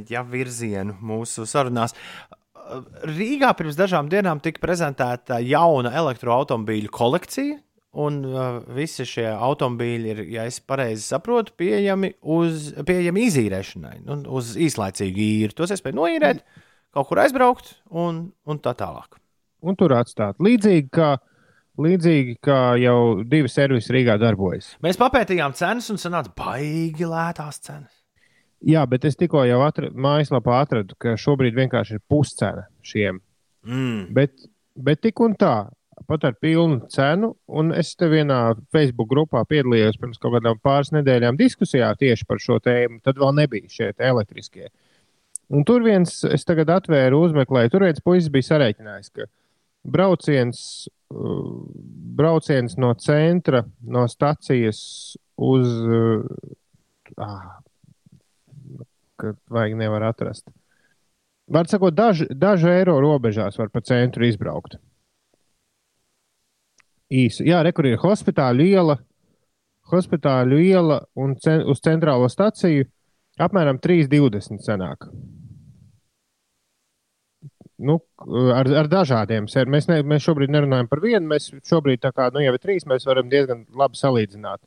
[0.08, 1.94] ja, virzienu mūsu sarunās.
[3.08, 7.58] Rīgā pirms dažām dienām tika prezentēta jauna elektroautobīļu kolekcija.
[7.98, 14.18] Un uh, visi šie automobīļi ir, ja es pareizi saprotu, pieejami, uz, pieejami izīrēšanai, nu,
[14.38, 15.56] uz īslaicīgu īri.
[15.56, 16.44] Tos es spēju noīrēt,
[16.94, 19.16] kaut kur aizbraukt un, un tā tālāk.
[19.64, 20.36] Un tur atstāt.
[20.44, 21.14] Līdzīgi kā,
[21.80, 24.74] līdzīgi kā jau divi servisi Rīgā darbojas.
[24.84, 27.97] Mēs papētījām cenas un sanāca baigi lētās cenas.
[28.66, 33.20] Jā, bet es tikko jau atradu, mājaslapā atradu, ka šobrīd vienkārši ir puscena šiem.
[33.68, 34.08] Mm.
[34.16, 34.34] Bet,
[34.74, 35.68] bet tik un tā,
[36.10, 40.90] pat ar pilnu cenu, un es te vienā Facebook grupā piedalījos pirms kaut kādām pāris
[40.96, 42.98] nedēļām diskusijā tieši par šo tēmu.
[43.06, 44.72] Tad vēl nebija šie elektriskie.
[45.54, 49.28] Un tur viens, es tagad atvēru, uzmeklēju, tur viens puisis bija sarēķinājis, ka
[49.88, 50.60] brauciens,
[51.14, 51.46] uh,
[52.18, 54.82] brauciens no centra, no stacijas
[55.38, 55.72] uz.
[55.86, 56.26] Uh,
[57.22, 57.54] ah,
[59.18, 60.46] ka vajag nevar atrast.
[61.48, 64.76] Var sakot, daži, daži eiro robežās var pa centru izbraukt.
[67.08, 67.46] Īsi.
[67.48, 68.98] Jā, rekur ir hospitāļu iela,
[69.88, 72.84] hospitāļu iela un cen, uz centrālo staciju
[73.40, 75.08] apmēram 3,20 senāk.
[77.78, 78.00] Nu,
[78.52, 79.70] ar, ar dažādiem sēriem.
[79.76, 83.06] Mēs, ne, mēs šobrīd nerunājam par vienu, mēs šobrīd kā nu, jau ir trīs, mēs
[83.06, 84.60] varam diezgan labi salīdzināt.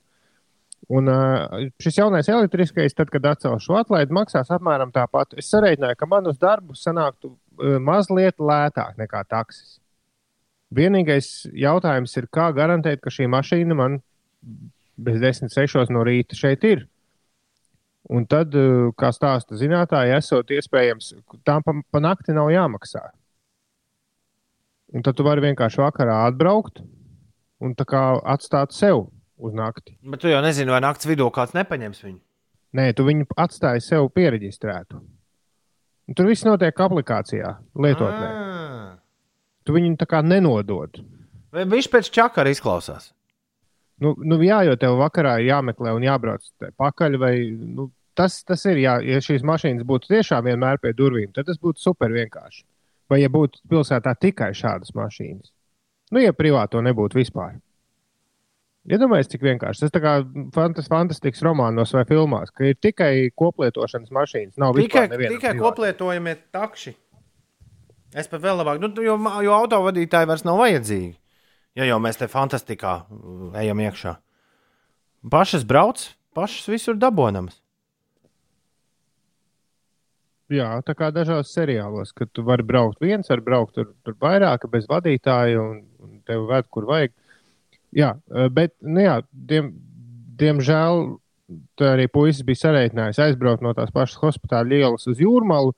[0.89, 5.35] Un uh, šis jaunais elektriskais, tad, kad atcēl šo atlaidi, maksās apmēram tāpat.
[5.37, 9.77] Es sarēķināju, ka man uz darbu sanāktu uh, mazliet lētāk nekā taksis.
[10.73, 13.99] Vienīgais jautājums ir, kā garantēt, ka šī mašīna man
[14.97, 16.85] bez 10.6 no rīta šeit ir.
[18.09, 21.13] Un tad, uh, kā stāsta zinātnēji, esot iespējams,
[21.45, 23.05] tām pa, pa nakti nav jāmaksā.
[24.91, 26.81] Un tad tu vari vienkārši vakarā atbraukt
[27.61, 29.05] un atstāt sev
[29.41, 29.95] uz nakti.
[30.05, 32.19] Bet tu jau nezini, vai naktas vidū kāds nepaņems viņu.
[32.77, 35.01] Nē, tu viņu atstāji sev pieregistrētu.
[36.15, 37.55] Tur viss notiek aplikācijā,
[37.85, 38.27] lietotnē.
[38.27, 38.93] Ah.
[39.68, 41.01] Tu viņu tā kā nenodod.
[41.51, 43.11] Vai viņš pēc čakara izklausās?
[44.01, 46.47] Nu, nu, jā, jo tev vakarā ir jāmeklē un jābrauc
[46.80, 47.18] pakaļ.
[47.22, 51.51] Vai, nu, tas, tas ir, jā, ja šīs mašīnas būtu tiešām vienmēr pie durvīm, tad
[51.51, 52.63] tas būtu super vienkārši.
[53.11, 55.51] Vai ja būtu pilsētā tikai šādas mašīnas?
[56.11, 57.59] Nu, ja privāto nebūtu vispār.
[58.89, 59.85] Iedomājieties, cik vienkārši.
[59.93, 60.13] Tas kā
[60.55, 64.57] fantas, fantastisks romānos vai filmās, ka ir tikai koplietošanas mašīnas.
[64.61, 66.95] Nav Tikai, tikai koplietojamie takši.
[68.17, 71.13] Es pat vēl labāk, nu, jo, jo autovadītāji vairs nav vajadzīgi.
[71.79, 74.17] Ja jau mēs te fantastikā uh, ejam iekšā.
[75.31, 76.01] Pašas brauc,
[76.35, 77.61] pašas visur dabonams.
[80.51, 84.65] Jā, tā kā dažos seriālos, kad tu vari braukt viens, var braukt tur, tur vairāk,
[84.73, 87.13] bez vadītāja, un, un tev ved, kur vajag.
[87.95, 89.72] Jā, eh, bet, nu jā, diem,
[90.39, 91.01] diemžēl,
[91.80, 95.76] tā arī puisis bija sarēķinājis aizbraukt no tās pašas hospitāla ielas uz jūrmalu.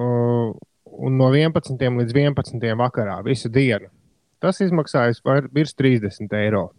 [0.00, 0.52] Uh,
[0.92, 1.74] un no 11.
[1.78, 2.62] līdz 11.
[2.78, 3.90] vakarā visu dienu.
[4.42, 5.20] Tas izmaksājas
[5.54, 6.70] virs 30 eiro.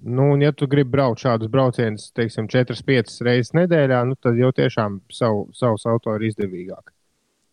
[0.00, 4.48] Nu, un, ja tu gribi braukt šādus braucienus, teiksim, 4-5 reizes nedēļā, nu, tad jau
[4.56, 6.94] tiešām savu, savus auto ir izdevīgāk.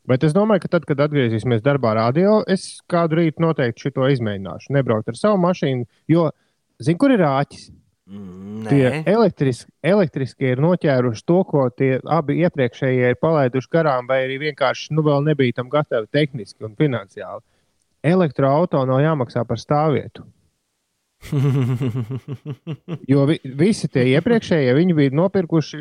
[0.08, 4.72] Bet es domāju, ka tad, kad atgriezīsimies darbā, radio, es kādu rītu noteikti šo izmēģināšu.
[4.78, 6.30] Nebraukt ar savu mašīnu, jo,
[6.80, 7.68] zinu, kur ir āķis.
[8.08, 14.08] Mm, Tie Nē, elektris, elektriskie ir noķēruši to, ko tie abi iepriekšējie ir palaiduši garām,
[14.08, 17.44] vai arī vienkārši nu, vēl nebija tam gatavi tehniski un finansiāli.
[18.08, 20.24] Elektroautorāta nav jāmaksā par stāvvietu.
[23.12, 25.78] Jo vi, visi tie iepriekšējie viņi bija nopirkuši,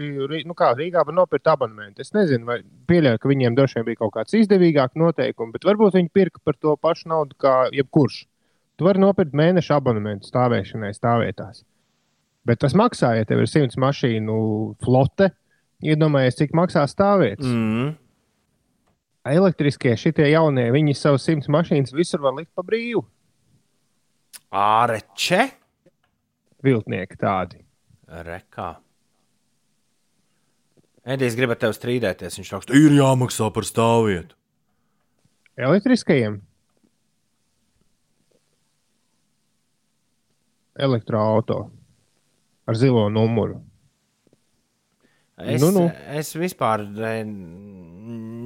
[0.49, 2.03] nu kā Rīgā var nopirkt abonementu.
[2.03, 2.59] Es nezinu, vai
[2.91, 6.59] pieļauju, ka viņiem droši vien bija kaut kāds izdevīgāks noteikums, bet varbūt viņi pirka par
[6.59, 8.25] to pašu naudu kā jebkurš.
[8.77, 11.63] Tu vari nopirkt mēneša abonementu stāvēšanai stāvvietās.
[12.47, 14.35] Bet tas maksā, ja tev ir simts mašīnu
[14.85, 15.33] flote.
[15.85, 17.49] Iedomājies, cik maksā stāvvietas.
[17.49, 17.97] Mm.
[19.27, 23.03] Elektriskie šitie jaunie, viņi savus simts mašīnas visur var likt pa brīvu.
[24.57, 25.43] Āreče,
[26.65, 27.61] Viltnieki tādi.
[28.27, 28.71] rekā.
[31.07, 32.39] Edijs grib ar tevi strīdēties.
[32.41, 34.35] Viņš raksta, ir jāmaksā par stāvvietu.
[35.57, 36.41] Elektriskajiem.
[40.77, 41.71] Elektroautorāta
[42.67, 43.61] ar zilo numuru.
[45.39, 45.85] Es, Nu, nu.
[46.17, 46.83] es vispār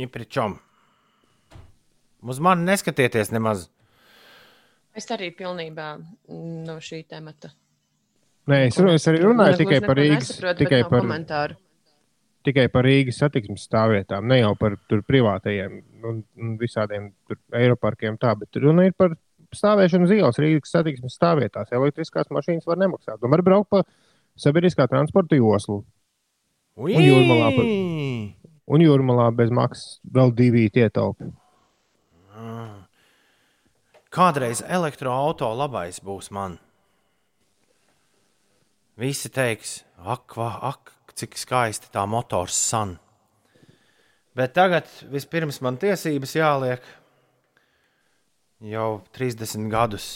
[0.01, 0.59] nepričom.
[2.23, 3.69] Uz mani neskatieties nemaz.
[4.97, 7.53] Es arī pilnībā mm, no šī temata.
[8.51, 11.57] Nē, es, es arī runāju tikai par Rīgas, nesaprotu, bet tikai par, komentāru.
[12.49, 15.77] tikai par Rīgas satiksmes stāvvietām, ne jau par tur privātajiem
[16.09, 18.19] un, un visādiem tur aeroparkiem.
[18.19, 19.15] Tā, bet runa ir par
[19.55, 21.71] stāvēšanu uz ielas Rīgas satiksmes stāvvietās.
[21.77, 23.21] Elektriskās mašīnas var nemaksāt.
[23.23, 23.85] Un var braukt pa
[24.41, 25.85] sabiedriskā transporta joslu.
[26.81, 26.97] Ui!
[26.97, 27.53] jūrmalā
[28.71, 31.27] Un jūrmalā bez maksas vēl divi ietaupi.
[34.11, 36.57] Kādreiz elektroautorāta labais būs man.
[38.99, 42.97] Visi teiks, ak, va, ak, cik skaisti tā motors san.
[44.35, 46.91] Bet tagad vispirms man tiesības jāliek.
[48.67, 50.09] Jau 30 gadus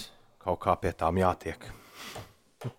[0.42, 1.70] kaut kā pie tām jātiek.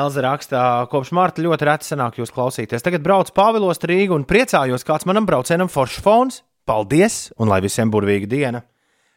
[0.00, 2.80] Elza rakstā, kopš marta ļoti reti sanāk jūs klausīties.
[2.88, 6.42] Tagad braucu Pāvilos Rīgu un priecājos, kāds manam braucienam foršs fons.
[6.64, 8.64] Paldies, un lai visiem burvīga diena!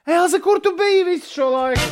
[0.06, 1.84] Elza, kur tu biji visu šo laiku?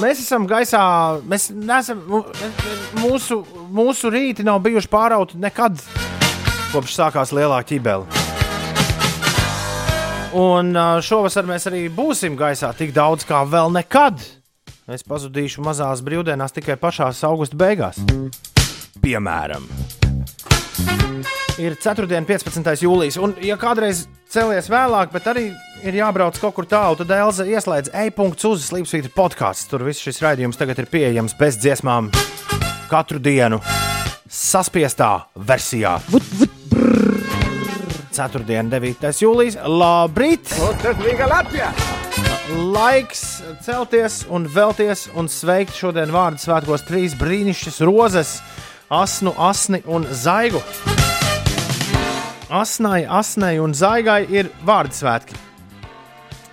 [0.00, 0.80] Mēs esam gaisā,
[1.28, 2.00] mēs neesam,
[2.96, 3.42] mūsu,
[3.74, 5.76] mūsu rīti nav bijuši pārauti nekad,
[6.72, 8.08] kopš sākās lielā ķibele.
[10.38, 10.72] Un
[11.04, 14.24] šovasar mēs arī būsim gaisā tik daudz kā vēl nekad.
[14.88, 18.00] Es pazudīšu mazās brīvdienās tikai pašās augusta beigās.
[19.04, 19.68] Piemēram,
[21.58, 22.06] ir 4.
[22.18, 22.70] un 15.
[22.84, 25.48] jūlijas, un, ja kādreiz celies vēlāk, bet arī
[25.86, 29.74] ir jābrauc kaut kur tālu, tad Elza ieslēdz e-punktu uz Slimsvītra podkāstu.
[29.74, 32.12] Tur viss šis raidījums tagad ir pieejams bez dziesmām
[32.90, 33.60] katru dienu.
[34.28, 35.96] Saspiestā versijā.
[36.12, 36.58] Vut, vut,
[38.18, 39.04] Ceturtdien, 9.
[39.22, 39.60] jūlijas.
[39.62, 40.50] Labrīt!
[42.74, 43.22] Laiks
[43.62, 48.38] celties un vēlties un sveikt šodien vārdu svētkos trīs brīnišķīgas rozes,
[48.90, 50.64] asnu, asni un zaigu.
[52.48, 55.36] Asnai, asnai un zaigai ir vārdu svētki.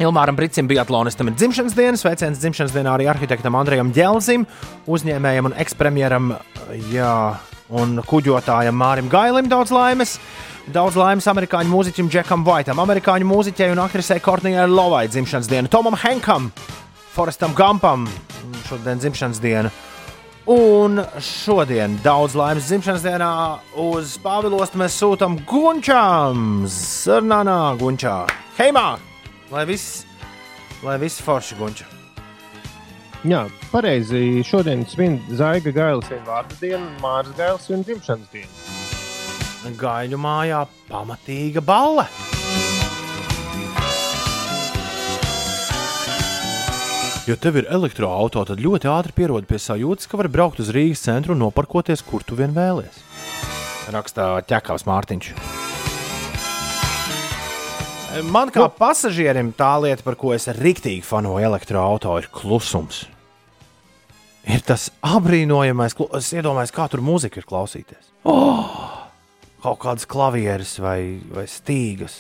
[0.04, 4.44] Ilmāram Brīsīm bija atlonistam ir dzimšanas diena, sveiciens dzimšanas dienā arī arhitektam Andrejam Dzelzim,
[4.92, 6.34] uzņēmējam un ekspremjeram
[6.92, 7.14] jā,
[7.80, 10.18] un kuģotājam Mārim Gailim daudz laimes.
[10.76, 15.96] Daudz laimes amerikāņu mūziķim Džekam Vaitam, amerikāņu mūziķei un aktrisei Kornijai Lovai dzimšanas diena, Tomam
[16.02, 16.50] Henkam,
[17.16, 18.04] Forestam Gampam
[18.68, 19.72] šodien dzimšanas diena.
[20.46, 23.30] Un šodien daudz laimes dzimšanas dienā
[23.82, 28.28] uz Pāvilostu mēs sūtām Gunčām, Zernānā, Gunčā,
[28.60, 29.00] Heimā!
[29.50, 30.04] Lai viss,
[30.86, 31.90] lai viss forši Gunčā.
[33.26, 33.42] Jā,
[33.72, 34.44] pareizi.
[34.46, 39.76] Šodien svin Zaiga Gailis vien vārdu dienu, Mārs Gailis vien dzimšanas dienu.
[39.82, 40.62] Gaļu mājā
[40.92, 42.06] pamatīga balle.
[47.26, 51.02] Ja tev ir elektroautorāts, tad ļoti ātri pierodi pie sajūtas, ka var braukt uz Rīgas
[51.08, 53.00] centru un noparkoties, kur tu vien vēlies.
[53.90, 55.32] Rakstā ķekavs Mārtiņš.
[58.30, 63.00] Man kā pasažierim tā lieta, par ko es rīktīgi fanoju elektroautorātu, ir klusums.
[64.46, 68.12] Ir tas apbrīnojamais, es iedomājos, kā tur mūzika ir klausīties.
[68.30, 68.70] Oh!
[69.66, 72.20] Kaut kādas klavieres vai, vai stīgas.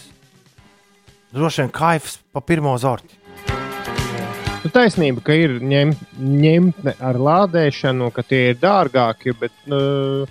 [1.30, 3.22] Droši vien kaifs pa pirmo zorti.
[4.66, 10.26] Nu, taisnība, ka ir ņemt, ņemtne ar lādēšanu, ka tie ir dārgāki, bet nu,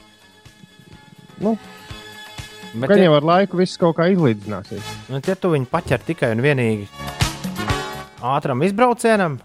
[1.38, 1.52] nu,
[2.74, 4.88] Bet, gan ja, jau ar laiku viss kaut kā izlīdzināsies.
[5.06, 6.88] nu, ja tu viņu paķer tikai un vienīgi
[8.34, 9.38] ātram izbraucienam,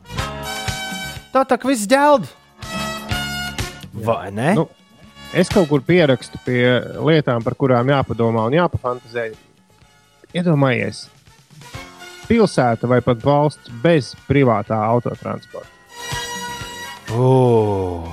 [1.35, 2.25] tā tā kā viss ģēld.
[4.01, 4.55] Vai ne?
[4.57, 4.65] Nu,
[5.29, 6.63] Es kaut kur pierakstu pie
[7.05, 9.27] lietām, par kurām jāpadomā un jāpafantazē.
[10.33, 11.03] Iedomājies,
[12.29, 15.75] pilsēta vai pat valsts bez privātā autotransporta.
[17.09, 18.05] Uh.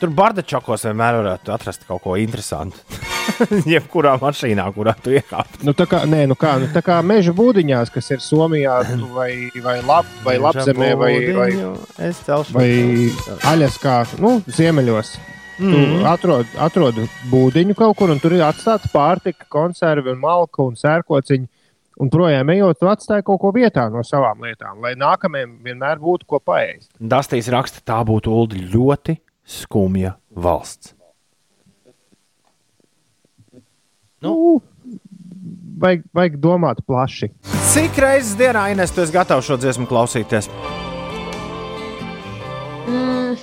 [0.00, 2.82] Tur Bardačokos vienmēr varētu atrast kaut ko interesantu.
[3.72, 5.60] Jebkurā mašīnā, kurā tu iekāp.
[5.64, 8.80] Nu, tā kā, nē, nu kā, nu, tā kā meža būdiņās, kas ir Somijā,
[9.16, 9.30] vai,
[9.64, 11.48] vai, lab, vai Lapzemē, vai, vai,
[12.52, 12.68] vai
[13.54, 15.14] Aļaskā, nu, ziemeļos.
[15.54, 16.06] Mm -hmm.
[16.10, 16.96] Atrod, atrod
[17.30, 21.46] būdiņu kaut kur, un tur ir atstāta pārtika, konservi, un malka un sērkociņi.
[22.02, 26.26] Un projām ejot, tu atstāji kaut ko vietā no savām lietām, lai nākamajam vienmēr būtu
[26.26, 26.90] ko paēst.
[26.98, 30.94] Dastīs raksta, tā būtu Uldi ļoti skumja valsts.
[34.24, 34.34] Nu,
[35.78, 37.30] vajag, vajag domāt plaši.
[37.70, 40.50] Cik reizes dienā Ines, tu esi gatavs šo dziesmu klausīties?
[42.88, 43.38] Mm.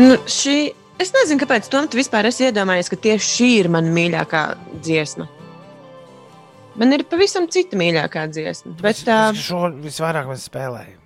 [0.00, 0.58] Nu, šī,
[1.02, 4.46] es nezinu, kāpēc Tom, tu vispār esi iedomājies, ka tieši šī ir mana mīļākā
[4.80, 5.28] dziesma.
[6.76, 8.74] Man ir pavisam cita mīļākā dziesma.
[8.82, 11.00] Bet uh, Es šo visvairāk mēs spēlējam.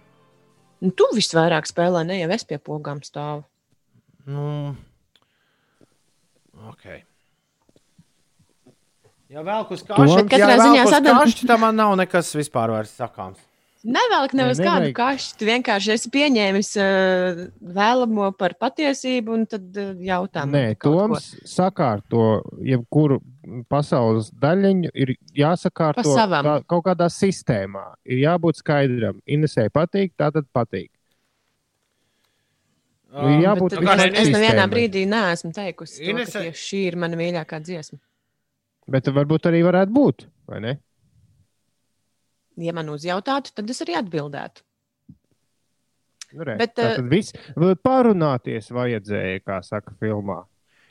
[0.83, 3.45] nu, tu visvairāk spēlē, ne jau es pie pogām stāvu.
[4.31, 4.75] Nu,
[6.73, 6.89] ok.
[9.31, 13.39] Ja vēl kas To- tāds katrā ziņā kašķi, tam man nav nekas vispār vairs sakāms.
[13.81, 15.31] Nevelk nevis Ne, kādu kašu.
[15.41, 20.43] Tu vienkārši esi pieņēmis uh, vēlamo par patiesību un tad uh, jautā.
[20.45, 21.07] man Nē, kaut ko.
[21.15, 22.25] Toms sakārto
[22.61, 23.23] jebkuru
[23.73, 27.87] pasaules daļiņu, ir jāsakārto Pa kā, kaut kādā sistēmā.
[28.05, 29.23] Ir jābūt skaidram.
[29.25, 30.91] Inesē patīk, tā tad patīk.
[33.11, 37.01] Bet jābūt tad visai es, es nevienā brīdī neesmu teikusi, to, Inese- ka šī ir
[37.01, 37.99] mana mīļākā dziesma.
[38.91, 40.77] Bet varbūt arī varētu būt, vai ne?
[42.59, 44.65] Ja man uzjautātu, tad es arī atbildētu.
[46.31, 47.35] Nu, re, Bet, tā eh, tad viss
[47.83, 50.45] parunāties vajadzēja, kā saka filmā.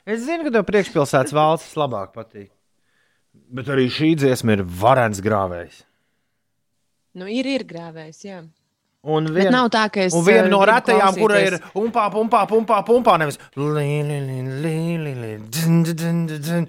[0.08, 2.50] Es zinu, ka tev priekšpilsētas valsts labāk patīk.
[3.54, 5.84] Bet arī šī dziesma ir varens grāvējs.
[7.20, 8.40] Nu, ir, ir grāvējs, jā.
[9.00, 10.12] Un Bet vien, nav tā, ka es.
[10.12, 11.76] un viena eh, no retajām, kura ir klausīties.
[11.80, 16.42] umpā, pumpā, pumpā, pumpā, nevis lī, lī, lī, lī, lī, lī, dzin, dzin, dzin, dzin,
[16.44, 16.66] dzin,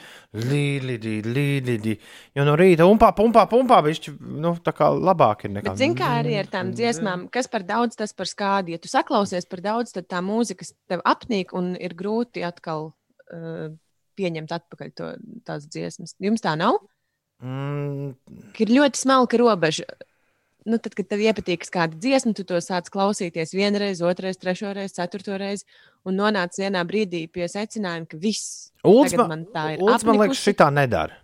[0.47, 1.95] lī, lī, lī, lī, lī, lī.
[2.39, 4.13] Jo no rīta umpā, pumpā, pumpā, bišķi,
[4.45, 5.73] nu, tā kā labāk ir nekā.
[5.73, 8.77] Bet, zini, kā arī ar tām dziesmām, kas par daudz, tas par skādi.
[8.77, 13.75] Ja tu saklausies par daudz, tad tā mūzika tev apnīk un ir grūti atkal uh,
[14.15, 15.11] pieņemt atpakaļ to,
[15.43, 16.15] tās dziesmas.
[16.23, 16.79] Jums tā nav?
[17.43, 18.15] Mm,
[18.61, 19.89] Ir ļoti smalka robeža.
[20.69, 25.65] Nu, tad, kad tev iepatīk kāda dziesma, tu to sāc klausīties vienreiz, otrreiz, trešoreiz, ceturtoreiz,
[26.05, 29.77] un nonāc vienā brīdī pie secinājuma, ka viss Ulds man, man.
[29.81, 31.17] Ulds, man liekas, šitā nedara.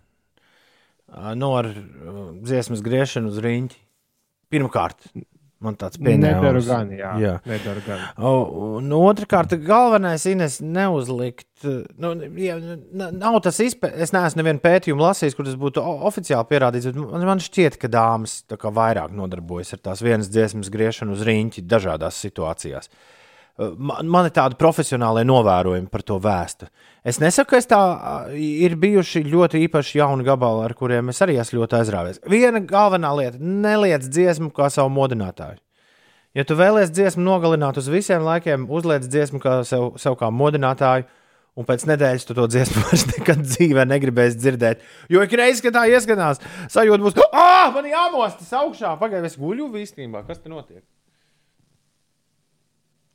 [1.38, 1.70] No ar
[2.42, 3.78] dziesmas griešanu uz rīņķi.
[4.52, 5.06] Pirmkārt,
[5.64, 6.68] man tāds Nedaru pieņēmums.
[6.70, 7.12] gan, jā.
[7.22, 7.34] Jā.
[7.48, 8.04] Nedaru gan.
[8.18, 8.32] O,
[8.78, 11.46] un otrkārt, galvenais ir neuzlikt.
[11.98, 12.54] Nu, jā,
[12.94, 14.06] nav tas izpētes.
[14.06, 16.86] Es neesmu nevienu pētījumu lasījis, kur tas būtu oficiāli pierādīts.
[16.92, 21.16] bet Man, man šķiet, ka dāmas tā kā vairāk nodarbojas ar tās vienas dziesmas griešanu
[21.18, 22.90] uz rīņķi dažādās situācijās.
[23.58, 26.68] Man, man ir tādi profesionāli novērojumi par to vēstu.
[27.02, 27.78] Es nesaku, ka es tā
[28.38, 32.20] ir bijuši ļoti īpaši jauni gabali, ar kuriem es arī esmu ļoti aizrāvies.
[32.30, 35.58] Viena galvenā lieta- neliec dziesmu kā savu modinātāju.
[36.38, 41.04] Ja tu vēlies dziesmu nogalināt uz visiem laikiem, uzliec dziesmu kā sev, sev kā modinātāju,
[41.56, 44.86] un pēc nedēļas tu to dziesmu vairs nekad dzīvē negribēsi dzirdēt.
[45.10, 46.38] Jo ik reiz, kad tā ieskanās,
[46.70, 48.94] sajūta būs, ah, man jāmostas augšā.
[49.00, 50.22] Pagaidiet, es guļu īstenībā.
[50.28, 50.84] Kas te notiek?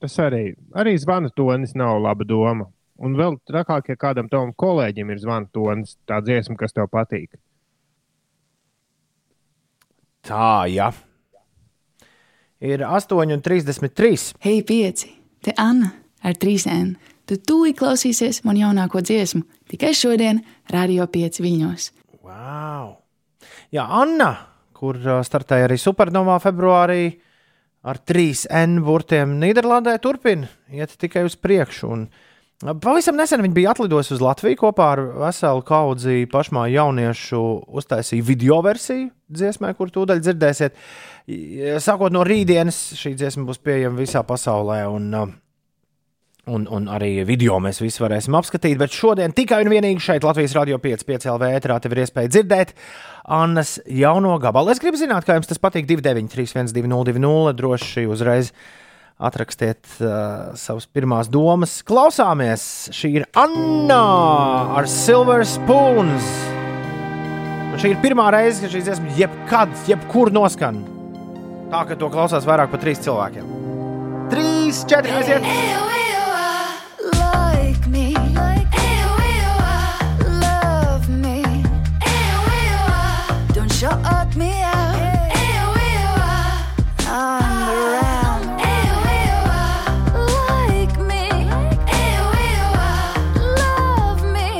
[0.03, 2.65] Tas arī, arī zvana tonis nav laba doma.
[2.99, 7.37] Un vēl trakāk, ja kādam tavam kolēģim ir zvana tonis, tā dziesma, kas tev patīk.
[10.27, 10.89] Tā, jā.
[12.59, 14.35] Ir 8,33.
[14.43, 15.15] Hei, pieci!
[15.43, 16.93] Te Anna ar trīsēm.
[17.23, 21.91] Tu tūlīt klausīsies man jaunāko dziesmu tikai šodien, Radio 5 viļņos.
[22.27, 22.97] Wow.
[23.71, 24.33] Jā, Anna,
[24.75, 27.05] kur uh, startēja arī Supernovā februārī
[27.83, 29.37] ar 3N burtiem.
[29.41, 31.89] Nīderlandē turpina iet tikai uz priekšu.
[31.93, 32.07] Un,
[32.63, 37.41] Pavisam nesen viņi bija atlidojuši uz Latviju kopā ar veselu kaudzi pašmā jauniešu,
[37.75, 40.77] uztaisīja video versiju dziesmai, kur tūdaļ dzirdēsiet.
[41.83, 44.79] Sākot no rītdienas, šī dziesma būs pieejama visā pasaulē.
[44.93, 45.09] Un,
[46.43, 50.51] Un, un arī video mēs visi varēsim apskatīt, bet šodien tikai un vienīgi šeit Latvijas
[50.57, 52.73] Rādio 5, 5 LV ēterā tev ir iespēja dzirdēt
[53.31, 54.73] Annas jauno gabalu.
[54.73, 58.51] Es gribu zināt, kā jums tas patīk 293, 1202, droši uzreiz
[59.23, 61.77] atrakstiet uh, savas pirmās domas.
[61.87, 62.67] Klausāmies!
[62.91, 64.03] Šī ir Anna
[64.81, 66.27] ar Silver Spoons.
[67.71, 70.83] Un šī ir pirmā reize, kad šī dziesma jebkad, jebkur noskan.
[71.71, 73.59] Tā, ka to klausās vairāk par trīs cilvēkiem.
[74.33, 75.47] Trīs, četri, aiziet!
[75.47, 76.02] Like
[83.83, 84.95] shut me out.
[87.05, 88.45] I'm around.
[90.15, 91.27] Like me,
[93.59, 94.51] love me,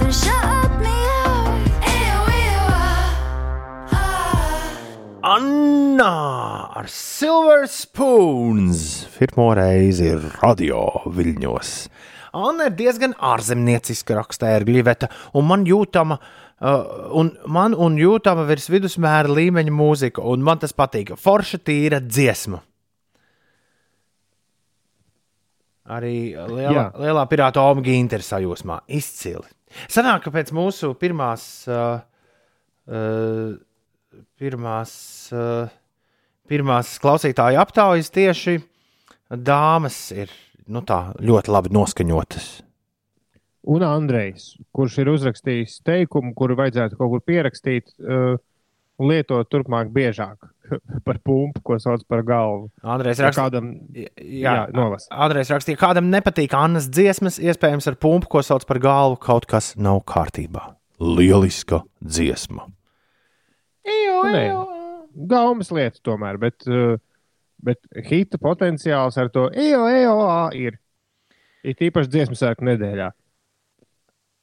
[0.00, 1.60] don't shut me out.
[5.22, 6.14] Anna
[6.72, 9.04] ar Silver Spoons.
[9.18, 11.76] Pirmo reizi ir radio viļņos.
[12.32, 18.68] Anna ir diezgan ārzemnieciska rakstērgļa vieta, un man jūtama, uh, un man un jūtama virs
[18.68, 21.14] vidusmēra līmeņa mūzika, un man tas patīk.
[21.16, 22.60] Forša tīra dziesma.
[25.90, 26.84] Arī lielā, Jā.
[27.02, 28.82] lielā pirāta Omega Inter sajūsmā.
[28.94, 29.48] Izcili.
[29.90, 31.98] Sanāk, ka pēc mūsu pirmās, uh,
[32.90, 34.92] uh, pirmās,
[35.34, 35.72] uh,
[36.50, 38.58] pirmās klausītāju aptaujas tieši
[39.30, 40.30] dāmas ir
[40.70, 42.50] nu, tā, ļoti labi noskaņotas.
[43.68, 48.38] Un Andrejs, kurš ir uzrakstījis teikumu, kuru vajadzētu kaut kur pierakstīt uh,
[49.00, 50.48] un lietot turpmāk biežāk
[51.06, 52.70] par pumpu, ko sauc par galvu.
[52.80, 54.88] Andrejs Ja raksta, Kādam, jā, jā.
[55.12, 59.74] Andrejs rakstīja, kādam nepatīk Annas dziesmas, iespējams, ar pumpu, ko sauc par galvu, kaut kas
[59.76, 60.70] nav kārtībā.
[61.00, 62.66] Lieliska dziesma.
[63.84, 64.44] Nē,
[65.28, 66.96] gaumas lieta tomēr, bet, uh,
[67.64, 70.76] bet hita potenciāls ar to EO, EOA ir.
[71.60, 73.10] Ir īpaši dziesmu sēklu nedēļā.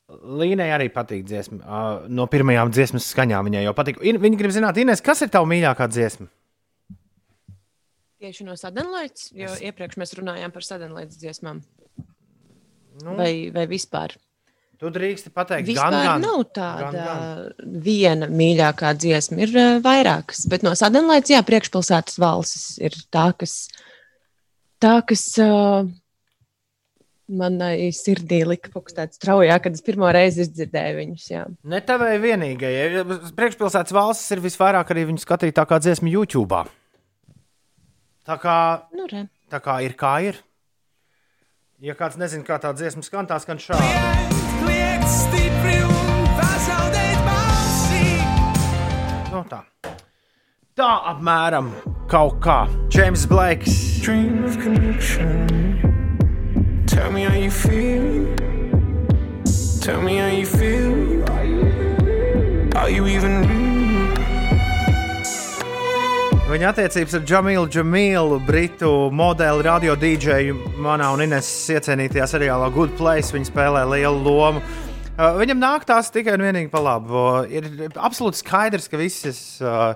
[0.08, 1.58] Līnai arī patīk dziesma.
[1.60, 3.98] Uh, no pirmajām dziesmas skaņām viņai jau patīk.
[4.08, 6.30] In, viņa grib zināt, Ines, kas ir tava mīļākā dziesma?
[8.24, 11.60] Tieši no sadalītas, jo iepriekš mēs runājām par sadalītas dziesmām.
[13.04, 14.16] Nu, Vai, vai vispār?
[14.78, 16.22] tu drīksti pateikt, Vispār gan, gan.
[16.24, 19.40] nav tāda gan, viena mīļākā dziesma.
[19.46, 23.56] Ir uh, vairākas, bet no sadalītas, jā, priekšpilsētas valsts ir tā, kas,
[24.84, 25.90] tā, kas uh,
[27.28, 31.26] manai sirdī lika pukstēt straujāk, kad es pirmo reizi izdzirdēju viņus.
[31.34, 31.46] Jā.
[31.68, 33.04] Ne tavai vienīgajai.
[33.38, 36.64] Priekšpilsētas valstis ir visvairāk arī viņu skatītākā dziesma YouTube.
[38.28, 38.58] Tā kā,
[38.96, 39.26] Nu, re.
[39.52, 40.42] tā kā ir, kā ir.
[41.80, 43.86] Ja kāds nezina, kā tā dziesma skan, tā skan šādi.
[49.32, 49.60] Nu, tā.
[50.78, 51.70] tā apmēram
[52.10, 52.66] kaut kā.
[52.90, 54.02] James Blakes.
[54.02, 55.87] dream of connection.
[56.98, 58.36] Tell me how you feel.
[59.82, 61.24] Tell me how you feel.
[62.76, 63.68] Are you even real?
[66.50, 71.46] Viņa attiecības ar Džamilu Džamilu, britu modeli, radio dīdžeju, manā un Ines
[71.76, 73.30] iecienītajā seriālā Good Place.
[73.36, 74.64] Viņa spēlē lielu lomu.
[75.20, 77.28] Uh, Viņam nāk tās tikai un vienīgi pa labu.
[77.46, 79.94] Ir absolūti skaidrs, ka visas, uh,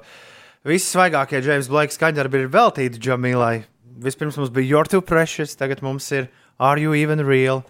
[0.70, 3.64] visas svaigākie James Blake skaņdarbi ir veltīti Džamilai.
[4.06, 6.30] Vispirms mums bija You're Too Precious, tagad mums ir
[6.62, 7.64] Are You Even Real?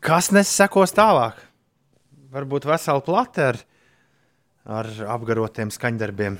[0.00, 1.36] Kas nesekos tālāk?
[2.32, 3.58] Varbūt vesela plate ar,
[4.64, 6.38] ar apgarotiem skaņdarbiem.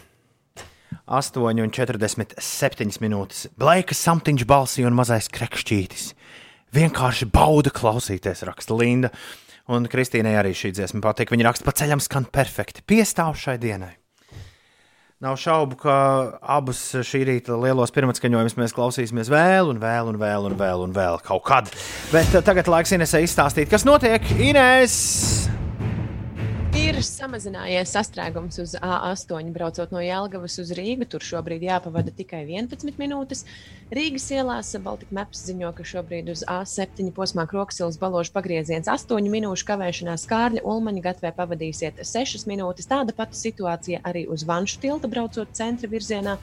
[1.04, 3.52] 8,47 minūtes.
[3.60, 6.14] Blaika samtiņš balsī un mazais krekšķītis.
[6.72, 9.12] Vienkārši bauda klausīties, raksta Linda.
[9.68, 11.28] Un Kristīnai arī šī dziesma patīk.
[11.34, 12.80] Viņa raksta, pa ceļam skan perfekti.
[12.88, 13.92] Piestāv šai dienai.
[15.24, 15.94] Nav šaubu, ka
[16.52, 20.92] abus šī rīta lielos pirmatskaņojumus mēs klausīsimies vēl, un vēl, un vēl, un vēl, un
[20.92, 21.72] vēl kaut kad.
[22.12, 24.34] Bet tagad laiks Inesai izstāstīt, kas notiek.
[24.36, 25.63] Ines!
[26.84, 31.06] Ir samazinājies sastrēgums uz A8, braucot no Jālgavas uz Rīgu.
[31.08, 33.46] Tur šobrīd jāpavada tikai 11 minūtes.
[33.94, 39.64] Rīgas ielās Baltika Maps ziņo, ka šobrīd uz A7 posmā Kroksilas baložu pagrieziens 8 minūšu
[39.70, 42.90] kavēšanās Kārļa Ulmaņa gatavē pavadīsiet 6 minūtes.
[42.92, 46.36] Tāda pati situācija arī uz Vanšu tilta braucot centra virzienā.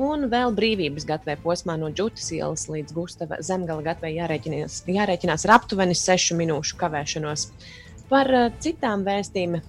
[0.00, 5.58] Un vēl brīvības gatavē posmā no Džutas ielas līdz Gustava zemgala gatavē jārēķinās, jārēķinās ar
[5.60, 7.50] aptuveni 6 minūšu kavēšanos.
[8.10, 9.64] Par uh, citām vēstījumiem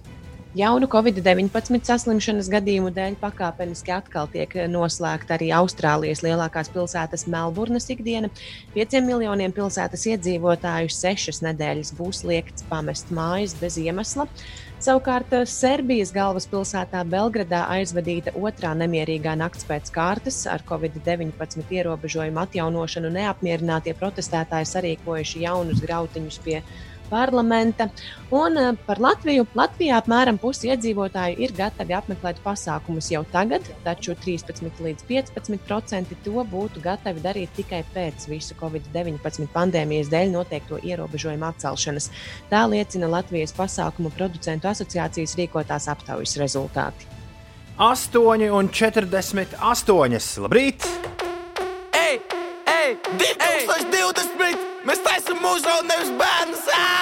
[0.56, 8.30] Jaunu Covid-19 saslimšanas gadījumu dēļ pakāpeniski atkal tiek noslēgta arī Austrālijas lielākās pilsētas Melburnas ikdiena.
[8.72, 14.24] Pieciem miljoniem pilsētas iedzīvotāju sešas nedēļas būs liekts pamest mājas bez iemesla.
[14.80, 23.12] Savukārt eh, Serbijas galvaspilsētā Belgradā aizvadīta otrā nemierīgā nakts pēc kārtas ar Covid-19 ierobežojumu atjaunošanu
[23.20, 26.62] neapmierinātie protestētāji sarīkojuši jaunus grautiņus pie
[27.10, 27.88] parlamenta.
[28.34, 29.46] Un eh, par Latviju.
[29.56, 36.46] Latvijā apmēram pusi iedzīvotāju ir gatavi apmeklēt pasākumus jau tagad, taču 13 līdz 15% to
[36.52, 42.10] būtu gatavi darīt tikai pēc visu Covid-19 pandēmijas dēļ noteikto ierobežojumu atcelšanas.
[42.50, 47.16] Tā liecina Latvijas pasākumu producentu asociācijas rīkotās aptaujas rezultāti.
[47.76, 50.40] 8 un 48.
[50.40, 50.86] Labrīt!
[51.92, 52.20] Ej,
[52.72, 54.64] ej, 2020!
[54.88, 56.64] Mēs taisām mūžu un nevis bērnus!
[56.72, 56.95] Jā,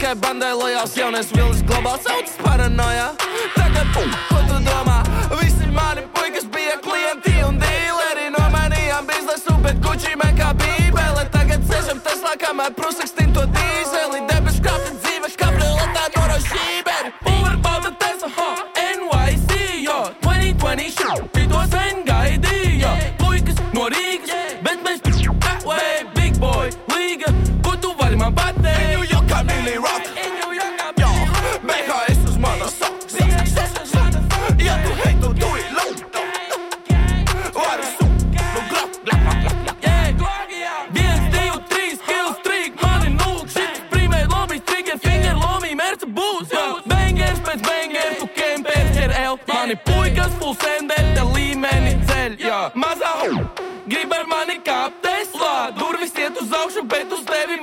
[0.00, 3.10] tikai bandai lojāls, jaunais vilnis globāls autis paranoja.
[3.52, 5.02] Tagad, pum, ko tu domā?
[5.42, 8.30] Visi mani puikas bija klienti un dīleri.
[8.32, 11.26] Nomainījām biznesu, bet kučī man kā bībele.
[11.36, 13.09] Tagad sēžam Teslā, kamēr prusakstīm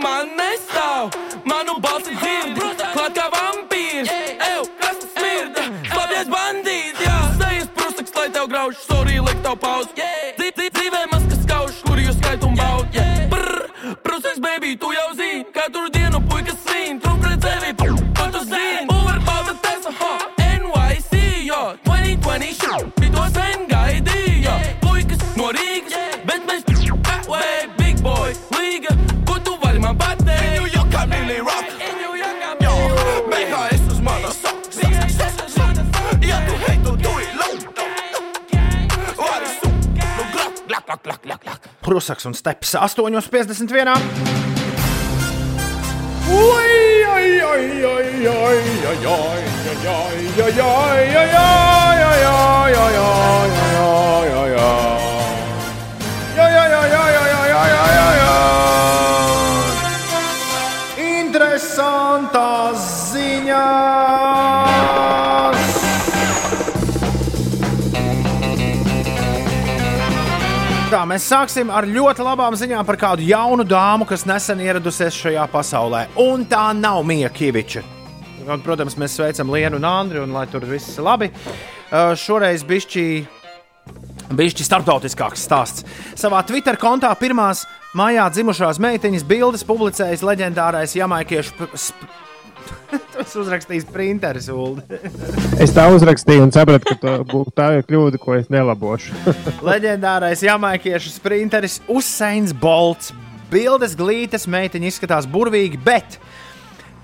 [0.08, 1.16] man nestāv.
[1.48, 2.62] Manu balsi dzird,
[2.96, 4.12] klāt kā vampīrs,
[4.52, 7.18] ew, kas tas smirda, slapjas bandīts, jā.
[7.42, 9.92] Sejas prustaks, lai tev grauž, sorry, liek tev pauz.
[9.98, 10.16] Dzīv,
[42.08, 42.18] glak.
[42.18, 43.98] Prusaks un steps 8,51.
[46.30, 48.28] Ui, oi, oi, oi,
[71.08, 76.08] mēs sāksim ar ļoti labām ziņām par kādu jaunu dāmu, kas nesen ieradusies šajā pasaulē.
[76.22, 77.84] Un tā nav Mija Kaviča.
[78.48, 81.28] Un, protams, mēs sveicam Lienu un Andriu, un lai tur viss ir labi.
[81.32, 83.04] Uh, šoreiz bišķi,
[84.38, 85.88] bišķi starptautiskāks stāsts.
[86.20, 87.66] Savā Twitter kontā pirmās
[87.98, 91.70] mājā dzimušās meiteņas bildes publicējis leģendārais jamaikiešu.
[93.14, 94.84] Tas uzrakstījis printeris, Ulu.
[95.64, 99.16] Es tā uzrakstīju un sapratu, ka būs tā ir kļūda, ko es nelabošu.
[99.68, 103.14] Leģendārais jamaikiešu sprinteris Usains Bolts.
[103.52, 106.18] Bildes glītas meiteņa izskatās burvīgi, bet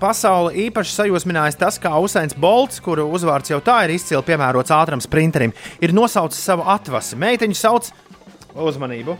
[0.00, 5.00] pasauli īpaši sajūsminājis tas, kā Usains Bolts, kuru uzvārds jau tā ir izcili piemērots ātram
[5.00, 7.16] sprinterim, ir nosaucis savu atvasi.
[7.16, 7.88] Meiteņu sauc
[8.54, 9.16] uzmanību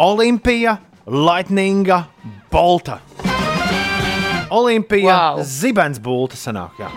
[0.00, 2.04] Olimpija Lightninga
[2.50, 3.02] Bolta.
[4.54, 5.44] Olimpija wow.
[5.46, 6.78] Zibens Bulta sanāk.
[6.80, 6.90] Jā.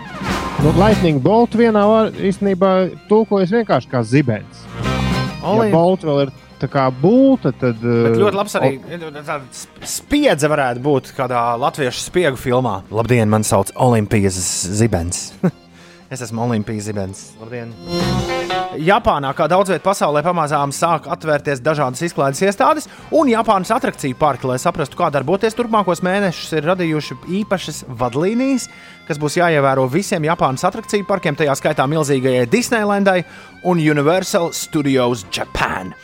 [0.62, 2.72] Nu, Lightning Bolt vienā var īstenībā
[3.10, 4.64] tulkojas vienkārši kā zibens.
[4.82, 7.78] Ja Olim- Bolt vēl ir tā kā būta, tad.
[7.78, 8.72] Bet uh, ļoti labs arī
[9.20, 12.80] tāda sp- spiedze varētu būt kādā latviešu spiegu filmā.
[12.90, 14.38] Labdien, man sauc Olimpijas
[14.80, 15.28] Zibens.
[16.10, 17.24] es esmu Olimpijas Zibens.
[17.40, 17.72] Labdien!
[18.78, 24.48] Japānā, kā daudz vietā pasaulē, pamazām sāk atvērties dažādas izklaides iestādes, un Japānas attrakciju parki,
[24.50, 28.68] lai saprastu, kā darboties turpmākos mēnešus, ir radījuši īpašas vadlīnijas,
[29.08, 33.22] kas būs jāievēro visiem Japānas attrakciju parkiem, tajā skaitā milzīgajai Disneylandai
[33.64, 35.94] un Universal Studios Japan.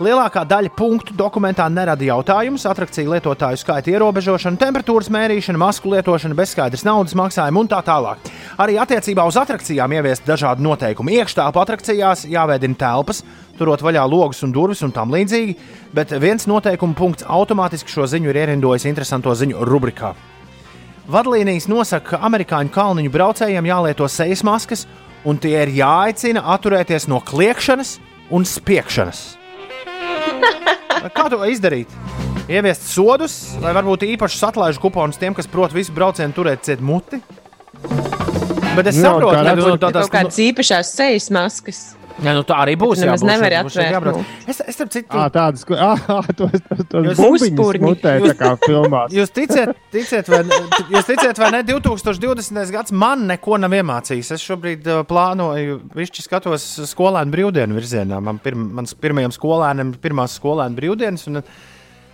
[0.00, 6.86] Lielākā daļa punktu dokumentā nerada jautājumus, attrakciju lietotāju skaita ierobežošana, temperatūras mērīšana, masku lietošana, bezskaidrs
[6.88, 8.30] naudas maksājuma un tā tālāk.
[8.64, 11.18] Arī attiecībā uz attrakcijām ieviest dažādi noteikumi.
[11.20, 13.20] Iekštelpu attrakcijās jāveidina telpas,
[13.58, 15.58] turot vaļā logus un durvis un tam līdzīgi,
[15.92, 20.14] bet viens noteikuma punkts automātiski šo ziņu ir ierindojis interesanto ziņu rubrikā.
[21.12, 24.86] Vadlīnijas nosaka, ka amerikāņu kalniņu braucējiem jālieto sejas maskas,
[25.28, 27.98] un tie ir jāaicina atturēties no kliekšanas
[28.32, 29.39] un spiekšanas.
[31.14, 31.88] Kā to izdarīt?
[32.50, 37.20] Ieviest sodus, vai varbūt īpašus atlaižu kuponus tiem, kas prot visu braucienu turēt ciet muti?
[38.74, 41.80] Bet es Nu, saprotu, ka nu, tā- Kaut kādas īpašas sejas maskas.
[42.20, 43.00] Jā, nu tā arī būs.
[43.00, 44.16] Jābūt, nevar būs šeit atvērt, jābrauc.
[44.20, 44.48] nu.
[44.52, 45.18] Es, es starp citu, ko-
[45.88, 47.06] ā, tos, tos, tos
[48.28, 48.36] Jūs-.
[49.16, 50.42] Jūs ticiet, ticiet, vai,
[50.94, 51.62] jūs ticiet vai ne?
[51.70, 52.70] 2020.
[52.76, 54.32] gads man neko nav iemācījis.
[54.36, 58.20] Es šobrīd uh, plānoju, višķi skatos skolēnu brīvdienu virzienā.
[58.22, 61.26] Man pirm, mans pirmajam skolēnam ir pirmās skolēnu brīvdienas.
[61.32, 61.42] un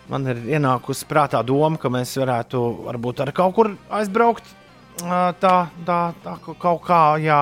[0.06, 4.44] Man ir ienākusi prātā doma, ka mēs varētu varbūt ar kaut kur aizbraukt.
[5.02, 7.40] ā, Tā, tā, tā ka- kaut kā, jā,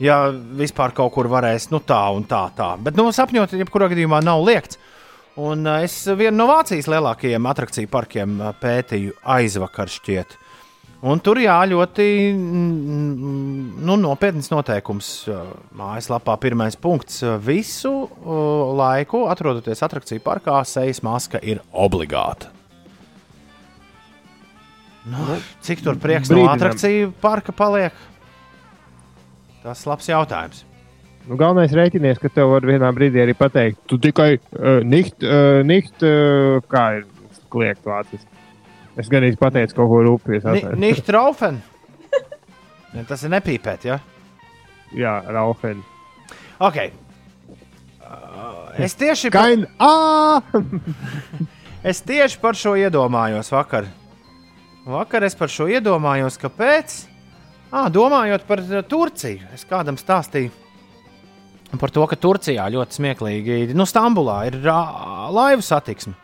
[0.00, 2.46] ja vispār kaut kur varēs, nu tā un tā.
[2.56, 2.72] tā.
[2.80, 4.80] Bet nu, sapņot, jebkurā gadījumā nav liekts.
[5.40, 10.36] Un uh, es vienu no Vācijas lielākajiem attrakciju parkiem uh, pētīju aizvakar šķiet.
[11.06, 15.10] Un tur jā, ļoti mm, nu, nopietns noteikums.
[15.30, 17.22] uh, Mājaslapā pirmais punkts.
[17.46, 17.94] Visu
[18.76, 22.50] laiku, atrodoties attrakciju parkā, sejas maska ir obligāta.
[25.08, 26.58] Nu, cik tur prieks no brīdinām.
[26.58, 27.94] attrakciju parka paliek?
[29.64, 30.64] Tas ir labs jautājums.
[31.28, 35.60] Nu, galvenais rēķinies, ka tev var vienā brīdī arī pateikt, tu tikai uh, nikt, uh,
[35.68, 37.04] nikt uh, kā ir
[37.52, 38.24] kliegt vācis.
[38.98, 40.40] Es gan īsti pateicu kaut ko rūpīgi.
[40.56, 41.60] Ni- Nicht traufen!
[42.96, 44.00] Ja, tas ir nepīpēt, ja?
[44.96, 45.84] Jā, Raufen.
[46.58, 46.80] Ok.
[48.00, 49.68] Uh, es tieši par, Kain,
[51.86, 53.86] es tieši par šo iedomājos vakar.
[54.88, 56.96] Vakar es par šo iedomājos, kāpēc?
[57.70, 60.50] Ah, domājot par uh, Turciju, es kādam stāstīju
[61.78, 66.16] par to, ka Turcijā ļoti smieklīgi, nu, Stambulā ir uh, laivu satiksme.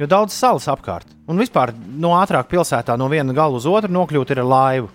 [0.00, 1.10] Jo daudz salas apkārt.
[1.30, 4.88] Un vispār no ātrāk pilsētā no viena gala uz otru nokļūt ir ar laivu.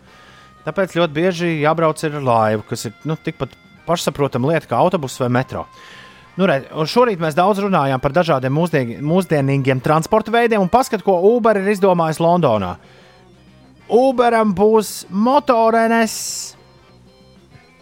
[0.65, 3.53] Tāpēc ļoti bieži jābrauc ar laivu, kas ir nu, tikpat
[3.87, 5.67] pašsaprotama lieta kā autobuss vai metro.
[6.37, 11.05] Nu, re, un šorīt mēs daudz runājām par dažādiem mūsdien, mūsdienīgiem transporta veidiem, un paskatieties,
[11.07, 12.75] ko Uber ir izdomājis Londonā.
[13.93, 16.15] Uberam būs motorenes.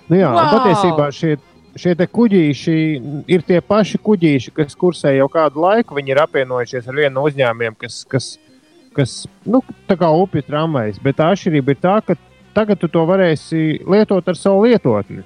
[0.05, 0.51] Nu jā, wow.
[0.53, 1.35] Patiesībā šie,
[1.81, 2.75] šie te kuģīši
[3.31, 5.97] ir tie paši kuģīši, kas kursē jau kādu laiku.
[5.97, 8.29] Viņi ir apvienojušies ar vienu no uzņēmumiem, kas, kas,
[8.97, 9.17] kas
[9.49, 11.01] nu, tā kā upju tramvajs.
[11.01, 12.17] Bet tā atšķirība ir tā, ka
[12.55, 15.25] tagad tu to varēsi lietot ar savu lietotni.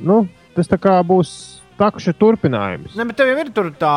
[0.00, 0.22] Nu,
[0.56, 1.34] tas tā kā būs
[1.78, 2.96] takša turpinājums.
[2.98, 3.94] Ne, bet tev jau ir tur tā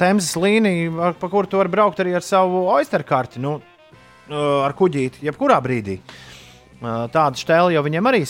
[0.00, 3.60] tēmas līnija, pa kuru tu vari braukt arī ar savu oysterkarti, nu,
[4.32, 5.98] ar kuģīti, jebkurā brīdī.
[6.02, 6.30] Uh,
[6.82, 8.22] Tāda stēla jau viņiem arī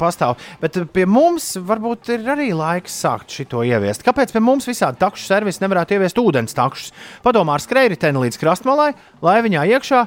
[0.00, 0.40] pastāv.
[0.62, 4.02] Bet uh, pie mums varbūt ir arī laiks sākt šo ieviest.
[4.02, 6.90] Kāpēc pie mums visādi takšu servisi nevarētu ieviest ūdens takšus?
[7.22, 8.90] Padomā ar skrējēju līdz krastmalai,
[9.22, 10.02] lai viņā iekšā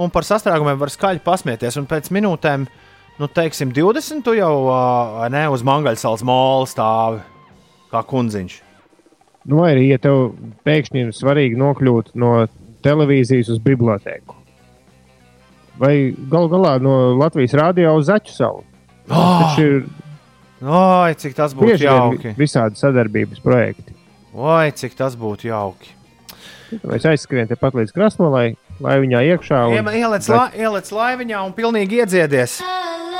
[0.00, 1.76] un par sastrēgumiem var skaļi pasmieties.
[1.80, 2.64] Un pēc minūtēm,
[3.20, 7.20] nu, teiksim, 20, tu jau uh, ne uz Mangaļsāles māla stāvi
[7.92, 8.56] kā kundziņš.
[9.52, 10.32] Nu, vai arī, ja tev
[10.64, 12.32] pēkšņi ir svarīgi nokļūt no
[12.84, 14.36] televīzijas uz bibliotēku,
[15.80, 18.64] vai gal galā no Latvijas rādio uz Zaķu salu.
[19.10, 19.56] Oh!
[19.60, 19.84] Ir
[20.64, 22.30] Oi, cik tas būtu jauki!
[22.32, 23.92] vi- visādi sadarbības projekti.
[24.34, 25.90] Oi, cik tas būtu jauki!
[26.88, 31.52] Mēs aizskrienam tepat līdz krasnodai, lai viņā iekšā un Ie- Ieliec, la, ieliec laiviņā un
[31.54, 32.56] pilnīgi iedziedies.
[32.64, 33.12] Un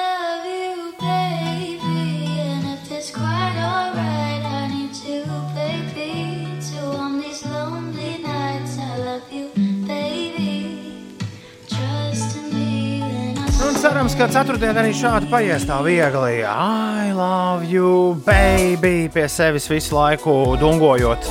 [14.04, 16.42] cerams, ka ceturtdienā arī šādi paies tā viegli.
[16.44, 21.24] I love you, baby, pie sevis visu laiku dungojot.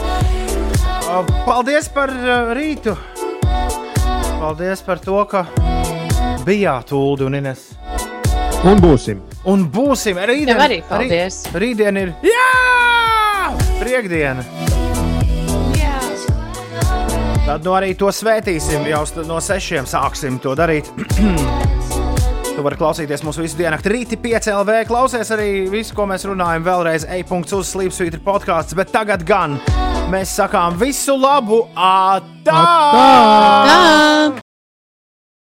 [1.06, 2.96] Uh, Paldies par uh, rītu!
[4.40, 5.46] Paldies par to, ka
[6.48, 7.76] bijāt Ulu un Ines.
[8.66, 9.22] Un būsim.
[9.46, 10.56] Un būsim rītdien.
[10.56, 11.44] Tev arī paldies.
[11.54, 12.16] Rīt, rītdien ir.
[12.26, 13.54] Jā!
[13.84, 14.48] Priekdiena!
[15.78, 16.02] Jā.
[17.46, 18.88] Tad nu arī to svētīsim.
[18.90, 20.90] Jau no sešiem sāksim to darīt.
[22.54, 24.76] Tu vari klausīties mūsu visu dienu, rīti 5 LV.
[24.90, 26.66] Klausies arī visu, ko mēs runājam.
[26.68, 28.78] Vēlreiz e-punkts uz Slimsvītra podkāsts.
[28.78, 29.58] Bet tagad gan
[30.14, 31.64] mēs sakām visu labu!
[31.74, 32.62] Atā!
[32.62, 34.43] Tā!